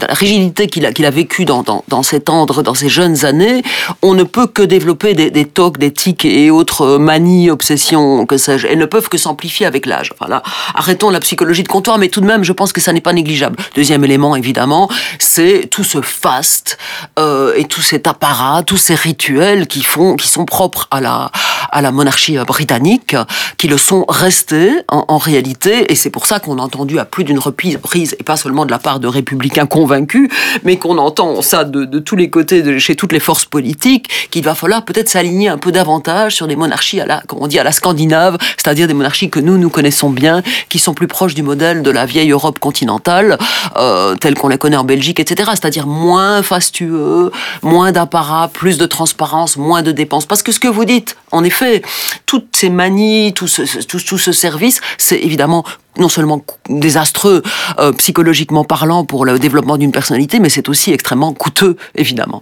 rigidité 0.10 0.68
qu'il 0.68 0.86
a, 0.86 1.10
vécue 1.10 1.46
dans, 1.46 1.64
dans, 1.64 1.84
dans 1.88 2.04
ses 2.04 2.20
dans 2.20 2.74
ses 2.74 2.90
jeunes 2.90 3.26
années, 3.26 3.62
on 4.02 4.14
ne 4.14 4.24
peut 4.24 4.48
que 4.48 4.62
développer 4.62 5.14
des, 5.14 5.32
des 5.32 5.46
tocs, 5.46 5.78
des 5.78 5.92
tics 5.92 6.26
et 6.26 6.50
autres 6.50 6.98
manies, 6.98 7.50
obsessions, 7.50 8.26
que 8.26 8.38
sais-je. 8.38 8.68
Elles 8.68 8.80
ne 8.80 8.86
peuvent 8.86 9.10
que 9.10 9.18
s'amplifier 9.18 9.66
avec 9.66 9.86
l'âge. 9.86 10.14
Voilà. 10.20 10.42
Arrêtons 10.76 11.10
la 11.10 11.20
psychologie 11.20 11.64
de 11.64 11.68
comptoir, 11.68 11.98
mais 11.98 12.10
tout 12.10 12.22
de 12.22 12.26
même, 12.26 12.44
je 12.44 12.54
pense 12.54 12.74
que 12.74 12.82
ça 12.82 12.94
n'est 12.94 13.02
pas 13.02 13.14
négligeable. 13.14 13.58
Deuxième 13.76 14.04
élément, 14.04 14.36
évidemment, 14.36 14.90
c'est 15.20 15.68
tout 15.70 15.84
ce 15.84 16.02
faste 16.02 16.78
euh, 17.20 17.54
et 17.56 17.66
tout 17.66 17.82
cet 17.82 18.08
appareil 18.08 18.41
tous 18.66 18.78
ces 18.78 18.96
rituels 18.96 19.68
qui 19.68 19.84
font, 19.84 20.16
qui 20.16 20.28
sont 20.28 20.46
propres 20.46 20.88
à 20.92 21.02
la, 21.02 21.32
à 21.72 21.82
la 21.82 21.92
monarchie 21.92 22.38
britannique, 22.38 23.16
qui 23.58 23.68
le 23.68 23.78
sont 23.78 24.06
restés 24.08 24.82
en, 24.88 25.18
réalité, 25.18 25.92
et 25.92 25.96
c'est 25.96 26.10
pour 26.10 26.26
ça 26.26 26.40
qu'on 26.40 26.58
a 26.58 26.62
entendu 26.62 26.98
à 27.00 27.06
plus 27.06 27.24
d'une 27.24 27.40
reprise, 27.40 28.16
et 28.20 28.24
pas 28.24 28.38
seulement 28.38 28.66
de 28.66 28.72
la 28.72 28.80
part 28.80 29.00
de 29.00 29.08
républicains 29.08 29.66
convaincus, 29.66 30.30
mais 30.64 30.78
qu'on 30.78 30.98
entend 30.98 31.42
ça 31.42 31.64
de, 31.64 32.00
tous 32.00 32.16
les 32.16 32.30
côtés, 32.30 32.62
de, 32.62 32.78
chez 32.80 32.96
toutes 32.96 33.12
les 33.12 33.20
forces 33.20 33.46
politiques, 33.46 34.30
qu'il 34.32 34.44
va 34.44 34.56
falloir 34.56 34.86
peut-être 34.86 35.10
s'aligner 35.10 35.50
un 35.50 35.58
peu 35.58 35.72
davantage 35.72 36.36
sur 36.36 36.48
des 36.48 36.56
monarchies 36.56 37.00
à 37.00 37.06
la, 37.06 37.22
comme 37.28 37.40
on 37.42 37.48
dit, 37.48 37.60
à 37.60 37.64
la 37.64 37.72
scandinave, 37.72 38.38
c'est-à-dire 38.58 38.88
des 38.88 38.94
monarchies 38.94 39.30
que 39.30 39.40
nous, 39.40 39.58
nous 39.58 39.70
connaissons 39.70 40.10
bien, 40.10 40.42
qui 40.70 40.80
sont 40.80 40.94
plus 40.94 41.08
proches 41.08 41.36
du 41.36 41.44
modèle 41.44 41.84
de 41.84 41.92
la 41.92 42.06
vieille 42.06 42.32
Europe 42.32 42.60
continentale, 42.60 43.38
euh, 43.78 44.16
qu'on 44.40 44.48
la 44.48 44.58
connaît 44.58 44.78
en 44.78 44.84
Belgique, 44.84 45.20
etc., 45.20 45.52
c'est-à-dire 45.54 45.88
moins 45.88 46.42
fastueux, 46.42 47.32
moins 47.62 47.92
d'appareils 47.92 48.31
plus 48.54 48.78
de 48.78 48.86
transparence, 48.86 49.58
moins 49.58 49.82
de 49.82 49.92
dépenses. 49.92 50.26
Parce 50.26 50.44
que 50.44 50.52
ce 50.52 50.60
que 50.60 50.68
vous 50.68 50.86
dites, 50.86 51.18
en 51.32 51.44
effet, 51.44 51.82
toutes 52.26 52.56
ces 52.56 52.70
manies, 52.70 53.34
tout 53.34 53.48
ce, 53.48 53.62
tout, 53.86 54.18
ce 54.18 54.32
service, 54.32 54.82
c'est 54.98 55.20
évidemment 55.20 55.64
non 55.98 56.10
seulement 56.10 56.42
désastreux 56.70 57.42
euh, 57.80 57.92
psychologiquement 57.94 58.64
parlant 58.64 59.04
pour 59.06 59.26
le 59.26 59.40
développement 59.40 59.78
d'une 59.78 59.92
personnalité, 59.92 60.40
mais 60.40 60.50
c'est 60.50 60.70
aussi 60.70 60.92
extrêmement 60.92 61.34
coûteux, 61.34 61.76
évidemment. 61.96 62.42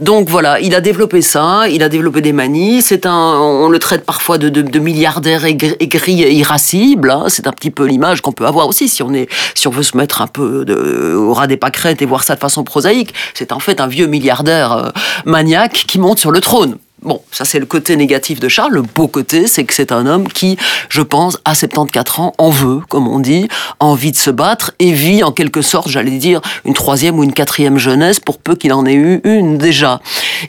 Donc 0.00 0.28
voilà, 0.28 0.60
il 0.60 0.74
a 0.74 0.80
développé 0.80 1.22
ça, 1.22 1.68
il 1.68 1.82
a 1.82 1.88
développé 1.88 2.20
des 2.20 2.32
manies. 2.32 2.82
C'est 2.82 3.06
un, 3.06 3.38
on 3.38 3.68
le 3.68 3.78
traite 3.78 4.04
parfois 4.04 4.38
de, 4.38 4.48
de, 4.48 4.62
de 4.62 4.78
milliardaire 4.78 5.44
aigri, 5.44 6.22
et 6.22 6.34
irascible. 6.34 7.10
Hein. 7.10 7.24
C'est 7.28 7.46
un 7.46 7.52
petit 7.52 7.70
peu 7.70 7.86
l'image 7.86 8.20
qu'on 8.20 8.32
peut 8.32 8.46
avoir 8.46 8.68
aussi 8.68 8.88
si 8.88 9.02
on 9.02 9.12
est, 9.14 9.28
si 9.54 9.66
on 9.68 9.70
veut 9.70 9.82
se 9.82 9.96
mettre 9.96 10.22
un 10.22 10.26
peu 10.26 10.64
de, 10.64 11.14
au 11.14 11.32
ras 11.32 11.46
des 11.46 11.56
pâquerettes 11.56 12.02
et 12.02 12.06
voir 12.06 12.22
ça 12.24 12.34
de 12.34 12.40
façon 12.40 12.64
prosaïque. 12.64 13.14
C'est 13.34 13.52
en 13.52 13.60
fait 13.60 13.80
un 13.80 13.86
vieux 13.86 14.06
milliardaire 14.06 14.72
euh, 14.72 14.90
maniaque 15.24 15.84
qui 15.86 15.98
monte 15.98 16.18
sur 16.18 16.30
le 16.30 16.40
trône. 16.40 16.76
Bon, 17.02 17.22
ça 17.32 17.46
c'est 17.46 17.58
le 17.58 17.64
côté 17.64 17.96
négatif 17.96 18.40
de 18.40 18.48
Charles. 18.48 18.72
Le 18.72 18.82
beau 18.82 19.08
côté, 19.08 19.46
c'est 19.46 19.64
que 19.64 19.72
c'est 19.72 19.90
un 19.90 20.06
homme 20.06 20.28
qui, 20.28 20.58
je 20.90 21.00
pense, 21.00 21.38
à 21.46 21.54
74 21.54 22.20
ans, 22.20 22.32
en 22.36 22.50
veut, 22.50 22.80
comme 22.88 23.08
on 23.08 23.20
dit, 23.20 23.48
envie 23.78 24.12
de 24.12 24.16
se 24.16 24.30
battre 24.30 24.72
et 24.78 24.92
vit 24.92 25.22
en 25.22 25.32
quelque 25.32 25.62
sorte, 25.62 25.88
j'allais 25.88 26.18
dire, 26.18 26.42
une 26.66 26.74
troisième 26.74 27.18
ou 27.18 27.24
une 27.24 27.32
quatrième 27.32 27.78
jeunesse 27.78 28.20
pour 28.20 28.38
peu 28.38 28.54
qu'il 28.54 28.72
en 28.74 28.84
ait 28.84 28.94
eu 28.94 29.20
une 29.24 29.56
déjà 29.56 30.00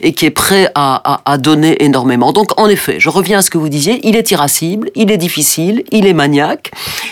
et 0.02 0.12
qui 0.12 0.26
est 0.26 0.30
prêt 0.30 0.70
à, 0.74 1.14
à, 1.14 1.32
à, 1.32 1.38
donner 1.38 1.82
énormément. 1.84 2.32
Donc, 2.32 2.58
en 2.60 2.68
effet, 2.68 2.96
je 2.98 3.08
reviens 3.08 3.38
à 3.38 3.42
ce 3.42 3.50
que 3.50 3.58
vous 3.58 3.68
disiez, 3.70 4.00
il 4.06 4.16
est 4.16 4.30
irascible, 4.30 4.90
il 4.94 5.10
est 5.10 5.16
difficile, 5.16 5.84
il 5.90 6.06
est 6.06 6.12
maniaque. 6.12 6.70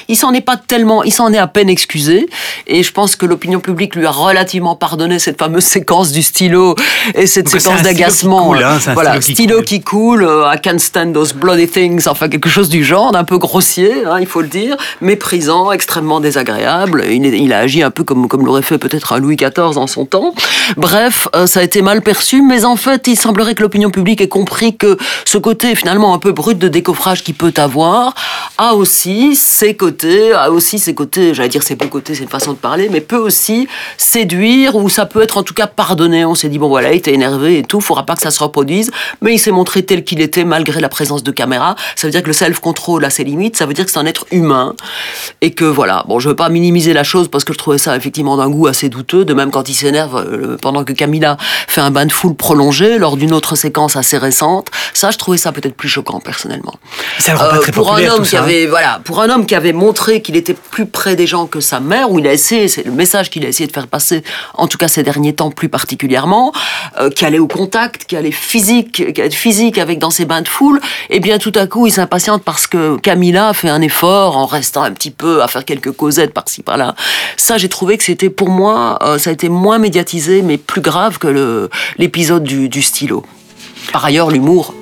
Il 0.08 0.16
s'en 0.16 0.32
est 0.34 0.40
pas 0.40 0.56
tellement, 0.56 1.02
il 1.02 1.12
s'en 1.12 1.32
est 1.32 1.38
à 1.38 1.46
peine 1.46 1.70
excusé 1.70 2.28
et 2.66 2.82
je 2.82 2.92
pense 2.92 3.16
que 3.16 3.24
l'opinion 3.24 3.60
publique 3.60 3.96
lui 3.96 4.04
a 4.04 4.10
relativement 4.10 4.76
pardonné 4.76 5.18
cette 5.18 5.38
fameuse 5.38 5.64
séquence 5.76 6.12
du 6.12 6.22
stylo 6.22 6.74
et 7.14 7.26
cette 7.26 7.48
séquence 7.48 7.82
d'agacement. 7.82 8.54
Hein, 8.54 8.78
voilà, 8.92 9.20
stylo 9.32 9.62
qui 9.62 9.80
coule, 9.80 10.24
euh, 10.24 10.52
I 10.52 10.60
can't 10.60 10.78
stand 10.78 11.14
those 11.14 11.32
bloody 11.32 11.68
things, 11.68 12.06
enfin 12.08 12.28
quelque 12.28 12.48
chose 12.48 12.68
du 12.68 12.84
genre, 12.84 13.12
d'un 13.12 13.24
peu 13.24 13.38
grossier, 13.38 14.04
hein, 14.06 14.18
il 14.20 14.26
faut 14.26 14.40
le 14.40 14.48
dire, 14.48 14.76
méprisant, 15.00 15.72
extrêmement 15.72 16.20
désagréable. 16.20 17.04
Il, 17.08 17.26
il 17.26 17.52
a 17.52 17.58
agi 17.58 17.82
un 17.82 17.90
peu 17.90 18.04
comme, 18.04 18.28
comme 18.28 18.44
l'aurait 18.44 18.62
fait 18.62 18.78
peut-être 18.78 19.18
Louis 19.18 19.36
XIV 19.36 19.76
en 19.76 19.86
son 19.86 20.04
temps. 20.04 20.34
Bref, 20.76 21.28
euh, 21.34 21.46
ça 21.46 21.60
a 21.60 21.62
été 21.62 21.82
mal 21.82 22.02
perçu, 22.02 22.42
mais 22.42 22.64
en 22.64 22.76
fait, 22.76 23.06
il 23.06 23.16
semblerait 23.16 23.54
que 23.54 23.62
l'opinion 23.62 23.90
publique 23.90 24.20
ait 24.20 24.28
compris 24.28 24.76
que 24.76 24.96
ce 25.24 25.38
côté 25.38 25.74
finalement 25.74 26.14
un 26.14 26.18
peu 26.18 26.32
brut 26.32 26.58
de 26.58 26.68
décoffrage 26.68 27.22
qu'il 27.22 27.34
peut 27.34 27.52
avoir 27.56 28.14
a 28.58 28.74
aussi 28.74 29.36
ses 29.36 29.74
côtés, 29.74 30.32
a 30.32 30.50
aussi 30.50 30.78
ses 30.78 30.94
côtés, 30.94 31.34
j'allais 31.34 31.48
dire 31.48 31.62
ses 31.62 31.76
beaux 31.76 31.88
côtés, 31.88 32.14
c'est 32.14 32.22
une 32.22 32.28
façon 32.28 32.52
de 32.52 32.58
parler, 32.58 32.88
mais 32.90 33.00
peut 33.00 33.16
aussi 33.16 33.68
séduire 33.96 34.76
ou 34.76 34.88
ça 34.88 35.06
peut 35.06 35.22
être 35.22 35.38
en 35.38 35.42
tout 35.42 35.54
cas 35.54 35.66
pardonné. 35.66 36.24
On 36.24 36.34
s'est 36.34 36.48
dit 36.48 36.58
bon 36.58 36.68
voilà, 36.68 36.92
il 36.92 36.98
était 36.98 37.14
énervé 37.14 37.58
et 37.58 37.62
tout, 37.62 37.80
faudra 37.80 38.04
pas 38.04 38.14
que 38.14 38.22
ça 38.22 38.30
se 38.30 38.42
reproduise 38.42 38.90
mais 39.22 39.34
il 39.34 39.38
s'est 39.38 39.50
montré 39.50 39.82
tel 39.82 40.04
qu'il 40.04 40.20
était 40.20 40.44
malgré 40.44 40.80
la 40.80 40.88
présence 40.88 41.22
de 41.22 41.30
caméras. 41.30 41.76
Ça 41.96 42.06
veut 42.06 42.10
dire 42.10 42.22
que 42.22 42.28
le 42.28 42.32
self-control 42.32 43.04
a 43.04 43.10
ses 43.10 43.24
limites, 43.24 43.56
ça 43.56 43.66
veut 43.66 43.74
dire 43.74 43.84
que 43.84 43.90
c'est 43.90 43.98
un 43.98 44.06
être 44.06 44.26
humain. 44.30 44.74
Et 45.40 45.52
que 45.52 45.64
voilà, 45.64 46.04
bon, 46.08 46.18
je 46.18 46.28
veux 46.28 46.36
pas 46.36 46.48
minimiser 46.48 46.92
la 46.92 47.04
chose 47.04 47.28
parce 47.28 47.44
que 47.44 47.52
je 47.52 47.58
trouvais 47.58 47.78
ça 47.78 47.96
effectivement 47.96 48.36
d'un 48.36 48.48
goût 48.48 48.66
assez 48.66 48.88
douteux, 48.88 49.24
de 49.24 49.34
même 49.34 49.50
quand 49.50 49.68
il 49.68 49.74
s'énerve 49.74 50.16
euh, 50.16 50.56
pendant 50.60 50.84
que 50.84 50.92
Camilla 50.92 51.36
fait 51.40 51.80
un 51.80 51.90
bain 51.90 52.06
de 52.06 52.12
foule 52.12 52.34
prolongé 52.34 52.98
lors 52.98 53.16
d'une 53.16 53.32
autre 53.32 53.56
séquence 53.56 53.96
assez 53.96 54.18
récente. 54.18 54.68
Ça, 54.94 55.10
je 55.10 55.18
trouvais 55.18 55.38
ça 55.38 55.52
peut-être 55.52 55.74
plus 55.74 55.88
choquant 55.88 56.20
personnellement. 56.20 56.74
Ça 57.18 57.32
euh, 57.32 57.58
très 57.60 57.72
pour 57.72 57.92
un 57.92 58.04
homme 58.06 58.22
qui 58.22 58.36
hein. 58.36 58.42
avait, 58.42 58.66
voilà, 58.66 59.00
pour 59.04 59.20
un 59.20 59.30
homme 59.30 59.46
qui 59.46 59.54
avait 59.54 59.72
montré 59.72 60.22
qu'il 60.22 60.36
était 60.36 60.54
plus 60.54 60.86
près 60.86 61.16
des 61.16 61.26
gens 61.26 61.46
que 61.46 61.60
sa 61.60 61.80
mère, 61.80 62.10
où 62.10 62.18
il 62.18 62.26
a 62.26 62.32
essayé, 62.32 62.68
c'est 62.68 62.84
le 62.84 62.92
message 62.92 63.30
qu'il 63.30 63.44
a 63.44 63.48
essayé 63.48 63.66
de 63.66 63.72
faire 63.72 63.86
passer, 63.86 64.22
en 64.54 64.66
tout 64.66 64.78
cas 64.78 64.88
ces 64.88 65.02
derniers 65.02 65.34
temps 65.34 65.50
plus 65.50 65.68
particulièrement, 65.68 66.52
euh, 66.98 67.10
qui 67.10 67.24
allait 67.24 67.38
au 67.38 67.46
contact, 67.46 68.04
qui 68.04 68.16
allait 68.16 68.30
physique, 68.30 69.09
physique 69.30 69.78
avec 69.78 69.98
dans 69.98 70.10
ses 70.10 70.24
bains 70.24 70.42
de 70.42 70.48
foule, 70.48 70.80
et 71.08 71.16
eh 71.16 71.20
bien 71.20 71.38
tout 71.38 71.52
à 71.54 71.66
coup 71.66 71.86
il 71.86 71.90
s'impatiente 71.92 72.42
parce 72.42 72.66
que 72.66 72.96
Camilla 72.96 73.52
fait 73.52 73.68
un 73.68 73.80
effort 73.80 74.36
en 74.36 74.46
restant 74.46 74.82
un 74.82 74.92
petit 74.92 75.10
peu 75.10 75.42
à 75.42 75.48
faire 75.48 75.64
quelques 75.64 75.92
causettes 75.92 76.32
par-ci 76.32 76.62
par-là. 76.62 76.94
Ça, 77.36 77.58
j'ai 77.58 77.68
trouvé 77.68 77.96
que 77.96 78.04
c'était 78.04 78.30
pour 78.30 78.48
moi, 78.48 78.98
euh, 79.02 79.18
ça 79.18 79.30
a 79.30 79.32
été 79.32 79.48
moins 79.48 79.78
médiatisé, 79.78 80.42
mais 80.42 80.58
plus 80.58 80.80
grave 80.80 81.18
que 81.18 81.68
l'épisode 81.98 82.44
du, 82.44 82.82
stylo. 82.82 83.24
Par 83.92 84.04
ailleurs, 84.04 84.30
l'humour 84.30 84.74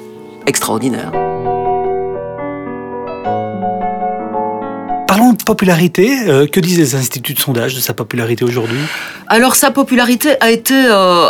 extraordinaire. 0.46 1.12
Parlons 5.06 5.34
popularité. 5.48 6.28
Euh, 6.28 6.46
que 6.46 6.60
disent 6.60 6.78
les 6.78 6.94
instituts 6.94 7.32
de 7.32 7.40
sondage 7.40 7.74
de 7.74 7.80
sa 7.80 7.94
popularité 7.94 8.44
aujourd'hui? 8.44 8.80
Alors 9.28 9.54
sa 9.54 9.70
popularité 9.70 10.36
a 10.40 10.50
été 10.50 10.74
euh, 10.74 11.26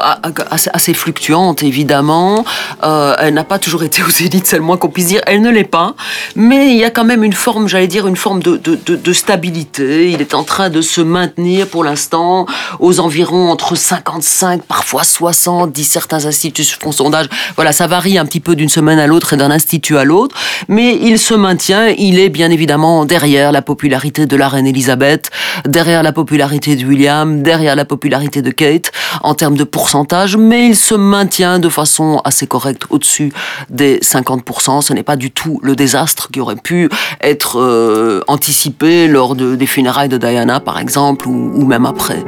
assez, 0.51 0.93
fluctuante, 0.93 1.62
évidemment. 1.62 2.45
Euh, 2.83 3.14
elle 3.21 3.35
n'a 3.35 3.45
pas 3.45 3.61
toujours 3.61 3.85
été 3.85 4.03
aux 4.03 4.16
élites, 4.27 4.47
c'est 4.47 4.57
le 4.57 4.64
moins 4.64 4.77
qu'on 4.77 4.89
puisse 4.89 5.07
dire. 5.07 5.21
Elle 5.27 5.41
ne 5.41 5.51
l'est 5.51 5.62
pas. 5.62 5.95
Mais 6.35 6.73
il 6.73 6.79
y 6.79 6.85
a 6.85 6.91
quand 6.91 7.05
même 7.05 7.23
une 7.23 7.33
forme, 7.33 7.69
j'allais 7.69 7.87
dire, 7.87 8.09
une 8.09 8.16
forme 8.16 8.43
de, 8.43 8.57
de, 8.57 9.12
stabilité. 9.12 10.11
Il 10.11 10.21
est 10.21 10.35
en 10.35 10.43
train 10.43 10.69
de 10.69 10.81
se 10.81 11.01
maintenir 11.01 11.69
pour 11.69 11.85
l'instant 11.85 12.47
aux 12.81 12.99
environs 12.99 13.51
entre 13.51 13.77
55, 13.77 14.62
parfois 14.62 15.05
60, 15.05 15.71
disent 15.71 15.91
certains 15.91 16.27
instituts 16.27 16.64
font 16.64 16.91
sondage. 16.91 17.27
Voilà, 17.55 17.71
ça 17.73 17.87
varie 17.87 18.19
un 18.19 18.27
petit 18.27 18.41
peu 18.41 18.57
d'une 18.57 18.69
semaine 18.69 18.99
à 18.99 19.07
l'autre 19.07 19.35
et 19.35 19.37
d'un 19.37 19.53
institut 19.53 19.97
à 19.97 20.03
l'autre. 20.03 20.35
Mais 20.66 20.99
il 21.01 21.21
se 21.21 21.35
maintient. 21.35 21.87
Il 21.97 22.19
est 22.19 22.31
bien 22.31 22.51
évidemment 22.51 23.05
derrière 23.05 23.53
la 23.53 23.62
popularité 23.62 24.08
de 24.11 24.37
la 24.37 24.49
reine 24.49 24.67
Elisabeth, 24.67 25.31
derrière 25.67 26.03
la 26.03 26.13
popularité 26.13 26.77
de 26.77 26.85
William, 26.85 27.43
derrière 27.43 27.77
la 27.77 27.85
popularité 27.85 28.43
de 28.43 28.51
Kate, 28.51 28.91
en 29.23 29.35
termes 29.35 29.57
de 29.57 29.65
pourcentage, 29.65 30.37
mais 30.37 30.69
il 30.69 30.77
se 30.77 30.95
maintient 30.95 31.59
de 31.59 31.69
façon 31.69 32.21
assez 32.25 32.47
correcte 32.47 32.85
au-dessus 32.91 33.33
des 33.69 33.99
50%. 33.99 34.83
Ce 34.83 34.93
n'est 34.93 35.03
pas 35.03 35.17
du 35.17 35.31
tout 35.31 35.61
le 35.63 35.77
désastre 35.77 36.31
qui 36.31 36.41
aurait 36.41 36.57
pu 36.57 36.89
être 37.21 37.61
euh, 37.61 38.23
anticipé 38.29 39.09
lors 39.09 39.35
des 39.35 39.67
funérailles 39.67 40.09
de 40.09 40.19
Diana, 40.19 40.61
par 40.61 40.79
exemple, 40.79 41.29
ou 41.29 41.65
même 41.65 41.87
après. 41.87 42.25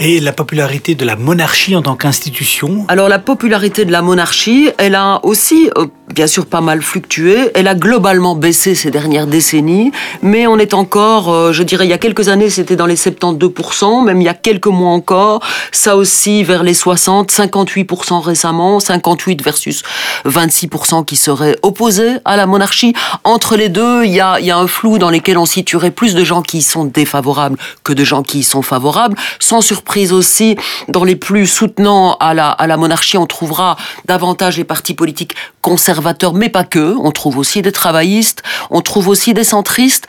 Et 0.00 0.20
la 0.20 0.32
popularité 0.32 0.94
de 0.94 1.04
la 1.04 1.16
monarchie 1.16 1.74
en 1.74 1.82
tant 1.82 1.96
qu'institution 1.96 2.84
Alors 2.86 3.08
la 3.08 3.18
popularité 3.18 3.84
de 3.84 3.90
la 3.90 4.00
monarchie, 4.00 4.70
elle 4.78 4.94
a 4.94 5.18
aussi 5.24 5.70
euh, 5.76 5.86
bien 6.14 6.28
sûr 6.28 6.46
pas 6.46 6.60
mal 6.60 6.82
fluctué. 6.82 7.50
Elle 7.56 7.66
a 7.66 7.74
globalement 7.74 8.36
baissé 8.36 8.76
ces 8.76 8.92
dernières 8.92 9.26
décennies, 9.26 9.90
mais 10.22 10.46
on 10.46 10.56
est 10.56 10.72
encore, 10.72 11.32
euh, 11.32 11.52
je 11.52 11.64
dirais, 11.64 11.84
il 11.84 11.90
y 11.90 11.92
a 11.92 11.98
quelques 11.98 12.28
années, 12.28 12.48
c'était 12.48 12.76
dans 12.76 12.86
les 12.86 12.94
72%, 12.94 14.04
même 14.04 14.20
il 14.20 14.24
y 14.24 14.28
a 14.28 14.34
quelques 14.34 14.68
mois 14.68 14.92
encore, 14.92 15.40
ça 15.72 15.96
aussi 15.96 16.44
vers 16.44 16.62
les 16.62 16.74
60, 16.74 17.32
58% 17.32 18.20
récemment, 18.20 18.78
58% 18.78 19.42
versus 19.42 19.82
26% 20.26 21.04
qui 21.06 21.16
seraient 21.16 21.56
opposés 21.62 22.18
à 22.24 22.36
la 22.36 22.46
monarchie. 22.46 22.94
Entre 23.24 23.56
les 23.56 23.68
deux, 23.68 24.04
il 24.04 24.12
y 24.12 24.20
a, 24.20 24.38
y 24.38 24.52
a 24.52 24.58
un 24.58 24.68
flou 24.68 24.98
dans 24.98 25.10
lequel 25.10 25.38
on 25.38 25.46
situerait 25.46 25.90
plus 25.90 26.14
de 26.14 26.22
gens 26.22 26.42
qui 26.42 26.58
y 26.58 26.62
sont 26.62 26.84
défavorables 26.84 27.58
que 27.82 27.92
de 27.92 28.04
gens 28.04 28.22
qui 28.22 28.40
y 28.40 28.44
sont 28.44 28.62
favorables, 28.62 29.16
sans 29.40 29.60
surprise 29.60 29.87
prise 29.88 30.12
aussi 30.12 30.56
dans 30.86 31.02
les 31.02 31.16
plus 31.16 31.46
soutenants 31.46 32.14
à 32.20 32.34
la, 32.34 32.50
à 32.50 32.66
la 32.66 32.76
monarchie, 32.76 33.16
on 33.16 33.26
trouvera 33.26 33.76
davantage 34.04 34.58
les 34.58 34.64
partis 34.64 34.94
politiques 34.94 35.34
conservateurs, 35.62 36.34
mais 36.34 36.50
pas 36.50 36.64
que. 36.64 36.94
On 36.98 37.10
trouve 37.10 37.38
aussi 37.38 37.62
des 37.62 37.72
travaillistes, 37.72 38.42
on 38.70 38.82
trouve 38.82 39.08
aussi 39.08 39.32
des 39.32 39.44
centristes, 39.44 40.06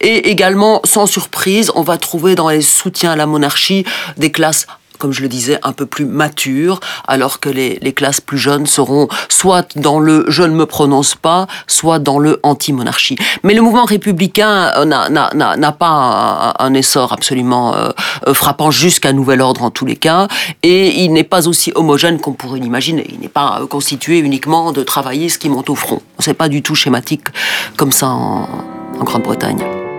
et 0.00 0.30
également, 0.30 0.80
sans 0.84 1.06
surprise, 1.06 1.70
on 1.76 1.82
va 1.82 1.96
trouver 1.96 2.34
dans 2.34 2.48
les 2.48 2.60
soutiens 2.60 3.12
à 3.12 3.16
la 3.16 3.26
monarchie 3.26 3.84
des 4.16 4.32
classes 4.32 4.66
comme 5.00 5.12
je 5.12 5.22
le 5.22 5.28
disais, 5.28 5.58
un 5.64 5.72
peu 5.72 5.86
plus 5.86 6.04
mature, 6.04 6.78
alors 7.08 7.40
que 7.40 7.48
les, 7.48 7.78
classes 7.92 8.20
plus 8.20 8.38
jeunes 8.38 8.66
seront 8.66 9.08
soit 9.28 9.76
dans 9.76 9.98
le 9.98 10.24
je 10.28 10.44
ne 10.44 10.54
me 10.54 10.66
prononce 10.66 11.16
pas, 11.16 11.48
soit 11.66 11.98
dans 11.98 12.20
le 12.20 12.38
anti-monarchie. 12.44 13.16
Mais 13.42 13.54
le 13.54 13.62
mouvement 13.62 13.84
républicain 13.84 14.72
euh, 14.76 14.84
n'a 14.84 15.72
pas 15.72 16.54
un, 16.58 16.74
essor 16.74 17.12
absolument 17.12 17.74
euh, 17.74 17.88
euh, 18.28 18.34
frappant 18.34 18.70
jusqu'à 18.70 19.12
nouvel 19.12 19.40
ordre 19.40 19.64
en 19.64 19.70
tous 19.70 19.86
les 19.86 19.96
cas, 19.96 20.28
et 20.62 21.02
il 21.02 21.12
n'est 21.12 21.24
pas 21.24 21.48
aussi 21.48 21.72
homogène 21.74 22.20
qu'on 22.20 22.32
pourrait 22.32 22.60
l'imaginer. 22.60 23.06
Il 23.10 23.18
n'est 23.18 23.28
pas 23.28 23.62
constitué 23.68 24.18
uniquement 24.18 24.70
de 24.70 24.84
travaillistes 24.84 25.40
qui 25.40 25.48
montent 25.48 25.70
au 25.70 25.74
front. 25.74 26.00
C'est 26.20 26.34
pas 26.34 26.48
du 26.48 26.62
tout 26.62 26.76
schématique 26.76 27.24
comme 27.76 27.92
ça 27.92 28.08
en 28.08 28.46
Grande-Bretagne. 29.02 29.89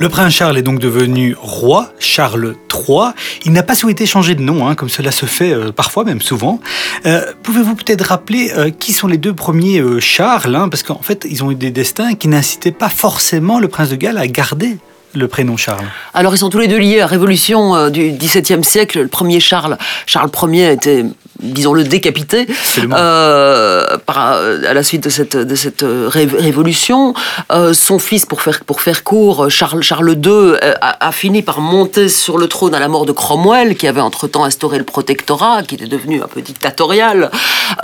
Le 0.00 0.08
prince 0.08 0.32
Charles 0.32 0.56
est 0.56 0.62
donc 0.62 0.78
devenu 0.78 1.36
roi, 1.38 1.92
Charles 1.98 2.54
III. 2.72 3.10
Il 3.44 3.52
n'a 3.52 3.62
pas 3.62 3.74
souhaité 3.74 4.06
changer 4.06 4.34
de 4.34 4.40
nom, 4.40 4.66
hein, 4.66 4.74
comme 4.74 4.88
cela 4.88 5.10
se 5.10 5.26
fait 5.26 5.52
euh, 5.52 5.72
parfois, 5.72 6.04
même 6.04 6.22
souvent. 6.22 6.58
Euh, 7.04 7.20
pouvez-vous 7.42 7.74
peut-être 7.74 8.06
rappeler 8.06 8.50
euh, 8.56 8.70
qui 8.70 8.94
sont 8.94 9.08
les 9.08 9.18
deux 9.18 9.34
premiers 9.34 9.82
Charles 10.00 10.56
hein, 10.56 10.70
Parce 10.70 10.84
qu'en 10.84 11.02
fait, 11.02 11.26
ils 11.28 11.44
ont 11.44 11.50
eu 11.50 11.54
des 11.54 11.70
destins 11.70 12.14
qui 12.14 12.28
n'incitaient 12.28 12.72
pas 12.72 12.88
forcément 12.88 13.60
le 13.60 13.68
prince 13.68 13.90
de 13.90 13.96
Galles 13.96 14.16
à 14.16 14.26
garder 14.26 14.78
le 15.12 15.28
prénom 15.28 15.58
Charles 15.58 15.84
Alors 16.14 16.34
ils 16.34 16.38
sont 16.38 16.48
tous 16.48 16.60
les 16.60 16.68
deux 16.68 16.78
liés 16.78 16.96
à 16.96 17.00
la 17.00 17.06
Révolution 17.06 17.90
du 17.90 18.12
XVIIe 18.12 18.64
siècle. 18.64 19.02
Le 19.02 19.08
premier 19.08 19.38
Charles, 19.38 19.76
Charles 20.06 20.30
Ier 20.44 20.72
était 20.72 21.04
disons-le, 21.42 21.84
décapité 21.84 22.46
euh, 22.78 23.96
par, 24.06 24.32
euh, 24.32 24.62
à 24.68 24.74
la 24.74 24.82
suite 24.82 25.04
de 25.04 25.10
cette, 25.10 25.36
de 25.36 25.54
cette 25.54 25.82
euh, 25.82 26.08
révolution. 26.08 27.14
Euh, 27.52 27.72
son 27.72 27.98
fils, 27.98 28.26
pour 28.26 28.42
faire, 28.42 28.64
pour 28.64 28.80
faire 28.80 29.04
court, 29.04 29.50
Charles, 29.50 29.82
Charles 29.82 30.16
II, 30.24 30.54
a, 30.80 31.06
a, 31.06 31.12
fini 31.12 31.42
par 31.42 31.60
monter 31.60 32.08
sur 32.08 32.38
le 32.38 32.46
trône 32.46 32.74
à 32.74 32.78
la 32.78 32.88
mort 32.88 33.06
de 33.06 33.12
Cromwell, 33.12 33.76
qui 33.76 33.86
avait 33.86 34.00
entre-temps 34.00 34.44
instauré 34.44 34.78
le 34.78 34.84
protectorat, 34.84 35.62
qui 35.62 35.74
était 35.74 35.86
devenu 35.86 36.22
un 36.22 36.26
peu 36.26 36.42
dictatorial. 36.42 37.30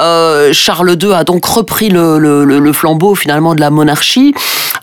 Euh, 0.01 0.53
Charles 0.53 0.97
II 1.01 1.13
a 1.13 1.25
donc 1.25 1.45
repris 1.45 1.89
le, 1.89 2.19
le, 2.19 2.45
le, 2.45 2.73
flambeau 2.73 3.15
finalement 3.15 3.55
de 3.55 3.61
la 3.61 3.71
monarchie 3.71 4.35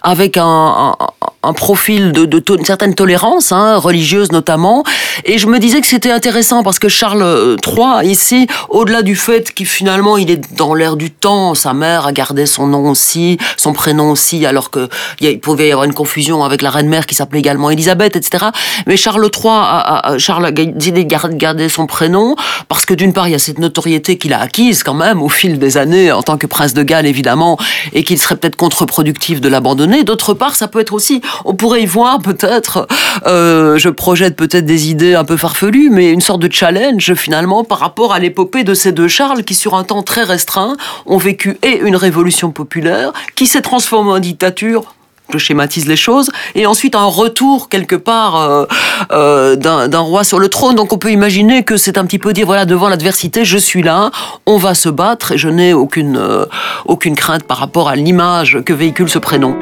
avec 0.01 0.37
un, 0.37 0.43
un, 0.43 1.07
un 1.43 1.53
profil 1.53 2.11
de, 2.11 2.25
de 2.25 2.43
une 2.57 2.65
certaine 2.65 2.95
tolérance 2.95 3.51
hein, 3.51 3.77
religieuse 3.77 4.31
notamment. 4.31 4.83
Et 5.25 5.37
je 5.37 5.47
me 5.47 5.59
disais 5.59 5.81
que 5.81 5.87
c'était 5.87 6.11
intéressant 6.11 6.63
parce 6.63 6.79
que 6.79 6.87
Charles 6.87 7.57
III 7.65 8.09
ici 8.09 8.47
au-delà 8.69 9.01
du 9.01 9.15
fait 9.15 9.53
qu'il 9.53 9.67
finalement 9.67 10.17
il 10.17 10.31
est 10.31 10.53
dans 10.55 10.73
l'air 10.73 10.95
du 10.95 11.11
temps, 11.11 11.55
sa 11.55 11.73
mère 11.73 12.05
a 12.05 12.11
gardé 12.11 12.45
son 12.45 12.67
nom 12.67 12.89
aussi, 12.89 13.37
son 13.57 13.73
prénom 13.73 14.11
aussi, 14.11 14.45
alors 14.45 14.69
que 14.69 14.89
il 15.19 15.39
pouvait 15.39 15.67
y 15.67 15.71
avoir 15.71 15.85
une 15.85 15.93
confusion 15.93 16.43
avec 16.43 16.61
la 16.61 16.69
reine 16.69 16.89
mère 16.89 17.05
qui 17.05 17.15
s'appelait 17.15 17.39
également 17.39 17.69
Élisabeth, 17.69 18.15
etc. 18.15 18.45
Mais 18.87 18.97
Charles 18.97 19.29
III 19.33 19.51
a, 19.51 20.15
Charles 20.17 20.51
décidé 20.53 21.03
de 21.03 21.35
garder 21.35 21.69
son 21.69 21.87
prénom 21.87 22.35
parce 22.69 22.85
que 22.85 22.93
d'une 22.93 23.13
part 23.13 23.27
il 23.27 23.31
y 23.31 23.35
a 23.35 23.39
cette 23.39 23.59
notoriété 23.59 24.17
qu'il 24.17 24.33
a 24.33 24.39
acquise 24.39 24.83
quand 24.83 24.93
même 24.93 25.21
au 25.21 25.29
fil 25.29 25.59
des 25.59 25.77
années 25.77 26.11
en 26.11 26.23
tant 26.23 26.37
que 26.37 26.47
prince 26.47 26.73
de 26.73 26.83
Galles 26.83 27.05
évidemment 27.05 27.57
et 27.93 28.03
qu'il 28.03 28.19
serait 28.19 28.35
peut-être 28.35 28.55
contre-productif 28.55 29.41
de 29.41 29.49
l'abandonner. 29.49 30.03
D'autre 30.03 30.33
part 30.33 30.55
ça 30.55 30.67
peut 30.67 30.79
être 30.79 30.93
aussi, 30.93 31.21
on 31.45 31.53
pourrait 31.55 31.83
y 31.83 31.85
voir 31.85 32.19
peut-être, 32.19 32.87
euh, 33.27 33.77
je 33.77 33.89
projette 33.89 34.35
peut-être 34.35 34.65
des 34.65 34.89
idées 34.89 35.15
un 35.15 35.25
peu 35.25 35.37
farfelues, 35.37 35.89
mais 35.91 36.09
une 36.11 36.21
sorte 36.21 36.41
de 36.41 36.51
challenge 36.51 37.13
finalement 37.15 37.63
par 37.63 37.79
rapport 37.79 38.13
à 38.13 38.19
l'époque 38.19 38.52
de 38.61 38.75
ces 38.75 38.91
deux 38.91 39.07
Charles 39.07 39.43
qui, 39.43 39.55
sur 39.55 39.73
un 39.73 39.83
temps 39.83 40.03
très 40.03 40.23
restreint, 40.23 40.77
ont 41.07 41.17
vécu 41.17 41.57
et 41.63 41.79
une 41.79 41.95
révolution 41.95 42.51
populaire 42.51 43.11
qui 43.35 43.47
s'est 43.47 43.61
transformée 43.61 44.11
en 44.11 44.19
dictature 44.19 44.93
je 45.31 45.37
schématise 45.37 45.87
les 45.87 45.95
choses, 45.95 46.29
et 46.53 46.65
ensuite 46.65 46.95
un 46.95 47.05
retour 47.05 47.69
quelque 47.69 47.95
part 47.95 48.35
euh, 48.35 48.65
euh, 49.11 49.55
d'un 49.55 49.99
roi 49.99 50.23
sur 50.23 50.39
le 50.39 50.47
trône. 50.49 50.75
Donc 50.75 50.93
on 50.93 50.97
peut 50.97 51.11
imaginer 51.11 51.63
que 51.63 51.77
c'est 51.77 51.97
un 51.97 52.05
petit 52.05 52.19
peu 52.19 52.33
dire, 52.33 52.45
voilà, 52.45 52.65
devant 52.65 52.89
l'adversité, 52.89 53.45
je 53.45 53.57
suis 53.57 53.81
là, 53.81 54.11
on 54.45 54.57
va 54.57 54.75
se 54.75 54.89
battre, 54.89 55.31
et 55.31 55.37
je 55.37 55.49
n'ai 55.49 55.73
aucune, 55.73 56.17
euh, 56.17 56.45
aucune 56.85 57.15
crainte 57.15 57.43
par 57.43 57.57
rapport 57.57 57.89
à 57.89 57.95
l'image 57.95 58.59
que 58.65 58.73
véhicule 58.73 59.09
ce 59.09 59.19
prénom. 59.19 59.55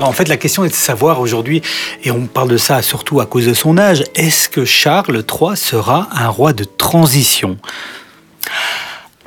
En 0.00 0.12
fait, 0.12 0.28
la 0.28 0.38
question 0.38 0.64
est 0.64 0.70
de 0.70 0.74
savoir 0.74 1.20
aujourd'hui, 1.20 1.60
et 2.04 2.10
on 2.10 2.26
parle 2.26 2.48
de 2.48 2.56
ça 2.56 2.80
surtout 2.80 3.20
à 3.20 3.26
cause 3.26 3.46
de 3.46 3.52
son 3.52 3.76
âge, 3.76 4.02
est-ce 4.14 4.48
que 4.48 4.64
Charles 4.64 5.22
III 5.28 5.56
sera 5.56 6.08
un 6.12 6.28
roi 6.28 6.54
de 6.54 6.64
transition? 6.64 7.58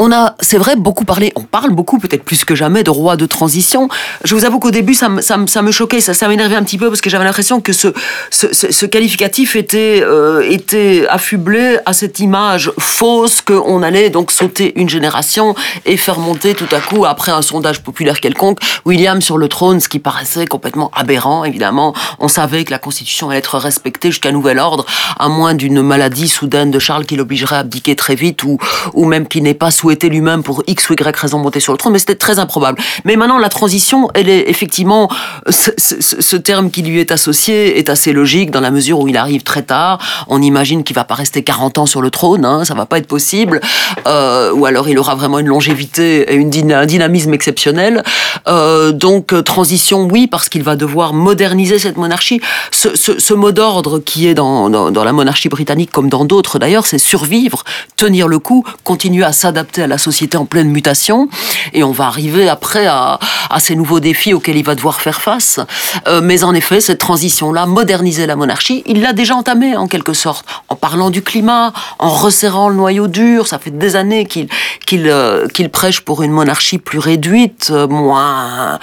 On 0.03 0.11
a, 0.11 0.35
c'est 0.41 0.57
vrai, 0.57 0.75
beaucoup 0.75 1.05
parlé, 1.05 1.31
on 1.37 1.43
parle 1.43 1.71
beaucoup, 1.71 1.97
peut-être 1.97 2.23
plus 2.25 2.43
que 2.43 2.55
jamais, 2.55 2.83
de 2.83 2.89
roi 2.89 3.15
de 3.15 3.25
transition. 3.25 3.87
Je 4.25 4.35
vous 4.35 4.43
avoue 4.43 4.59
qu'au 4.59 4.69
début, 4.71 4.93
ça, 4.93 5.09
ça, 5.21 5.37
ça 5.47 5.61
me 5.61 5.71
choquait, 5.71 6.01
ça, 6.01 6.27
m'énervait 6.27 6.57
un 6.57 6.63
petit 6.63 6.77
peu 6.77 6.89
parce 6.89 6.99
que 6.99 7.09
j'avais 7.09 7.23
l'impression 7.23 7.61
que 7.61 7.71
ce, 7.71 7.87
ce, 8.29 8.47
ce- 8.53 8.85
qualificatif 8.85 9.55
était, 9.55 10.01
euh, 10.03 10.41
était 10.49 11.05
affublé 11.09 11.77
à 11.85 11.93
cette 11.93 12.19
image 12.19 12.71
fausse 12.77 13.39
qu'on 13.41 13.81
allait 13.81 14.09
donc 14.09 14.31
sauter 14.33 14.73
une 14.77 14.89
génération 14.89 15.55
et 15.85 15.95
faire 15.95 16.19
monter 16.19 16.53
tout 16.53 16.67
à 16.75 16.81
coup, 16.81 17.05
après 17.05 17.31
un 17.31 17.41
sondage 17.41 17.81
populaire 17.81 18.19
quelconque, 18.19 18.59
William 18.85 19.21
sur 19.21 19.37
le 19.37 19.47
trône, 19.47 19.79
ce 19.79 19.87
qui 19.87 19.99
paraissait 19.99 20.47
complètement 20.47 20.91
aberrant, 20.93 21.45
évidemment. 21.45 21.93
On 22.19 22.27
savait 22.27 22.65
que 22.65 22.71
la 22.71 22.79
Constitution 22.79 23.29
allait 23.29 23.39
être 23.39 23.57
respectée 23.57 24.11
jusqu'à 24.11 24.33
nouvel 24.33 24.59
ordre, 24.59 24.85
à 25.17 25.29
moins 25.29 25.53
d'une 25.53 25.81
maladie 25.81 26.27
soudaine 26.27 26.71
de 26.71 26.79
Charles 26.79 27.05
qui 27.05 27.15
l'obligerait 27.15 27.55
à 27.55 27.59
abdiquer 27.59 27.95
très 27.95 28.15
vite, 28.15 28.43
ou, 28.43 28.57
ou 28.93 29.05
même 29.05 29.27
qu'il 29.29 29.43
n'ait 29.43 29.53
pas 29.53 29.71
souhaité 29.71 29.92
lui-même 30.01 30.43
pour 30.43 30.63
X 30.67 30.89
ou 30.89 30.93
Y 30.93 31.15
raison 31.15 31.39
monter 31.39 31.59
sur 31.59 31.73
le 31.73 31.77
trône, 31.77 31.93
mais 31.93 31.99
c'était 31.99 32.15
très 32.15 32.39
improbable. 32.39 32.79
Mais 33.05 33.15
maintenant, 33.15 33.37
la 33.37 33.49
transition, 33.49 34.09
elle 34.13 34.29
est 34.29 34.49
effectivement, 34.49 35.09
ce, 35.49 36.35
terme 36.35 36.71
qui 36.71 36.81
lui 36.81 36.99
est 36.99 37.11
associé 37.11 37.77
est 37.77 37.89
assez 37.89 38.11
logique 38.13 38.51
dans 38.51 38.61
la 38.61 38.71
mesure 38.71 38.99
où 38.99 39.07
il 39.07 39.17
arrive 39.17 39.43
très 39.43 39.63
tard. 39.63 39.99
On 40.27 40.41
imagine 40.41 40.83
qu'il 40.83 40.95
va 40.95 41.03
pas 41.03 41.15
rester 41.15 41.43
40 41.43 41.77
ans 41.77 41.85
sur 41.85 42.01
le 42.01 42.09
trône, 42.09 42.45
hein, 42.45 42.65
ça 42.65 42.73
va 42.73 42.85
pas 42.85 42.97
être 42.97 43.07
possible. 43.07 43.61
Euh, 44.07 44.51
ou 44.53 44.65
alors 44.65 44.89
il 44.89 44.97
aura 44.99 45.15
vraiment 45.15 45.39
une 45.39 45.47
longévité 45.47 46.31
et 46.31 46.35
une 46.35 46.71
un 46.73 46.85
dynamisme 46.85 47.33
exceptionnel. 47.33 48.03
Euh, 48.47 48.91
donc 48.91 49.33
euh, 49.33 49.41
transition, 49.41 50.07
oui, 50.11 50.27
parce 50.27 50.49
qu'il 50.49 50.63
va 50.63 50.75
devoir 50.75 51.13
moderniser 51.13 51.79
cette 51.79 51.97
monarchie. 51.97 52.41
Ce, 52.71 52.95
ce- 52.95 53.33
mot 53.33 53.51
d'ordre 53.51 53.97
qui 53.97 54.27
est 54.27 54.35
dans, 54.35 54.69
dans 54.69 55.03
la 55.03 55.11
monarchie 55.11 55.49
britannique 55.49 55.91
comme 55.91 56.07
dans 56.07 56.23
d'autres 56.23 56.59
d'ailleurs, 56.59 56.85
c'est 56.85 56.99
survivre, 56.99 57.63
tenir 57.95 58.27
le 58.27 58.37
coup, 58.37 58.63
continuer 58.83 59.23
à 59.23 59.31
s'adapter 59.33 59.72
à 59.81 59.87
la 59.87 59.97
société 59.97 60.37
en 60.37 60.45
pleine 60.45 60.69
mutation. 60.69 61.27
Et 61.73 61.83
on 61.83 61.91
va 61.91 62.05
arriver 62.05 62.49
après 62.49 62.85
à, 62.87 63.19
ces 63.59 63.75
nouveaux 63.75 63.99
défis 63.99 64.33
auxquels 64.33 64.57
il 64.57 64.65
va 64.65 64.75
devoir 64.75 65.01
faire 65.01 65.21
face. 65.21 65.59
Euh, 66.07 66.21
mais 66.23 66.43
en 66.43 66.53
effet, 66.53 66.81
cette 66.81 66.99
transition-là, 66.99 67.65
moderniser 67.65 68.25
la 68.25 68.35
monarchie, 68.35 68.83
il 68.85 69.01
l'a 69.01 69.13
déjà 69.13 69.35
entamée 69.35 69.75
en 69.75 69.87
quelque 69.87 70.13
sorte, 70.13 70.45
en 70.69 70.75
parlant 70.75 71.09
du 71.09 71.21
climat, 71.21 71.71
en 71.99 72.09
resserrant 72.09 72.69
le 72.69 72.75
noyau 72.75 73.07
dur. 73.07 73.47
Ça 73.47 73.59
fait 73.59 73.71
des 73.71 73.95
années 73.95 74.25
qu'il 74.25 74.47
qu'il 74.85 75.07
euh, 75.07 75.47
qu'il 75.47 75.69
prêche 75.69 76.01
pour 76.01 76.23
une 76.23 76.31
monarchie 76.31 76.77
plus 76.77 76.99
réduite, 76.99 77.69
euh, 77.71 77.87
moins 77.87 78.79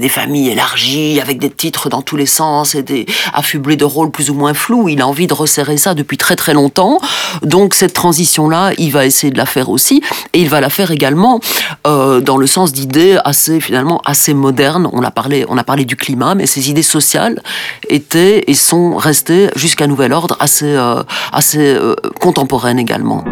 des 0.00 0.08
familles 0.08 0.50
élargies, 0.50 1.20
avec 1.20 1.38
des 1.38 1.50
titres 1.50 1.88
dans 1.88 2.02
tous 2.02 2.16
les 2.16 2.26
sens 2.26 2.74
et 2.74 2.82
des 2.82 3.06
affublés 3.32 3.76
de 3.76 3.84
rôles 3.84 4.10
plus 4.10 4.30
ou 4.30 4.34
moins 4.34 4.54
flous. 4.54 4.88
Il 4.88 5.00
a 5.00 5.06
envie 5.06 5.26
de 5.26 5.34
resserrer 5.34 5.76
ça 5.76 5.94
depuis 5.94 6.16
très 6.16 6.36
très 6.36 6.54
longtemps. 6.54 7.00
Donc 7.42 7.74
cette 7.74 7.94
transition-là, 7.94 8.72
il 8.78 8.92
va 8.92 9.06
essayer 9.06 9.32
de 9.32 9.38
la 9.38 9.46
faire 9.46 9.70
aussi, 9.70 9.89
et 9.98 10.40
il 10.40 10.48
va 10.48 10.60
la 10.60 10.70
faire 10.70 10.90
également 10.90 11.40
euh, 11.86 12.20
dans 12.20 12.36
le 12.36 12.46
sens 12.46 12.72
d'idées 12.72 13.18
assez 13.24 13.60
finalement 13.60 14.00
assez 14.04 14.34
modernes. 14.34 14.88
On 14.92 15.02
a 15.02 15.10
parlé, 15.10 15.44
on 15.48 15.58
a 15.58 15.64
parlé 15.64 15.84
du 15.84 15.96
climat, 15.96 16.34
mais 16.34 16.46
ces 16.46 16.70
idées 16.70 16.82
sociales 16.82 17.42
étaient 17.88 18.44
et 18.46 18.54
sont 18.54 18.96
restées 18.96 19.48
jusqu'à 19.56 19.86
nouvel 19.86 20.12
ordre 20.12 20.36
assez 20.40 20.66
euh, 20.66 21.02
assez 21.32 21.58
euh, 21.58 21.94
contemporaines 22.20 22.78
également. 22.78 23.24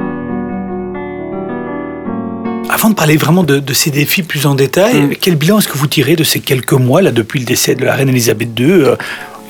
Avant 2.71 2.91
de 2.91 2.95
parler 2.95 3.17
vraiment 3.17 3.45
de, 3.45 3.59
de 3.61 3.73
ces 3.73 3.91
défis 3.91 4.23
plus 4.23 4.47
en 4.47 4.55
détail, 4.55 5.01
Mm. 5.01 5.11
quel 5.21 5.37
bilan 5.37 5.59
est-ce 5.59 5.69
que 5.69 5.79
vous 5.79 5.87
tirez 5.87 6.17
de 6.17 6.25
ces 6.25 6.41
quelques 6.41 6.75
mois 6.75 7.01
là 7.03 7.11
depuis 7.13 7.41
le 7.41 7.47
décès 7.47 7.75
de 7.75 7.85
la 7.85 7.95
reine 7.95 8.09
Elisabeth 8.11 8.51
II 8.59 8.85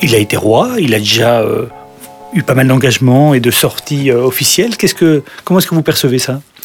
Il 0.01 0.15
a 0.15 0.17
été 0.17 0.37
roi, 0.37 0.69
il 0.79 0.93
a 0.93 0.99
déjà 0.99 1.43
eu 2.33 2.43
pas 2.43 2.53
mal 2.53 2.67
d'engagements 2.67 3.33
et 3.33 3.39
de 3.41 3.51
sorties 3.51 4.11
officielles. 4.11 4.77
Qu'est-ce 4.77 4.95
que, 4.95 5.23
comment 5.43 5.59
est-ce 5.59 5.67
que 5.67 5.75
vous 5.75 5.81
percevez 5.81 6.19
ça? 6.19 6.41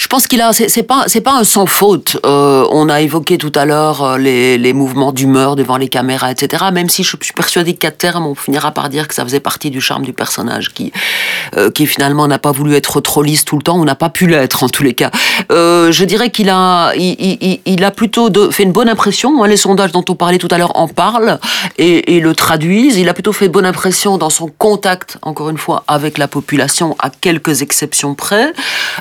Je 0.00 0.06
pense 0.06 0.28
qu'il 0.28 0.40
a, 0.40 0.52
c'est 0.52 0.82
pas, 0.84 1.04
c'est 1.08 1.20
pas 1.20 1.32
un 1.34 1.42
sans 1.44 1.66
faute. 1.66 2.18
Euh, 2.24 2.64
on 2.70 2.88
a 2.88 3.00
évoqué 3.00 3.36
tout 3.36 3.50
à 3.56 3.64
l'heure 3.64 4.02
euh, 4.04 4.16
les, 4.16 4.56
les 4.56 4.72
mouvements 4.72 5.12
d'humeur 5.12 5.56
devant 5.56 5.76
les 5.76 5.88
caméras, 5.88 6.30
etc. 6.30 6.66
Même 6.72 6.88
si 6.88 7.02
je 7.02 7.08
suis 7.20 7.32
persuadée 7.34 7.74
qu'à 7.74 7.90
terme, 7.90 8.24
on 8.24 8.36
finira 8.36 8.70
par 8.70 8.90
dire 8.90 9.08
que 9.08 9.14
ça 9.14 9.24
faisait 9.24 9.40
partie 9.40 9.70
du 9.70 9.80
charme 9.80 10.04
du 10.04 10.12
personnage, 10.12 10.72
qui, 10.72 10.92
euh, 11.56 11.72
qui 11.72 11.84
finalement 11.88 12.28
n'a 12.28 12.38
pas 12.38 12.52
voulu 12.52 12.74
être 12.76 13.00
trop 13.00 13.22
lisse 13.24 13.44
tout 13.44 13.56
le 13.56 13.62
temps, 13.62 13.76
ou 13.76 13.84
n'a 13.84 13.96
pas 13.96 14.08
pu 14.08 14.28
l'être 14.28 14.62
en 14.62 14.68
tous 14.68 14.84
les 14.84 14.94
cas. 14.94 15.10
Euh, 15.50 15.90
je 15.90 16.04
dirais 16.04 16.30
qu'il 16.30 16.48
a, 16.48 16.92
il- 16.94 17.16
il- 17.40 17.60
il 17.66 17.82
a 17.84 17.90
plutôt 17.90 18.30
de- 18.30 18.50
fait 18.50 18.62
une 18.62 18.72
bonne 18.72 18.88
impression. 18.88 19.42
hein. 19.42 19.48
Les 19.48 19.56
sondages 19.56 19.90
dont 19.90 20.04
on 20.08 20.14
parlait 20.14 20.38
tout 20.38 20.48
à 20.52 20.58
l'heure 20.58 20.76
en 20.76 20.86
parlent 20.86 21.40
et, 21.76 22.16
et 22.16 22.20
le 22.20 22.36
traduisent. 22.36 22.98
Il 22.98 23.08
a 23.08 23.14
plutôt 23.14 23.32
fait 23.32 23.48
bonne 23.48 23.66
impression 23.66 24.16
dans 24.16 24.30
son 24.30 24.46
contact, 24.58 25.18
encore 25.22 25.50
une 25.50 25.58
fois, 25.58 25.82
avec 25.88 26.18
la 26.18 26.28
population, 26.28 26.94
à 27.00 27.10
quelques 27.10 27.62
exceptions 27.62 28.14
près. 28.14 28.52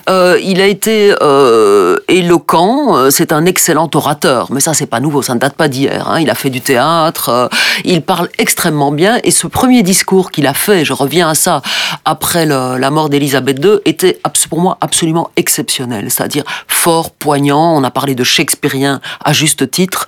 Euh, 0.09 0.39
il 0.43 0.59
a 0.59 0.65
été 0.65 0.86
euh, 0.89 1.97
éloquent. 2.07 2.95
euh, 2.97 3.09
C'est 3.09 3.31
un 3.31 3.45
excellent 3.45 3.89
orateur, 3.93 4.47
mais 4.51 4.59
ça 4.59 4.73
c'est 4.73 4.85
pas 4.85 4.99
nouveau, 4.99 5.21
ça 5.21 5.33
ne 5.35 5.39
date 5.39 5.55
pas 5.55 5.67
d'hier. 5.67 6.07
hein. 6.09 6.19
Il 6.19 6.29
a 6.29 6.35
fait 6.35 6.49
du 6.49 6.61
théâtre. 6.61 7.29
euh, 7.29 7.47
il 7.85 8.01
parle 8.01 8.29
extrêmement 8.37 8.91
bien. 8.91 9.19
Et 9.23 9.31
ce 9.31 9.47
premier 9.47 9.83
discours 9.83 10.31
qu'il 10.31 10.47
a 10.47 10.53
fait, 10.53 10.85
je 10.85 10.93
reviens 10.93 11.29
à 11.29 11.35
ça, 11.35 11.61
après 12.05 12.45
la 12.45 12.89
mort 12.91 13.09
d'Élisabeth 13.09 13.63
II, 13.63 13.79
était 13.85 14.19
pour 14.49 14.61
moi 14.61 14.77
absolument 14.81 15.29
exceptionnel. 15.35 16.09
C'est-à-dire 16.09 16.43
fort, 16.67 17.11
poignant. 17.11 17.75
On 17.75 17.83
a 17.83 17.91
parlé 17.91 18.15
de 18.15 18.23
shakespearien 18.23 19.01
à 19.23 19.33
juste 19.33 19.69
titre, 19.71 20.05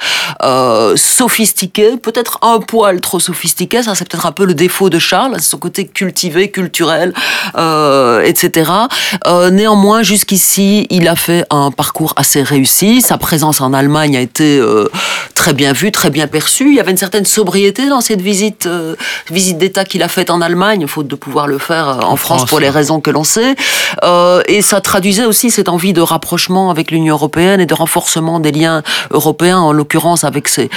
sophistiqué, 0.95 1.97
peut-être 1.97 2.39
un 2.41 2.59
poil 2.59 3.01
trop 3.01 3.19
sophistiqué. 3.19 3.83
Ça 3.83 3.95
c'est 3.95 4.07
peut-être 4.07 4.25
un 4.25 4.31
peu 4.31 4.45
le 4.45 4.53
défaut 4.53 4.89
de 4.89 4.99
Charles, 4.99 5.39
son 5.41 5.57
côté 5.57 5.87
cultivé, 5.87 6.51
culturel, 6.51 7.13
etc. 8.23 8.71
Néanmoins, 9.51 10.03
jusqu'ici, 10.03 10.68
il 10.89 11.07
a 11.07 11.15
fait 11.15 11.45
un 11.49 11.71
parcours 11.71 12.13
assez 12.15 12.43
réussi. 12.43 13.01
Sa 13.01 13.17
présence 13.17 13.61
en 13.61 13.73
Allemagne 13.73 14.17
a 14.17 14.21
été 14.21 14.57
euh, 14.57 14.89
très 15.39 15.53
bien 15.53 15.71
vue, 15.71 15.89
très 15.91 16.09
bien 16.09 16.27
perçue. 16.27 16.67
Il 16.67 16.75
y 16.75 16.81
avait 16.81 16.91
une 16.91 16.97
certaine 16.97 17.23
sobriété 17.23 17.87
dans 17.87 18.01
cette 18.01 18.19
visite, 18.19 18.65
euh, 18.65 18.95
visite 19.31 19.57
d'État 19.57 19.85
qu'il 19.85 20.03
a 20.03 20.09
faite 20.09 20.29
en 20.29 20.41
Allemagne, 20.41 20.85
faute 20.85 21.07
de 21.07 21.15
pouvoir 21.15 21.47
le 21.47 21.57
faire 21.57 21.87
euh, 21.87 21.93
en, 21.93 22.17
France, 22.17 22.39
France, 22.39 22.49
pour 22.49 22.59
les 22.59 22.69
raisons 22.69 22.99
que 22.99 23.09
l'on 23.09 23.23
sait. 23.23 23.55
Euh, 24.03 24.41
et 24.47 24.61
ça 24.61 24.81
traduisait 24.81 25.23
aussi 25.23 25.49
cette 25.49 25.69
envie 25.69 25.93
de 25.93 26.01
rapprochement 26.01 26.69
avec 26.71 26.91
l'Union 26.91 27.15
européenne 27.15 27.61
et 27.61 27.65
de 27.65 27.73
renforcement 27.73 28.41
des 28.41 28.51
liens 28.51 28.83
européens, 29.11 29.59
en 29.59 29.71
l'occurrence 29.71 30.25
avec 30.25 30.49
ces. 30.49 30.69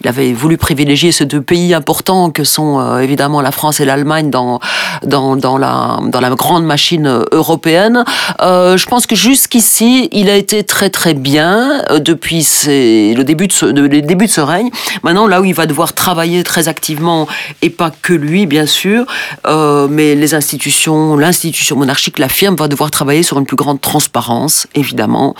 Il 0.00 0.08
avait 0.08 0.32
voulu 0.32 0.56
privilégier 0.56 1.12
ces 1.12 1.24
deux 1.24 1.40
pays 1.40 1.72
importants 1.72 2.30
que 2.30 2.42
sont 2.42 2.98
évidemment 2.98 3.40
la 3.40 3.52
France 3.52 3.78
et 3.78 3.84
l'Allemagne 3.84 4.30
dans 4.30 4.58
dans 5.04 5.36
dans 5.36 5.58
la 5.58 6.00
dans 6.02 6.20
la 6.20 6.30
grande 6.30 6.64
machine 6.64 7.24
européenne. 7.30 8.04
Je 8.40 8.86
pense 8.86 9.06
que 9.06 9.14
jusqu'ici, 9.38 10.08
il 10.10 10.28
a 10.28 10.34
été 10.36 10.64
très 10.64 10.90
très 10.90 11.14
bien 11.14 11.84
euh, 11.90 12.00
depuis 12.00 12.44
le 12.66 13.22
début 13.22 13.46
de 13.46 13.52
ce, 13.52 13.66
de- 13.66 14.26
ce 14.26 14.40
règne. 14.40 14.70
Maintenant, 15.04 15.28
là 15.28 15.40
où 15.40 15.44
il 15.44 15.54
va 15.54 15.66
devoir 15.66 15.92
travailler 15.92 16.42
très 16.42 16.66
activement, 16.66 17.28
et 17.62 17.70
pas 17.70 17.92
que 18.02 18.12
lui, 18.12 18.46
bien 18.46 18.66
sûr, 18.66 19.04
euh, 19.46 19.86
mais 19.88 20.16
les 20.16 20.34
institutions, 20.34 21.16
l'institution 21.16 21.76
monarchique, 21.76 22.18
la 22.18 22.28
firme, 22.28 22.56
va 22.56 22.66
devoir 22.66 22.90
travailler 22.90 23.22
sur 23.22 23.38
une 23.38 23.46
plus 23.46 23.56
grande 23.56 23.80
transparence, 23.80 24.66
évidemment. 24.74 25.36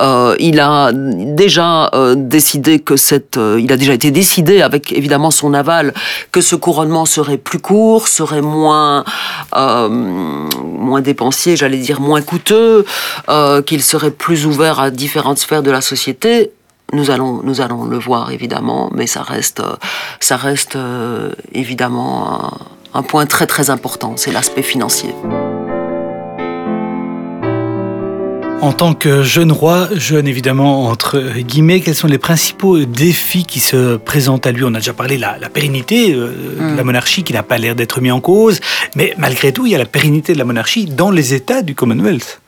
Euh, 0.00 0.34
il 0.40 0.58
a 0.58 0.90
déjà 0.94 1.90
décidé 2.16 2.78
que 2.78 2.96
cette, 2.96 3.38
il 3.58 3.70
a 3.70 3.76
déjà 3.76 3.92
été 3.92 4.10
décidé 4.10 4.62
avec 4.62 4.92
évidemment 4.92 5.30
son 5.30 5.52
aval 5.52 5.92
que 6.30 6.40
ce 6.40 6.56
couronnement 6.56 7.04
serait 7.04 7.36
plus 7.36 7.58
court, 7.58 8.08
serait 8.08 8.40
moins 8.40 9.04
moins 9.54 11.00
dépensier, 11.00 11.56
j'allais 11.56 11.76
dire 11.78 12.00
moins 12.00 12.22
coûteux, 12.22 12.84
euh, 13.32 13.62
qu'il 13.62 13.82
serait 13.82 14.10
plus 14.10 14.46
ouvert 14.46 14.78
à 14.78 14.90
différentes 14.90 15.38
sphères 15.38 15.62
de 15.62 15.70
la 15.70 15.80
société. 15.80 16.52
Nous 16.92 17.10
allons, 17.10 17.40
nous 17.42 17.62
allons 17.62 17.86
le 17.86 17.98
voir 17.98 18.30
évidemment, 18.30 18.90
mais 18.94 19.06
ça 19.06 19.22
reste, 19.22 19.60
euh, 19.60 19.76
ça 20.20 20.36
reste 20.36 20.76
euh, 20.76 21.32
évidemment 21.52 22.10
un, 22.92 22.98
un 22.98 23.02
point 23.02 23.24
très 23.24 23.46
très 23.46 23.70
important, 23.70 24.12
c'est 24.16 24.32
l'aspect 24.32 24.62
financier. 24.62 25.14
En 28.60 28.72
tant 28.72 28.92
que 28.94 29.22
jeune 29.24 29.50
roi, 29.50 29.88
jeune 29.94 30.28
évidemment 30.28 30.88
entre 30.88 31.18
guillemets, 31.38 31.80
quels 31.80 31.96
sont 31.96 32.06
les 32.08 32.18
principaux 32.18 32.78
défis 32.84 33.44
qui 33.44 33.58
se 33.58 33.96
présentent 33.96 34.46
à 34.46 34.52
lui? 34.52 34.62
On 34.64 34.74
a 34.74 34.78
déjà 34.78 34.92
parlé 34.92 35.16
de 35.16 35.22
la, 35.22 35.38
la 35.38 35.48
pérennité 35.48 36.14
euh, 36.14 36.72
de 36.72 36.76
la 36.76 36.84
monarchie 36.84 37.24
qui 37.24 37.32
n'a 37.32 37.42
pas 37.42 37.56
l'air 37.56 37.74
d'être 37.74 38.02
mis 38.02 38.10
en 38.10 38.20
cause, 38.20 38.60
mais 38.94 39.14
malgré 39.16 39.52
tout, 39.52 39.64
il 39.64 39.72
y 39.72 39.74
a 39.74 39.78
la 39.78 39.86
pérennité 39.86 40.34
de 40.34 40.38
la 40.38 40.44
monarchie 40.44 40.84
dans 40.84 41.10
les 41.10 41.32
États 41.32 41.62
du 41.62 41.74
Commonwealth. 41.74 42.41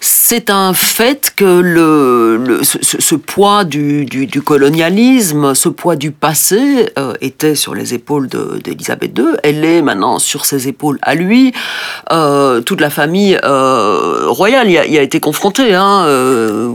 C'est 0.00 0.48
un 0.48 0.72
fait 0.72 1.32
que 1.36 1.44
le, 1.44 2.60
ce, 2.62 3.14
poids 3.14 3.64
du, 3.64 4.06
colonialisme, 4.44 5.54
ce 5.54 5.68
poids 5.68 5.96
du 5.96 6.10
passé 6.10 6.90
euh, 6.98 7.12
était 7.20 7.54
sur 7.54 7.74
les 7.74 7.92
épaules 7.94 8.28
d'Elisabeth 8.28 9.18
II. 9.18 9.24
Elle 9.42 9.64
est 9.64 9.82
maintenant 9.82 10.18
sur 10.18 10.46
ses 10.46 10.68
épaules 10.68 10.98
à 11.02 11.14
lui. 11.14 11.52
Euh, 12.12 12.62
toute 12.62 12.80
la 12.80 12.90
famille 12.90 13.38
euh, 13.44 14.26
royale 14.28 14.70
y 14.70 14.78
a, 14.78 15.02
été 15.02 15.20
confrontée. 15.20 15.74
Hein, 15.74 16.06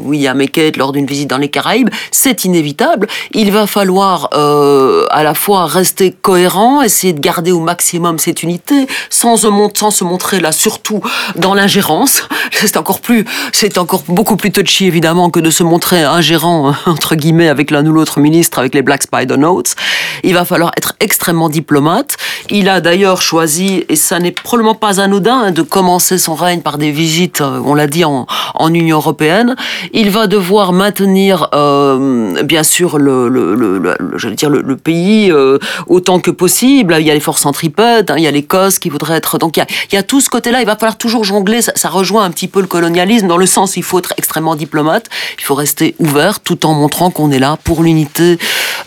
William 0.03 0.39
et 0.41 0.51
lors 0.77 0.91
d'une 0.91 1.05
visite 1.05 1.29
dans 1.29 1.37
les 1.37 1.49
Caraïbes, 1.49 1.89
c'est 2.11 2.45
inévitable. 2.45 3.07
Il 3.31 3.51
va 3.51 3.65
falloir 3.67 4.29
à 4.33 5.23
la 5.23 5.33
fois 5.33 5.65
rester 5.65 6.11
cohérent, 6.11 6.81
essayer 6.81 7.13
de 7.13 7.19
garder 7.19 7.51
au 7.51 7.59
maximum 7.59 8.19
cette 8.19 8.43
unité, 8.43 8.87
sans 9.09 9.37
se, 9.37 9.47
sans 9.75 9.91
se 9.91 10.03
montrer 10.03 10.39
là 10.39 10.51
surtout 10.51 11.01
dans 11.35 11.53
l'ingérence. 11.53 12.27
C'est 12.51 12.77
encore 12.77 12.99
plus, 12.99 13.14
c'est 13.51 13.77
encore 13.77 14.03
beaucoup 14.07 14.35
plus 14.35 14.51
touchy 14.51 14.85
évidemment 14.85 15.29
que 15.29 15.39
de 15.39 15.49
se 15.49 15.63
montrer 15.63 16.03
ingérant 16.03 16.73
entre 16.85 17.15
guillemets 17.15 17.49
avec 17.49 17.71
l'un 17.71 17.85
ou 17.85 17.91
l'autre 17.91 18.19
ministre 18.19 18.59
avec 18.59 18.75
les 18.75 18.81
Black 18.81 19.03
Spider 19.03 19.37
Notes. 19.37 19.75
Il 20.23 20.33
va 20.33 20.45
falloir 20.45 20.71
être 20.77 20.95
extrêmement 20.99 21.49
diplomate. 21.49 22.17
Il 22.49 22.69
a 22.69 22.81
d'ailleurs 22.81 23.21
choisi, 23.21 23.85
et 23.89 23.95
ça 23.95 24.19
n'est 24.19 24.31
probablement 24.31 24.75
pas 24.75 24.99
anodin, 24.99 25.51
de 25.51 25.61
commencer 25.61 26.17
son 26.17 26.35
règne 26.35 26.61
par 26.61 26.77
des 26.77 26.91
visites, 26.91 27.41
euh, 27.41 27.59
on 27.65 27.73
l'a 27.73 27.87
dit, 27.87 28.05
en, 28.05 28.25
Union 28.73 28.97
européenne. 28.97 29.55
Il 29.93 30.09
va 30.09 30.27
devoir 30.27 30.73
maintenir, 30.73 31.49
euh, 31.53 32.43
bien 32.43 32.63
sûr, 32.63 32.97
le, 32.97 33.29
le, 33.29 33.55
le, 33.55 34.31
dire, 34.35 34.49
le, 34.49 34.75
pays 34.75 35.31
euh, 35.31 35.59
autant 35.87 36.19
que 36.19 36.31
possible. 36.31 36.95
Il 36.99 37.05
y 37.05 37.11
a 37.11 37.13
les 37.13 37.19
forces 37.19 37.41
centripètes, 37.41 38.11
hein, 38.11 38.15
il 38.17 38.23
y 38.23 38.27
a 38.27 38.31
l'Écosse 38.31 38.79
qui 38.79 38.89
voudrait 38.89 39.15
être. 39.15 39.37
Donc 39.37 39.57
il 39.57 39.59
y 39.59 39.63
a, 39.63 39.67
il 39.91 39.95
y 39.95 39.97
a 39.97 40.03
tout 40.03 40.19
ce 40.19 40.29
côté-là. 40.29 40.61
Il 40.61 40.65
va 40.65 40.75
falloir 40.75 40.97
toujours 40.97 41.23
jongler. 41.23 41.61
Ça, 41.61 41.71
ça 41.75 41.89
rejoint 41.89 42.23
un 42.25 42.31
petit 42.31 42.47
peu 42.47 42.59
le 42.59 42.67
colonialisme 42.67 43.04
dans 43.05 43.37
le 43.37 43.45
sens 43.45 43.77
il 43.77 43.83
faut 43.83 43.99
être 43.99 44.13
extrêmement 44.17 44.55
diplomate. 44.55 45.09
Il 45.37 45.43
faut 45.43 45.55
rester 45.55 45.95
ouvert 45.99 46.39
tout 46.39 46.65
en 46.65 46.73
montrant 46.73 47.11
qu'on 47.11 47.31
est 47.31 47.39
là 47.39 47.57
pour 47.63 47.83
l'unité 47.83 48.37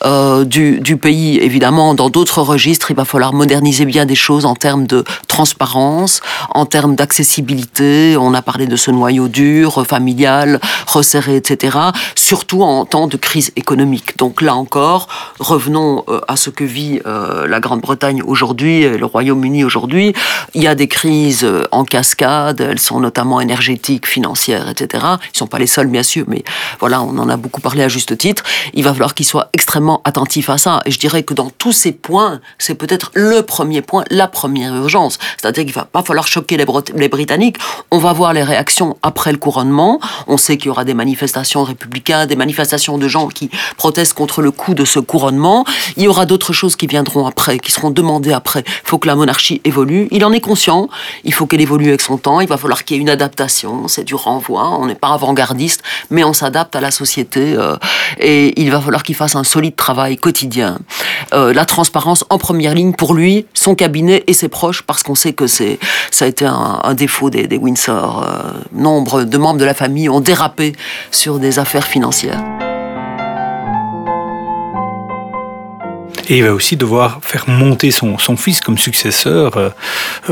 euh, 0.04 0.44
du, 0.44 0.80
du, 0.80 0.96
pays. 0.96 1.38
Évidemment, 1.38 1.94
dans 1.94 2.10
d'autres 2.10 2.42
registres, 2.42 2.90
il 2.90 2.96
va 2.96 3.04
falloir 3.04 3.32
moderniser 3.32 3.84
bien 3.84 4.06
des 4.06 4.16
choses 4.16 4.44
en 4.44 4.54
termes 4.54 4.86
de 4.86 5.04
transparence, 5.28 6.20
en 6.50 6.66
termes 6.66 6.96
d'accessibilité. 6.96 8.16
On 8.18 8.34
a 8.34 8.42
parlé 8.42 8.66
de 8.66 8.76
ce 8.76 8.90
noyau 8.90 9.28
dur, 9.28 9.86
familial, 9.86 10.60
resserré, 10.86 11.36
etc. 11.36 11.78
Surtout 12.14 12.62
en 12.62 12.84
temps 12.84 13.06
de 13.06 13.16
crise 13.16 13.52
économique. 13.56 14.18
Donc 14.18 14.42
là 14.42 14.56
encore, 14.56 15.08
revenons 15.38 16.04
euh, 16.08 16.20
à 16.26 16.36
ce 16.36 16.50
que 16.50 16.64
vit 16.64 17.00
euh, 17.06 17.46
la 17.46 17.60
Grande-Bretagne 17.60 18.22
aujourd'hui, 18.22 18.88
le 18.88 19.06
Royaume-Uni 19.06 19.62
aujourd'hui. 19.64 20.12
Il 20.54 20.62
y 20.62 20.66
a 20.66 20.74
des 20.74 20.88
crises 20.88 21.46
en 21.70 21.84
cascade. 21.84 22.60
Elles 22.60 22.80
sont 22.80 23.00
notamment 23.00 23.40
énergétiques, 23.40 24.07
financières, 24.08 24.68
etc. 24.68 25.04
Ils 25.32 25.38
sont 25.38 25.46
pas 25.46 25.58
les 25.58 25.66
seuls, 25.66 25.86
bien 25.86 26.02
sûr, 26.02 26.24
mais 26.28 26.42
voilà, 26.80 27.02
on 27.02 27.16
en 27.18 27.28
a 27.28 27.36
beaucoup 27.36 27.60
parlé 27.60 27.82
à 27.82 27.88
juste 27.88 28.16
titre. 28.18 28.42
Il 28.74 28.84
va 28.84 28.92
falloir 28.92 29.14
qu'ils 29.14 29.26
soient 29.26 29.48
extrêmement 29.52 30.00
attentifs 30.04 30.50
à 30.50 30.58
ça. 30.58 30.80
Et 30.86 30.90
je 30.90 30.98
dirais 30.98 31.22
que 31.22 31.34
dans 31.34 31.50
tous 31.50 31.72
ces 31.72 31.92
points, 31.92 32.40
c'est 32.58 32.74
peut-être 32.74 33.10
le 33.14 33.42
premier 33.42 33.82
point, 33.82 34.04
la 34.10 34.28
première 34.28 34.74
urgence. 34.74 35.18
C'est-à-dire 35.40 35.64
qu'il 35.64 35.74
va 35.74 35.84
pas 35.84 36.02
falloir 36.02 36.26
choquer 36.26 36.56
les, 36.56 36.66
les, 36.94 37.08
Britanniques. 37.08 37.56
On 37.90 37.98
va 37.98 38.12
voir 38.12 38.32
les 38.32 38.42
réactions 38.42 38.96
après 39.02 39.32
le 39.32 39.38
couronnement. 39.38 40.00
On 40.26 40.36
sait 40.36 40.56
qu'il 40.56 40.66
y 40.66 40.70
aura 40.70 40.84
des 40.84 40.94
manifestations 40.94 41.64
républicaines, 41.64 42.26
des 42.26 42.36
manifestations 42.36 42.98
de 42.98 43.08
gens 43.08 43.28
qui 43.28 43.50
protestent 43.76 44.14
contre 44.14 44.42
le 44.42 44.50
coup 44.50 44.74
de 44.74 44.84
ce 44.84 44.98
couronnement. 44.98 45.64
Il 45.96 46.04
y 46.04 46.08
aura 46.08 46.26
d'autres 46.26 46.52
choses 46.52 46.76
qui 46.76 46.86
viendront 46.86 47.26
après, 47.26 47.58
qui 47.58 47.72
seront 47.72 47.90
demandées 47.90 48.32
après. 48.32 48.64
Il 48.66 48.88
faut 48.88 48.98
que 48.98 49.06
la 49.06 49.16
monarchie 49.16 49.60
évolue. 49.64 50.08
Il 50.10 50.24
en 50.24 50.32
est 50.32 50.40
conscient. 50.40 50.88
Il 51.24 51.34
faut 51.34 51.46
qu'elle 51.46 51.60
évolue 51.60 51.88
avec 51.88 52.00
son 52.00 52.18
temps. 52.18 52.40
Il 52.40 52.48
va 52.48 52.56
falloir 52.56 52.84
qu'il 52.84 52.96
y 52.96 53.00
ait 53.00 53.02
une 53.02 53.10
adaptation. 53.10 53.88
C'est 53.98 54.04
du 54.04 54.14
renvoi. 54.14 54.78
On 54.78 54.86
n'est 54.86 54.94
pas 54.94 55.08
avant-gardiste, 55.08 55.82
mais 56.10 56.22
on 56.22 56.32
s'adapte 56.32 56.76
à 56.76 56.80
la 56.80 56.92
société. 56.92 57.56
Euh, 57.56 57.74
et 58.20 58.62
il 58.62 58.70
va 58.70 58.80
falloir 58.80 59.02
qu'il 59.02 59.16
fasse 59.16 59.34
un 59.34 59.42
solide 59.42 59.74
travail 59.74 60.16
quotidien. 60.16 60.78
Euh, 61.34 61.52
la 61.52 61.64
transparence 61.64 62.24
en 62.30 62.38
première 62.38 62.76
ligne 62.76 62.92
pour 62.92 63.12
lui, 63.12 63.46
son 63.54 63.74
cabinet 63.74 64.22
et 64.28 64.34
ses 64.34 64.48
proches, 64.48 64.82
parce 64.82 65.02
qu'on 65.02 65.16
sait 65.16 65.32
que 65.32 65.48
c'est 65.48 65.80
ça 66.12 66.26
a 66.26 66.28
été 66.28 66.46
un, 66.46 66.94
défaut 66.94 67.28
des, 67.28 67.48
Windsor. 67.56 68.22
Euh, 68.24 68.52
nombre 68.72 69.24
de 69.24 69.36
membres 69.36 69.58
de 69.58 69.64
la 69.64 69.74
famille 69.74 70.08
ont 70.08 70.20
dérapé 70.20 70.74
sur 71.10 71.40
des 71.40 71.58
affaires 71.58 71.88
financières. 71.88 72.44
Et 76.28 76.38
il 76.38 76.44
va 76.44 76.52
aussi 76.52 76.76
devoir 76.76 77.18
faire 77.22 77.48
monter 77.48 77.90
son 77.90 78.16
fils 78.36 78.60
comme 78.60 78.78
successeur 78.78 79.72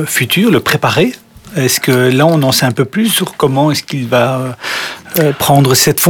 futur, 0.07 0.53
le 0.53 0.61
préparer 0.61 1.14
est-ce 1.57 1.81
que 1.81 1.91
là, 1.91 2.27
on 2.27 2.43
en 2.43 2.53
sait 2.53 2.67
un 2.67 2.73
peu 2.73 2.85
plus 2.85 3.09
sur 3.09 3.37
comment 3.37 3.71
est-ce 3.71 3.83
qu'il 3.83 4.07
va 4.07 4.57
euh, 5.19 5.33
prendre 5.33 5.75
cette, 5.75 6.01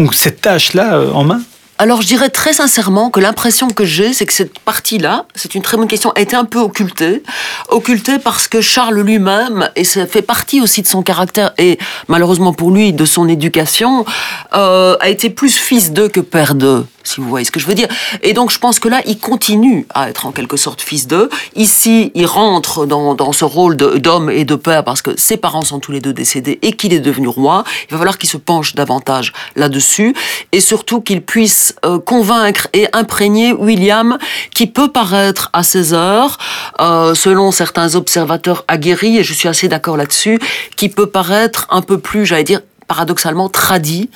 tâche-là 0.41 0.97
euh, 0.97 1.13
en 1.13 1.25
main? 1.25 1.41
Alors 1.79 2.01
je 2.01 2.07
dirais 2.07 2.31
très 2.31 2.55
sincèrement 2.55 3.11
que 3.11 3.21
l'impression 3.21 3.69
que 3.69 3.85
j'ai, 3.85 4.15
c'est 4.15 4.25
que 4.25 4.33
cette 4.33 4.59
partie-là, 4.61 5.27
c'est 5.35 5.55
une 5.55 5.61
très 5.61 5.77
bonne 5.77 5.89
question, 5.89 6.11
a 6.17 6.21
été 6.21 6.35
un 6.35 6.47
peu 6.47 6.59
occultée. 6.59 7.23
Occultée 7.69 8.19
parce 8.19 8.49
que 8.49 8.63
Charles 8.63 8.99
lui-même, 8.99 9.69
et 9.77 9.85
ça 9.85 10.07
fait 10.07 10.23
partie 10.23 10.63
aussi 10.63 10.81
de 10.81 10.87
son 10.87 11.03
caractère, 11.03 11.53
et 11.59 11.79
malheureusement 12.09 12.55
pour 12.55 12.71
lui, 12.71 12.95
de 12.95 13.05
son 13.05 13.29
éducation, 13.29 14.07
euh, 14.55 14.97
a 15.01 15.09
été 15.11 15.29
plus 15.29 15.55
fils 15.55 15.93
d'eux 15.93 16.09
que 16.09 16.21
père 16.21 16.55
d'eux 16.55 16.87
si 17.07 17.21
vous 17.21 17.29
voyez 17.29 17.45
ce 17.45 17.51
que 17.51 17.61
je 17.61 17.67
veux 17.67 17.75
dire. 17.75 17.89
Et 18.23 18.33
donc 18.33 18.51
je 18.51 18.59
pense 18.59 18.79
que 18.79 18.89
là, 18.89 19.01
il 19.07 19.19
continue 19.19 19.87
à 19.95 20.09
être 20.09 20.27
en 20.27 20.33
quelque 20.33 20.57
sorte 20.57 20.81
fils 20.81 21.07
d'eux. 21.07 21.29
Ici, 21.55 22.11
il 22.15 22.27
rentre 22.27 22.87
dans, 22.87 23.15
dans 23.15 23.33
ce 23.33 23.45
rôle 23.45 23.77
d'homme 23.77 24.31
et 24.31 24.45
de 24.45 24.55
père 24.55 24.85
parce 24.85 25.03
que 25.03 25.19
ses 25.19 25.37
parents 25.37 25.63
sont 25.63 25.81
tous 25.81 25.93
les 25.93 26.01
deux 26.01 26.13
décédés 26.13 26.59
et 26.63 26.73
qu'il 26.73 26.93
est 26.93 27.01
devenu 27.01 27.29
roi. 27.29 27.65
Il 27.89 27.93
va 27.93 27.99
falloir 27.99 28.19
qu'il 28.19 28.29
se 28.29 28.37
penche 28.37 28.75
davantage 28.75 29.33
là-dessus 29.55 30.15
et 30.53 30.61
surtout 30.61 31.01
qu'il 31.01 31.23
puisse 31.23 31.75
euh, 31.85 31.99
convaincre 31.99 32.69
et 32.73 32.87
imprégner 32.93 33.53
William 33.53 34.19
qui 34.55 34.67
peut 34.67 34.91
paraître 34.91 35.51
à 35.53 35.63
ses 35.63 35.93
heures, 35.93 36.39
euh, 36.81 37.15
selon 37.15 37.51
certains 37.53 37.95
observateurs 37.95 38.65
aguerris, 38.69 39.19
et 39.19 39.25
je 39.25 39.33
suis 39.33 39.49
assez 39.49 39.69
d'accord 39.69 39.97
là-dessus, 39.97 40.39
qui 40.77 40.89
peut 40.89 41.07
paraître 41.07 41.67
un 41.71 41.83
peu 41.83 41.99
plus, 41.99 42.27
j'allais 42.27 42.45
dire, 42.45 42.61
paradoxalement 42.87 43.49
tradit 43.49 44.11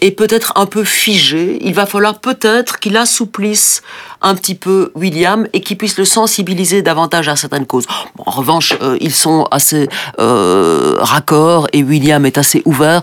et 0.00 0.10
peut-être 0.10 0.52
un 0.56 0.66
peu 0.66 0.84
figé. 0.84 1.58
Il 1.60 1.74
va 1.74 1.86
falloir 1.86 2.18
peut-être 2.18 2.78
qu'il 2.80 2.96
assouplisse 2.96 3.82
un 4.22 4.34
petit 4.34 4.54
peu 4.54 4.92
William 4.94 5.46
et 5.52 5.60
qu'il 5.60 5.76
puisse 5.76 5.98
le 5.98 6.04
sensibiliser 6.04 6.82
davantage 6.82 7.28
à 7.28 7.36
certaines 7.36 7.66
causes. 7.66 7.86
en 8.18 8.30
revanche, 8.30 8.74
euh, 8.80 8.96
ils 9.00 9.14
sont 9.14 9.46
assez 9.50 9.88
euh, 10.18 10.96
raccords 11.00 11.66
et 11.72 11.82
William 11.82 12.24
est 12.24 12.38
assez 12.38 12.62
ouvert 12.64 13.02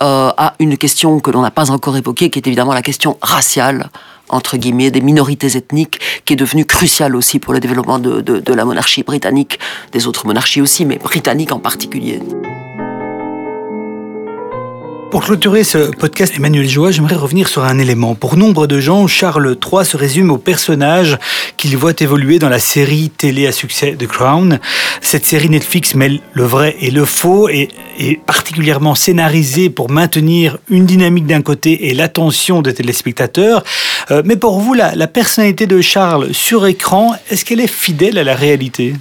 euh, 0.00 0.30
à 0.36 0.54
une 0.58 0.76
question 0.78 1.20
que 1.20 1.30
l'on 1.30 1.42
n'a 1.42 1.50
pas 1.50 1.70
encore 1.70 1.96
évoquée, 1.96 2.30
qui 2.30 2.38
est 2.38 2.46
évidemment 2.46 2.74
la 2.74 2.82
question 2.82 3.18
raciale 3.22 3.90
entre 4.28 4.56
guillemets, 4.56 4.90
des 4.90 5.02
minorités 5.02 5.58
ethniques, 5.58 6.00
qui 6.24 6.32
est 6.32 6.36
devenue 6.36 6.64
cruciale 6.64 7.14
aussi 7.16 7.38
pour 7.38 7.52
le 7.52 7.60
développement 7.60 7.98
de, 7.98 8.22
de 8.22 8.54
la 8.54 8.64
monarchie 8.64 9.02
britannique, 9.02 9.58
des 9.92 10.06
autres 10.06 10.26
monarchies 10.26 10.62
aussi, 10.62 10.86
mais 10.86 10.96
britannique 10.96 11.52
en 11.52 11.58
particulier. 11.58 12.18
Pour 15.12 15.24
clôturer 15.24 15.62
ce 15.62 15.90
podcast 15.90 16.32
Emmanuel 16.38 16.66
Joie, 16.66 16.90
j'aimerais 16.90 17.16
revenir 17.16 17.46
sur 17.46 17.64
un 17.64 17.78
élément. 17.78 18.14
Pour 18.14 18.38
nombre 18.38 18.66
de 18.66 18.80
gens, 18.80 19.06
Charles 19.06 19.58
III 19.62 19.84
se 19.84 19.98
résume 19.98 20.30
au 20.30 20.38
personnage 20.38 21.18
qu'il 21.58 21.76
voit 21.76 21.92
évoluer 22.00 22.38
dans 22.38 22.48
la 22.48 22.58
série 22.58 23.10
télé 23.10 23.46
à 23.46 23.52
succès 23.52 23.94
The 23.94 24.06
Crown. 24.06 24.58
Cette 25.02 25.26
série 25.26 25.50
Netflix 25.50 25.94
mêle 25.94 26.20
le 26.32 26.44
vrai 26.44 26.76
et 26.80 26.90
le 26.90 27.04
faux 27.04 27.50
et 27.50 27.68
est 27.98 28.24
particulièrement 28.24 28.94
scénarisée 28.94 29.68
pour 29.68 29.90
maintenir 29.90 30.56
une 30.70 30.86
dynamique 30.86 31.26
d'un 31.26 31.42
côté 31.42 31.90
et 31.90 31.94
l'attention 31.94 32.62
des 32.62 32.72
téléspectateurs. 32.72 33.64
Euh, 34.10 34.22
mais 34.24 34.36
pour 34.36 34.60
vous, 34.60 34.72
la 34.72 35.06
personnalité 35.08 35.66
de 35.66 35.82
Charles 35.82 36.32
sur 36.32 36.64
écran, 36.64 37.14
est-ce 37.30 37.44
qu'elle 37.44 37.60
est 37.60 37.66
fidèle 37.66 38.16
à 38.16 38.24
la 38.24 38.34
réalité? 38.34 38.94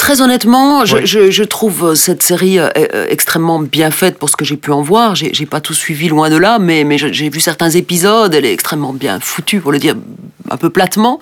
Très 0.00 0.22
honnêtement, 0.22 0.86
je, 0.86 1.04
je, 1.04 1.30
je, 1.30 1.44
trouve 1.44 1.94
cette 1.94 2.22
série 2.22 2.58
euh, 2.58 2.70
euh, 2.78 3.06
extrêmement 3.10 3.58
bien 3.58 3.90
faite 3.90 4.18
pour 4.18 4.30
ce 4.30 4.36
que 4.36 4.46
j'ai 4.46 4.56
pu 4.56 4.70
en 4.70 4.80
voir. 4.80 5.14
J'ai 5.14 5.44
pas 5.44 5.60
tout 5.60 5.74
suivi 5.74 6.08
loin 6.08 6.30
de 6.30 6.36
là, 6.36 6.58
mais, 6.58 6.84
mais 6.84 6.96
j'ai 6.96 7.28
vu 7.28 7.38
certains 7.38 7.68
épisodes. 7.68 8.32
Elle 8.32 8.46
est 8.46 8.52
extrêmement 8.54 8.94
bien 8.94 9.20
foutue, 9.20 9.60
pour 9.60 9.72
le 9.72 9.78
dire 9.78 9.96
un 10.50 10.56
peu 10.56 10.70
platement. 10.70 11.20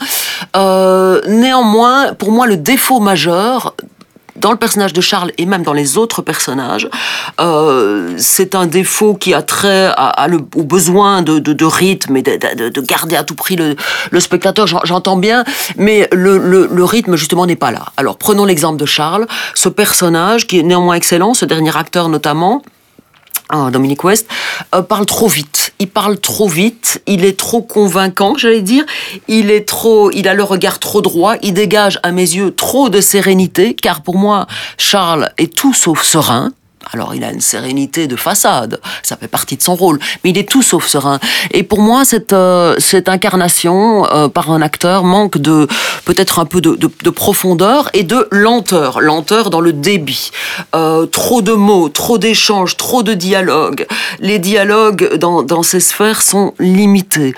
Euh, 0.56 1.20
néanmoins, 1.26 2.14
pour 2.14 2.30
moi, 2.30 2.46
le 2.46 2.56
défaut 2.56 3.00
majeur 3.00 3.74
dans 4.38 4.50
le 4.50 4.56
personnage 4.56 4.92
de 4.92 5.00
Charles 5.00 5.32
et 5.38 5.46
même 5.46 5.62
dans 5.62 5.72
les 5.72 5.98
autres 5.98 6.22
personnages, 6.22 6.88
euh, 7.40 8.14
c'est 8.18 8.54
un 8.54 8.66
défaut 8.66 9.14
qui 9.14 9.34
a 9.34 9.42
trait 9.42 9.92
à, 9.96 10.26
le, 10.28 10.38
au 10.54 10.62
besoin 10.62 11.22
de, 11.22 11.38
de, 11.38 11.52
de 11.52 11.64
rythme 11.64 12.16
et 12.16 12.22
de, 12.22 12.38
de, 12.56 12.68
de, 12.68 12.80
garder 12.80 13.16
à 13.16 13.24
tout 13.24 13.34
prix 13.34 13.56
le, 13.56 13.76
le 14.10 14.20
spectateur. 14.20 14.66
J'entends 14.84 15.16
bien, 15.16 15.44
mais 15.76 16.08
le, 16.12 16.38
le 16.38 16.84
rythme 16.84 17.16
justement 17.16 17.46
n'est 17.46 17.56
pas 17.56 17.70
là. 17.70 17.86
Alors 17.96 18.16
prenons 18.16 18.44
l'exemple 18.44 18.78
de 18.78 18.86
Charles, 18.86 19.26
ce 19.54 19.68
personnage 19.68 20.46
qui 20.46 20.58
est 20.58 20.62
néanmoins 20.62 20.94
excellent, 20.94 21.34
ce 21.34 21.44
dernier 21.44 21.76
acteur 21.76 22.08
notamment. 22.08 22.62
Ah, 23.50 23.70
Dominique 23.70 24.04
West, 24.04 24.28
euh, 24.74 24.82
parle 24.82 25.06
trop 25.06 25.28
vite. 25.28 25.72
Il 25.78 25.88
parle 25.88 26.18
trop 26.18 26.48
vite, 26.48 27.02
il 27.06 27.24
est 27.24 27.38
trop 27.38 27.62
convaincant, 27.62 28.36
j'allais 28.36 28.60
dire. 28.60 28.84
Il 29.26 29.50
est 29.50 29.66
trop, 29.66 30.10
il 30.10 30.28
a 30.28 30.34
le 30.34 30.42
regard 30.42 30.78
trop 30.78 31.00
droit, 31.00 31.36
il 31.42 31.54
dégage 31.54 31.98
à 32.02 32.12
mes 32.12 32.22
yeux 32.22 32.54
trop 32.54 32.90
de 32.90 33.00
sérénité, 33.00 33.74
car 33.74 34.02
pour 34.02 34.16
moi, 34.16 34.46
Charles 34.76 35.30
est 35.38 35.54
tout 35.54 35.72
sauf 35.72 36.02
serein 36.02 36.52
Alors 36.92 37.14
il 37.14 37.24
a 37.24 37.30
une 37.30 37.40
sérénité 37.40 38.06
de 38.06 38.16
façade, 38.16 38.80
ça 39.02 39.16
fait 39.16 39.28
partie 39.28 39.56
de 39.56 39.62
son 39.62 39.74
rôle, 39.74 39.98
mais 40.22 40.30
il 40.30 40.38
est 40.38 40.48
tout 40.48 40.62
sauf 40.62 40.86
serein. 40.86 41.18
Et 41.52 41.62
pour 41.62 41.80
moi, 41.80 42.04
cette, 42.04 42.32
euh, 42.32 42.76
cette 42.78 43.08
incarnation 43.08 44.06
euh, 44.06 44.28
par 44.28 44.50
un 44.50 44.62
acteur 44.62 45.04
manque 45.04 45.38
de 45.38 45.68
peut-être 46.04 46.38
un 46.38 46.46
peu 46.46 46.60
de, 46.60 46.74
de, 46.74 46.90
de, 47.02 47.10
profondeur 47.10 47.90
et 47.92 48.04
de 48.04 48.26
lenteur, 48.30 49.00
lenteur 49.00 49.50
dans 49.50 49.60
le 49.60 49.72
débit. 49.72 50.30
Euh, 50.74 51.06
trop 51.06 51.42
de 51.42 51.52
mots, 51.52 51.88
trop 51.88 52.18
d'échanges, 52.18 52.76
trop 52.76 53.02
de 53.02 53.14
dialogues. 53.14 53.86
Les 54.20 54.38
dialogues 54.38 55.16
dans, 55.16 55.42
dans 55.42 55.62
ces 55.62 55.80
sphères 55.80 56.22
sont 56.22 56.54
limités. 56.58 57.34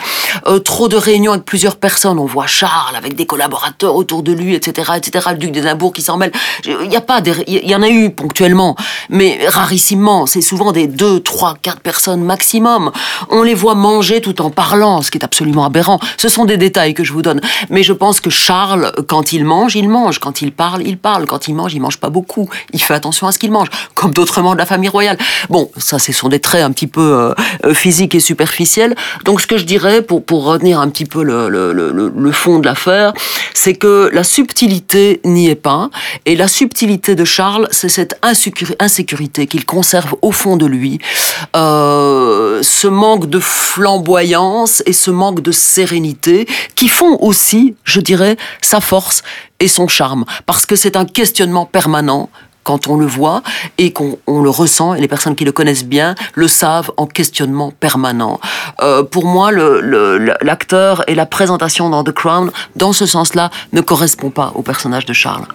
Trop 0.65 0.89
de 0.89 0.97
réunions 0.97 1.33
avec 1.33 1.45
plusieurs 1.45 1.77
personnes. 1.77 2.19
On 2.19 2.27
voit 2.27 2.47
Charles 2.47 2.97
avec 2.97 3.15
des 3.15 3.27
collaborateurs 3.27 3.95
autour 3.95 4.23
de 4.23 4.33
lui, 4.33 4.55
etc., 4.55 4.93
etc. 4.97 5.29
Le 5.33 5.39
duc 5.39 5.53
d'Édimbourg 5.53 5.93
qui 5.93 6.03
s'en 6.03 6.17
mêle. 6.17 6.33
Il 6.65 6.91
y 6.91 6.97
a 6.97 7.01
pas, 7.01 7.21
il 7.47 7.69
y 7.69 7.75
en 7.75 7.83
a 7.83 7.89
eu 7.89 8.11
ponctuellement, 8.11 8.77
mais 9.09 9.40
rarissimement. 9.49 10.27
C'est 10.27 10.41
souvent 10.41 10.73
des 10.73 10.87
deux, 10.87 11.21
trois, 11.21 11.57
quatre 11.61 11.81
personnes 11.81 12.23
maximum. 12.23 12.91
On 13.29 13.43
les 13.43 13.55
voit 13.55 13.75
manger 13.75 14.21
tout 14.21 14.41
en 14.43 14.51
parlant, 14.51 15.03
ce 15.03 15.11
qui 15.11 15.19
est 15.19 15.25
absolument 15.25 15.65
aberrant. 15.65 15.99
Ce 16.17 16.29
sont 16.29 16.45
des 16.45 16.57
détails 16.57 16.95
que 16.95 17.05
je 17.05 17.13
vous 17.13 17.23
donne. 17.23 17.41
Mais 17.69 17.83
je 17.83 17.93
pense 17.93 18.21
que 18.21 18.31
Charles, 18.31 18.93
quand 19.09 19.33
il 19.33 19.45
mange, 19.45 19.77
il 19.77 19.89
mange. 19.89 20.19
Quand 20.19 20.43
il 20.43 20.53
parle, 20.53 20.83
il 20.87 20.99
parle. 20.99 21.27
Quand 21.27 21.49
il 21.49 21.55
mange, 21.55 21.75
il 21.75 21.81
mange 21.81 21.99
pas 21.99 22.11
beaucoup. 22.11 22.49
Il 22.73 22.83
fait 22.83 22.95
attention 22.95 23.27
à 23.27 23.33
ce 23.33 23.39
qu'il 23.39 23.51
mange, 23.51 23.69
comme 23.95 24.13
d'autres 24.13 24.41
membres 24.43 24.57
de 24.57 24.61
la 24.61 24.67
famille 24.67 24.89
royale. 24.89 25.19
Bon, 25.49 25.71
ça, 25.77 25.99
ce 25.99 26.13
sont 26.13 26.29
des 26.29 26.41
traits 26.41 26.63
un 26.63 26.73
petit 26.73 26.87
peu 26.87 27.01
euh, 27.01 27.35
euh, 27.65 27.75
physiques 27.75 28.15
et 28.15 28.21
superficiels. 28.21 28.95
Donc, 29.25 29.41
ce 29.41 29.47
que 29.47 29.59
je 29.59 29.65
dirais, 29.65 30.03
pour, 30.03 30.25
pour 30.25 30.45
retenir 30.45 30.81
un 30.81 30.89
petit 30.89 31.05
peu 31.05 31.23
le, 31.23 31.49
le, 31.49 31.73
le 31.73 32.33
fond 32.33 32.59
de 32.59 32.67
l'affaire, 32.67 33.13
c'est 33.55 33.75
que 33.75 34.11
la 34.13 34.25
subtilité 34.25 35.21
n'y 35.25 35.49
est 35.49 35.55
pas. 35.55 35.91
Et 36.27 36.37
la 36.37 36.49
subtilité 36.49 37.15
de 37.15 37.25
Charles, 37.25 37.69
c'est 37.71 37.89
cette 37.89 38.19
insécurité 38.23 39.30
qu'il 39.31 39.65
conserve 39.65 40.15
au 40.23 40.33
fond 40.33 40.57
de 40.57 40.67
lui. 40.67 40.99
Euh, 41.57 42.63
ce 42.63 42.87
manque 42.87 43.29
de 43.29 43.41
flamboyance 43.41 44.83
et 44.87 44.93
ce 44.93 45.11
manque 45.11 45.41
de 45.41 45.53
sérénité 45.53 46.47
qui 46.75 46.89
font 46.89 47.17
aussi, 47.21 47.75
je 47.85 48.01
dirais, 48.01 48.37
sa 48.61 48.81
force 48.81 49.23
et 49.59 49.69
son 49.69 49.89
charme. 49.89 50.25
Parce 50.47 50.67
que 50.67 50.77
c'est 50.77 50.97
un 50.97 51.05
questionnement 51.05 51.67
permanent 51.67 52.31
quand 52.65 52.89
on 52.89 52.97
le 52.97 53.07
voit 53.07 53.43
et 53.79 53.93
qu'on 53.93 54.19
on 54.27 54.43
le 54.43 54.51
ressent, 54.51 54.95
et 54.95 55.01
les 55.01 55.09
personnes 55.09 55.35
qui 55.35 55.45
le 55.45 55.53
connaissent 55.53 55.85
bien 55.85 56.15
le 56.35 56.49
savent 56.49 56.91
en 56.97 57.07
questionnement 57.07 57.73
permanent. 57.79 58.41
Euh, 58.83 59.03
pour 59.03 59.25
moi, 59.27 59.51
l'acteur 59.53 60.99
le, 60.99 61.05
le, 61.07 61.13
et 61.13 61.15
la 61.15 61.27
présentation 61.27 61.91
dans 61.91 62.05
The 62.05 62.13
Crown, 62.13 62.51
dans 62.77 62.93
ce 62.93 63.07
sens-là, 63.07 63.51
ne 63.73 63.81
correspond 63.81 64.31
pas 64.31 64.53
au 64.55 64.63
personnage 64.63 65.07
de 65.07 65.13
Charles. 65.13 65.47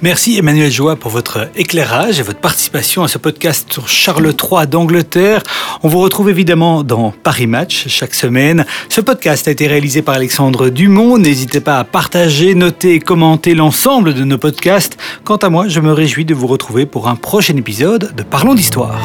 Merci 0.00 0.38
Emmanuel 0.38 0.70
Joie 0.70 0.96
pour 0.96 1.10
votre 1.10 1.48
éclairage 1.56 2.18
et 2.18 2.22
votre 2.22 2.40
participation 2.40 3.02
à 3.04 3.08
ce 3.08 3.18
podcast 3.18 3.72
sur 3.72 3.88
Charles 3.88 4.26
III 4.32 4.66
d'Angleterre. 4.66 5.42
On 5.82 5.88
vous 5.88 6.00
retrouve 6.00 6.30
évidemment 6.30 6.82
dans 6.82 7.12
Paris 7.22 7.46
Match 7.46 7.88
chaque 7.88 8.14
semaine. 8.14 8.66
Ce 8.88 9.00
podcast 9.00 9.48
a 9.48 9.50
été 9.50 9.66
réalisé 9.66 10.02
par 10.02 10.14
Alexandre 10.14 10.68
Dumont. 10.68 11.18
N'hésitez 11.18 11.60
pas 11.60 11.78
à 11.78 11.84
partager, 11.84 12.54
noter 12.54 12.94
et 12.94 13.00
commenter 13.00 13.54
l'ensemble 13.54 14.14
de 14.14 14.24
nos 14.24 14.38
podcasts. 14.38 14.96
Quant 15.24 15.36
à 15.36 15.48
moi, 15.48 15.68
je 15.68 15.80
me 15.80 15.92
réjouis 15.92 16.24
de 16.24 16.34
vous 16.42 16.48
retrouver 16.48 16.86
pour 16.86 17.06
un 17.06 17.14
prochain 17.14 17.56
épisode 17.56 18.16
de 18.16 18.24
Parlons 18.24 18.56
d'Histoire. 18.56 18.98